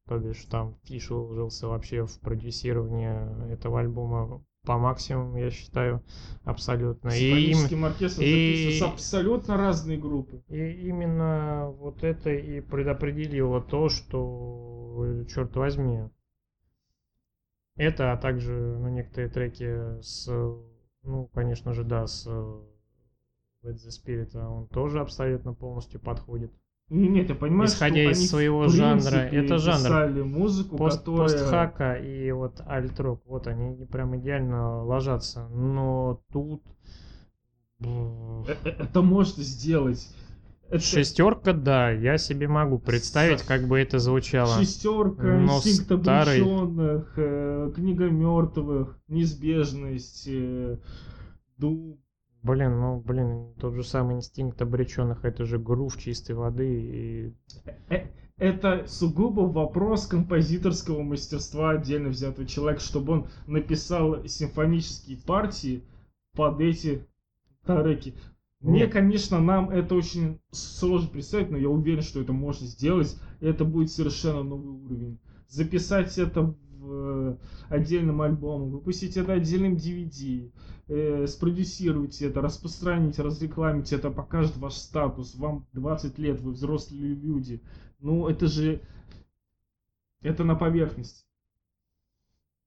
[0.07, 6.03] То бишь там Фиш уложился вообще в продюсирование этого альбома по максимуму, я считаю,
[6.43, 7.09] абсолютно.
[7.09, 10.43] С И им- оркестром и- абсолютно разные группы.
[10.49, 16.01] и именно вот это и предопределило то, что, черт возьми,
[17.76, 20.27] это, а также ну, некоторые треки с,
[21.03, 22.27] ну, конечно же, да, с
[23.63, 26.51] Let the Spirit, он тоже абсолютно полностью подходит.
[26.89, 29.77] Не, Нет, я понимаю, Исходя что из они, своего в жанра, это жанр.
[29.85, 31.29] писали музыку, Пост, которая...
[31.29, 35.47] Постхака и вот альтрок, вот они прям идеально ложатся.
[35.47, 36.61] Но тут...
[37.79, 40.05] Э, э, Это можно сделать.
[40.67, 44.57] Это Шестерка, да, я себе могу представить, как бы это звучало.
[44.57, 50.77] Шестерка, Но инстинкт старый- обреченных, э, книга мертвых, неизбежность, э,
[51.57, 52.00] Дум.
[52.43, 56.81] Блин, ну, блин, тот же самый инстинкт обреченных, это же грув чистой воды.
[56.81, 57.34] И...
[57.89, 58.07] Э,
[58.38, 65.84] Это сугубо вопрос композиторского мастерства отдельно взятого человека, чтобы он написал симфонические партии
[66.35, 67.05] под эти
[67.63, 68.15] треки.
[68.59, 68.93] Мне, Нет.
[68.93, 73.65] конечно, нам это очень сложно представить, но я уверен, что это можно сделать, и это
[73.65, 75.19] будет совершенно новый уровень.
[75.47, 77.38] Записать это в э,
[77.69, 80.51] отдельном альбоме, выпустить это отдельным DVD,
[80.91, 87.61] э, спродюсировать это, распространить, разрекламить это, покажет ваш статус, вам 20 лет, вы взрослые люди.
[87.99, 88.81] Ну, это же...
[90.22, 91.26] Это на поверхности.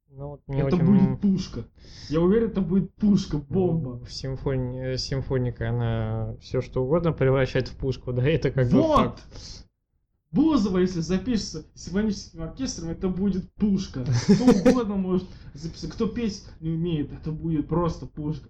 [0.08, 0.86] Ну, вот мне это очень...
[0.86, 1.64] будет пушка.
[2.08, 4.00] Я уверен, это будет пушка, бомба.
[4.08, 4.96] Симфони...
[4.96, 8.96] Симфоника, она все что угодно превращает в пушку, да, это как бы вот!
[8.96, 9.63] факт.
[10.34, 14.04] Бузова, если запишется симфоническим оркестром, это будет пушка.
[14.04, 15.90] Кто угодно может записать.
[15.90, 18.48] Кто петь не умеет, это будет просто пушка.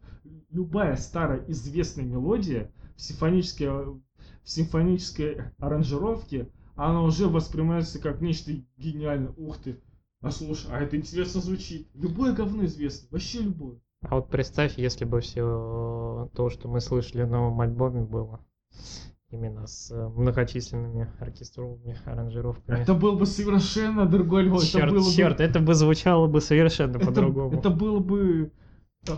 [0.51, 4.01] Любая старая известная мелодия в симфонической, в
[4.45, 9.35] симфонической аранжировке, она уже воспринимается как нечто гениальное.
[9.37, 9.79] Ух ты,
[10.23, 11.87] а слушай, а это интересно звучит.
[11.93, 13.79] Любое говно известно, вообще любое.
[14.01, 18.41] А вот представь, если бы все то, что мы слышали в новом альбоме, было
[19.35, 22.79] именно с э, многочисленными оркестровыми аранжировками.
[22.81, 24.59] Это был бы совершенно другой альбом.
[24.59, 27.53] это черт, бы- черт, это бы звучало бы совершенно по-другому.
[27.57, 28.53] это было бы...
[29.09, 29.13] э,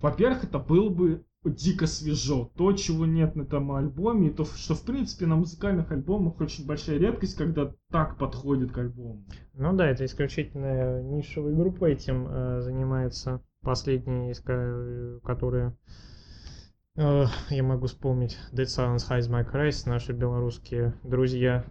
[0.00, 2.50] Во-первых, это было бы дико свежо.
[2.56, 6.66] То, чего нет на этом альбоме, и то, что, в принципе, на музыкальных альбомах очень
[6.66, 9.24] большая редкость, когда так подходит к альбому.
[9.52, 13.42] Ну да, это исключительно нишевая группа этим э, занимается.
[13.62, 15.74] Последние, ко- которые
[16.96, 21.64] э, я могу вспомнить Dead Silence Hides My Cries, наши белорусские друзья.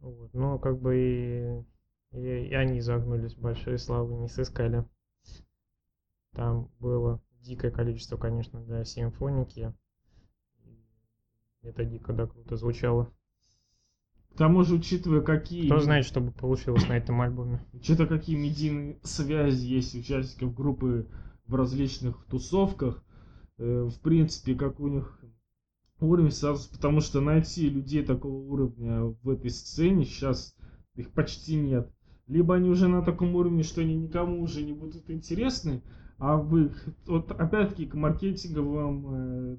[0.00, 0.32] Вот.
[0.34, 1.64] Но как бы
[2.12, 4.84] и, и, и они загнулись, большой славы не сыскали.
[6.32, 9.72] Там было дикое количество, конечно, для симфоники.
[11.62, 13.12] Это дико, да, круто звучало.
[14.34, 15.66] К тому же, учитывая, какие...
[15.66, 17.60] Кто знает, что бы получилось на этом альбоме.
[17.72, 21.08] Учитывая, какие медийные связи есть у участников группы
[21.46, 23.04] в различных тусовках,
[23.60, 25.22] в принципе, как у них
[26.00, 30.56] уровень сразу, потому что найти людей такого уровня в этой сцене сейчас
[30.94, 31.90] их почти нет.
[32.26, 35.82] Либо они уже на таком уровне, что они никому уже не будут интересны,
[36.18, 39.58] а в их, вот опять-таки к маркетинговым э,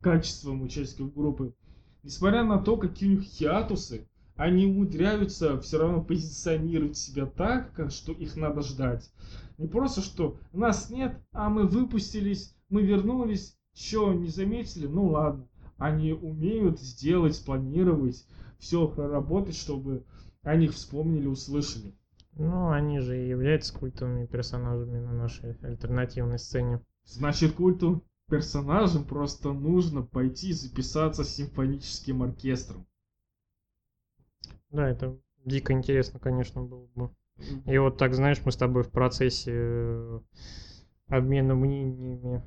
[0.00, 1.54] качествам участников группы,
[2.02, 8.12] несмотря на то, какие у них хиатусы, они умудряются все равно позиционировать себя так, что
[8.12, 9.10] их надо ждать.
[9.56, 14.86] Не просто, что нас нет, а мы выпустились, мы вернулись, что, не заметили?
[14.86, 15.48] Ну ладно.
[15.76, 18.26] Они умеют сделать, спланировать,
[18.58, 20.04] все проработать, чтобы
[20.42, 21.94] о них вспомнили, услышали.
[22.32, 26.80] Ну, они же и являются культовыми персонажами на нашей альтернативной сцене.
[27.04, 32.86] Значит, культу персонажам просто нужно пойти записаться с симфоническим оркестром.
[34.70, 37.10] Да, это дико интересно, конечно, было бы.
[37.66, 40.20] И вот так, знаешь, мы с тобой в процессе э,
[41.08, 42.42] обмена мнениями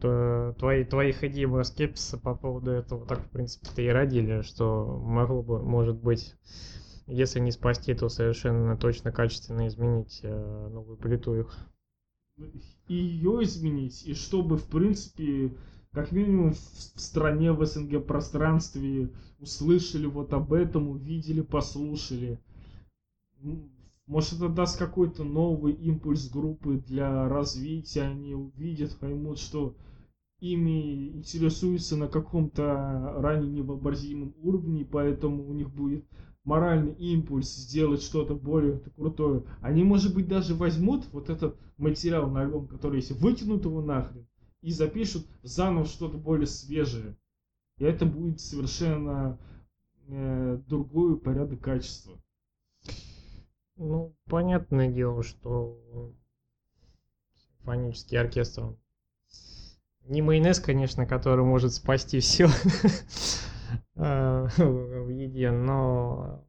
[0.00, 5.00] то твои, твоих идей и скепсиса по поводу этого так, в принципе-то и родили, что
[5.04, 6.34] могло бы, может быть,
[7.06, 11.56] если не спасти, то совершенно точно качественно изменить э, новую плиту их.
[12.88, 15.54] И ее изменить, и чтобы, в принципе,
[15.92, 22.40] как минимум в стране, в СНГ пространстве услышали вот об этом, увидели, послушали.
[24.06, 29.74] Может, это даст какой-то новый импульс группы для развития, они увидят, поймут, что
[30.40, 36.04] ими интересуются на каком-то ранее невообразимом уровне, поэтому у них будет
[36.44, 39.44] моральный импульс сделать что-то более крутое.
[39.62, 44.26] Они, может быть, даже возьмут вот этот материал на альбом, который есть, выкинут его нахрен
[44.60, 47.16] и запишут заново что-то более свежее.
[47.78, 49.38] И это будет совершенно
[50.08, 52.20] э, другой порядок качества.
[53.76, 55.78] Ну, понятное дело, что
[57.36, 58.78] симфонический оркестр он
[60.06, 62.46] не майонез, конечно, который может спасти все
[63.94, 66.44] в еде, но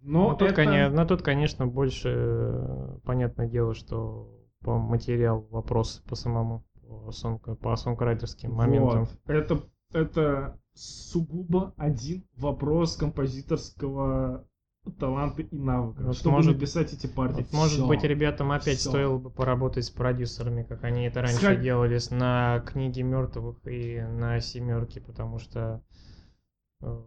[0.00, 0.62] Но Но тут, это...
[0.62, 4.30] коне- но тут, конечно, больше э, понятное дело, что
[4.60, 9.00] по материалу вопрос по самому по, сонг- по сонграйтерским моментам.
[9.00, 9.10] Вот.
[9.26, 9.60] Это,
[9.92, 14.46] это сугубо один вопрос композиторского
[14.98, 16.02] таланта и навыка.
[16.02, 17.42] Вот чтобы может- написать эти партии.
[17.42, 18.90] Вот, может быть, ребятам опять Всё.
[18.90, 24.00] стоило бы поработать с продюсерами, как они это раньше Сходи- делали на книге мертвых и
[24.00, 25.82] на семерке, потому что
[26.82, 27.02] э,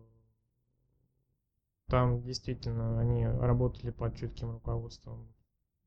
[1.88, 5.34] там действительно они работали под чутким руководством.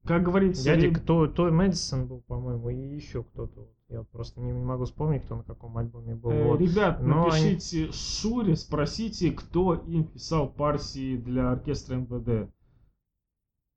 [0.04, 3.68] Как говорится, Дядик, реб- то, то Мэдисон был, по-моему, и еще кто-то.
[3.88, 6.30] Я просто не, не могу вспомнить, кто на каком альбоме был.
[6.30, 6.60] э, вот.
[6.60, 12.50] ребят, Но они- напишите Шуре, спросите, кто им писал партии для оркестра МВД.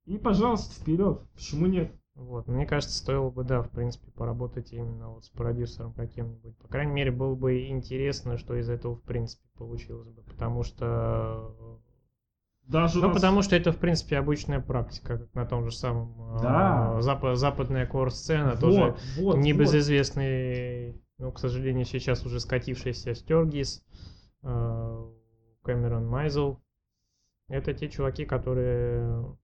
[0.06, 1.20] И, пожалуйста, вперед.
[1.34, 1.92] Почему нет?
[2.16, 6.56] Вот, мне кажется, стоило бы, да, в принципе, поработать именно вот с продюсером каким-нибудь.
[6.58, 10.22] По крайней мере, было бы интересно, что из этого, в принципе, получилось бы.
[10.22, 11.78] Потому что...
[12.70, 16.36] Даже Ну, нас- потому что это, в принципе, обычная практика, как на том же самом...
[16.36, 16.98] э, Да.
[17.00, 19.36] запа- западная кор-сцена, вот, тоже вот, вот.
[19.38, 23.82] небезызвестный, ну, к сожалению, сейчас уже скатившийся Стергис,
[24.42, 25.04] э,
[25.64, 26.60] Кэмерон Майзел.
[27.48, 29.36] Это те чуваки, которые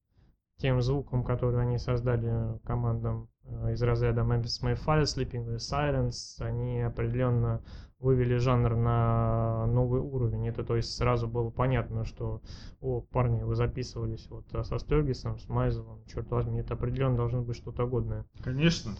[0.58, 3.35] тем звуком, который они создали командам э,
[3.70, 7.62] из разряда Memphis Mayfire, Sleeping with Sirens, они определенно
[7.98, 10.48] вывели жанр на новый уровень.
[10.48, 12.42] Это то есть сразу было понятно, что
[12.80, 17.56] о, парни, вы записывались вот со Стергисом, с Майзелом, черт возьми, это определенно должно быть
[17.56, 18.26] что-то годное.
[18.42, 18.92] Конечно.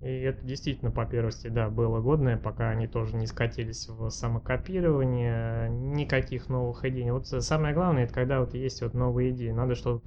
[0.00, 5.70] И это действительно, по первости, да, было годное, пока они тоже не скатились в самокопирование,
[5.70, 7.10] никаких новых идей.
[7.10, 10.06] Вот самое главное, это когда вот есть вот новые идеи, надо что-то,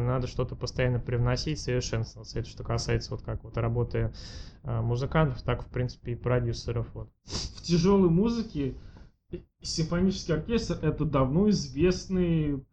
[0.00, 2.40] надо что-то постоянно привносить, совершенствоваться.
[2.40, 4.12] Это что касается вот как вот работы
[4.64, 6.92] а, музыкантов, так, в принципе, и продюсеров.
[6.94, 7.08] Вот.
[7.24, 8.74] в тяжелой музыке
[9.60, 12.64] симфонический оркестр это давно известный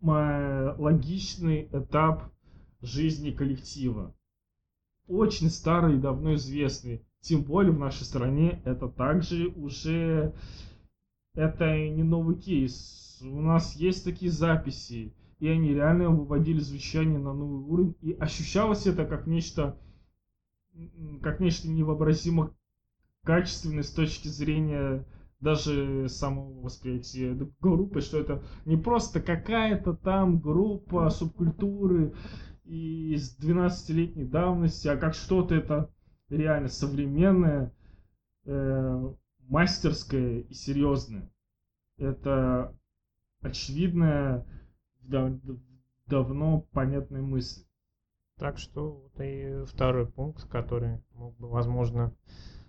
[0.00, 2.32] ма- логичный этап
[2.80, 4.12] жизни коллектива.
[5.06, 7.04] Очень старый и давно известный.
[7.20, 10.34] Тем более в нашей стране это также уже
[11.34, 13.20] это не новый кейс.
[13.22, 18.86] У нас есть такие записи, и они реально выводили звучание на новый уровень, и ощущалось
[18.86, 19.78] это как нечто
[21.22, 22.54] как нечто невообразимо
[23.22, 25.06] качественное с точки зрения
[25.40, 32.14] даже самого восприятия группы, что это не просто какая-то там группа субкультуры
[32.64, 35.90] из 12-летней давности, а как что-то это
[36.28, 37.72] реально современное,
[38.44, 39.14] э,
[39.48, 41.30] мастерское и серьезное.
[41.98, 42.76] Это
[43.40, 44.46] очевидная,
[45.02, 45.40] дав-
[46.06, 47.64] давно понятная мысль.
[48.38, 52.16] Так что вот и второй пункт, который мог бы, возможно,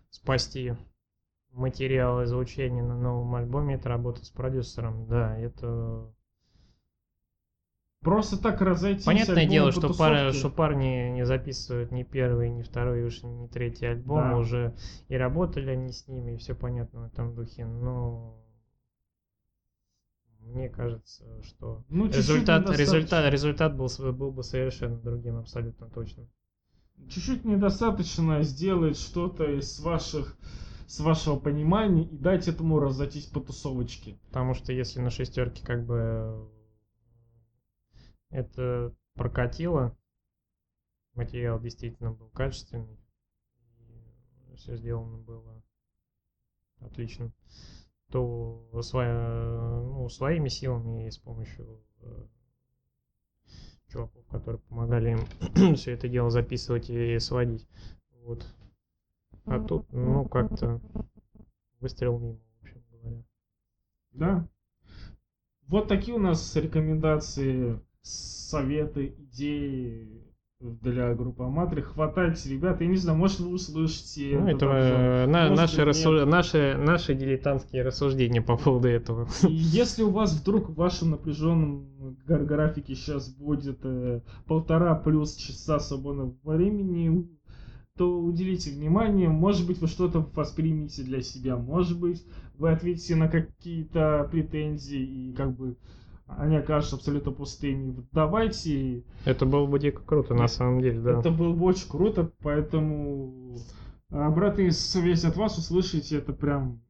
[0.10, 0.76] спасти
[1.52, 5.08] материал и звучание на новом альбоме, это работа с продюсером.
[5.08, 6.14] Да, это
[8.06, 9.04] Просто так разойтись.
[9.04, 10.32] понятное дело, что, тусовке.
[10.32, 14.38] что парни не записывают ни первый, ни второй, уж не третий альбом, Да.
[14.38, 14.76] уже
[15.08, 18.38] и работали они с ними, и все понятно в этом духе, но
[20.40, 26.28] мне кажется, что Ну, результат, результат, результат был, был бы совершенно другим, абсолютно точно.
[27.10, 30.38] Чуть-чуть недостаточно сделать что-то из ваших
[30.86, 34.20] с вашего понимания и дать этому разойтись по тусовочке.
[34.28, 36.48] Потому что если на шестерке как бы
[38.36, 39.98] это прокатило,
[41.14, 43.00] материал действительно был качественный,
[44.56, 45.64] все сделано было
[46.80, 47.32] отлично,
[48.12, 52.28] то своя, ну, своими силами и с помощью э,
[53.88, 57.66] чуваков, которые помогали им все это дело записывать и сводить.
[58.24, 58.46] Вот.
[59.46, 60.82] А тут, ну, как-то
[61.80, 63.24] выстрел мимо, в общем говоря.
[64.12, 64.48] Да.
[65.68, 70.08] Вот такие у нас рекомендации, советы, идеи
[70.62, 71.82] для группы Аматри.
[71.82, 72.84] Хватайте, ребята.
[72.84, 74.72] Я не знаю, может вы услышите Ну, это обзор.
[74.72, 76.28] э, на- наши, быть, рассу- нет.
[76.28, 79.28] наши, наши дилетантские рассуждения по поводу этого.
[79.48, 81.88] И если у вас вдруг в вашем напряженном
[82.26, 87.28] графике сейчас будет э, полтора плюс часа свободного времени,
[87.98, 89.30] то уделите внимание.
[89.30, 91.58] Может быть, вы что-то воспримете для себя.
[91.58, 92.24] Может быть,
[92.58, 95.00] вы ответите на какие-то претензии
[95.30, 95.76] и как бы
[96.28, 98.06] они окажутся абсолютно пустыми.
[98.12, 99.04] Давайте.
[99.26, 101.20] Это было бы дико круто, на самом деле, да.
[101.20, 103.58] Это было бы очень круто, поэтому
[104.10, 106.82] обратная связь от вас услышите, это прям,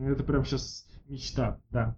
[0.00, 1.96] это прям сейчас мечта, да.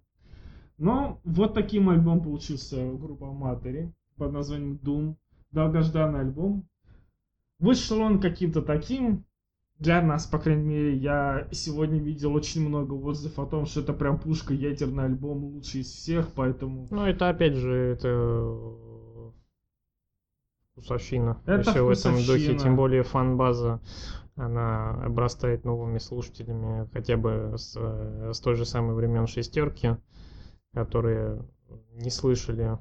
[0.78, 5.16] Но вот таким альбом получился у группы Аматори под названием Doom.
[5.52, 6.68] Долгожданный альбом.
[7.58, 9.24] Вышел он каким-то таким,
[9.80, 13.94] для нас, по крайней мере, я сегодня видел очень много отзывов о том, что это
[13.94, 16.86] прям пушка, ядерный альбом, лучший из всех, поэтому...
[16.90, 18.76] Ну, это опять же, это
[20.72, 21.42] вкусовщина.
[21.46, 22.58] Это Всё в этом духе, вкусовщина.
[22.58, 23.80] тем более фан-база,
[24.36, 29.96] она обрастает новыми слушателями, хотя бы с, э, с той же самой времен шестерки,
[30.74, 31.42] которые
[31.92, 32.78] не слышали,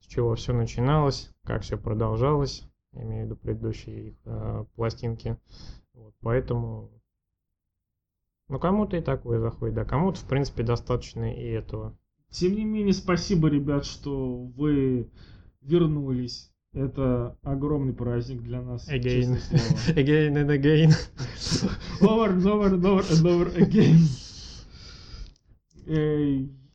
[0.00, 5.38] с чего все начиналось, как все продолжалось, имею в виду предыдущие их э, пластинки.
[6.20, 6.90] Поэтому,
[8.48, 11.96] ну, кому-то и такое заходит, да, кому-то, в принципе, достаточно и этого.
[12.30, 15.10] Тем не менее, спасибо, ребят, что вы
[15.62, 16.52] вернулись.
[16.72, 18.86] Это огромный праздник для нас.
[18.88, 19.38] Again.
[19.88, 20.92] Again and again.
[22.02, 23.96] Over, over, over and over again.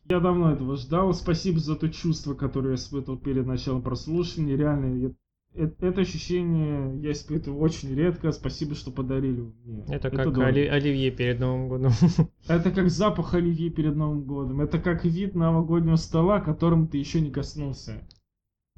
[0.09, 1.13] Я давно этого ждал.
[1.13, 4.57] Спасибо за то чувство, которое я испытывал перед началом прослушивания.
[4.57, 5.13] Реально,
[5.53, 8.31] э- это ощущение я испытываю очень редко.
[8.31, 9.83] Спасибо, что подарили мне.
[9.89, 10.47] Это как дорого.
[10.47, 11.91] оли- оливье перед Новым годом.
[12.47, 14.61] Это как запах оливье перед Новым годом.
[14.61, 18.01] Это как вид новогоднего стола, которым ты еще не коснулся.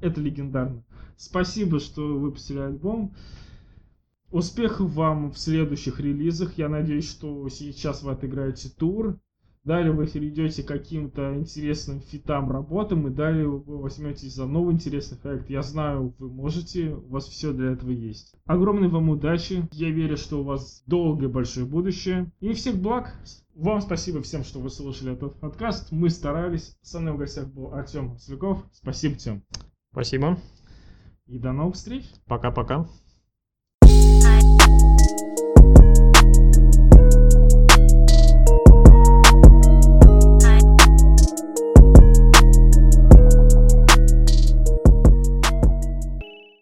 [0.00, 0.84] Это легендарно.
[1.16, 3.14] Спасибо, что выпустили альбом.
[4.30, 6.58] Успехов вам в следующих релизах.
[6.58, 9.18] Я надеюсь, что сейчас вы отыграете тур.
[9.64, 15.16] Далее вы перейдете к каким-то интересным фитам работам, и далее вы возьметесь за новый интересный
[15.16, 15.48] проект.
[15.48, 18.34] Я знаю, вы можете, у вас все для этого есть.
[18.44, 19.66] Огромной вам удачи.
[19.72, 22.30] Я верю, что у вас долгое большое будущее.
[22.40, 23.14] И всех благ.
[23.54, 25.92] Вам спасибо всем, что вы слушали этот подкаст.
[25.92, 26.76] Мы старались.
[26.82, 28.62] Со мной в гостях был Артем Масляков.
[28.70, 29.42] Спасибо, Тем.
[29.92, 30.38] Спасибо.
[31.26, 32.04] И до новых встреч.
[32.26, 32.86] Пока-пока.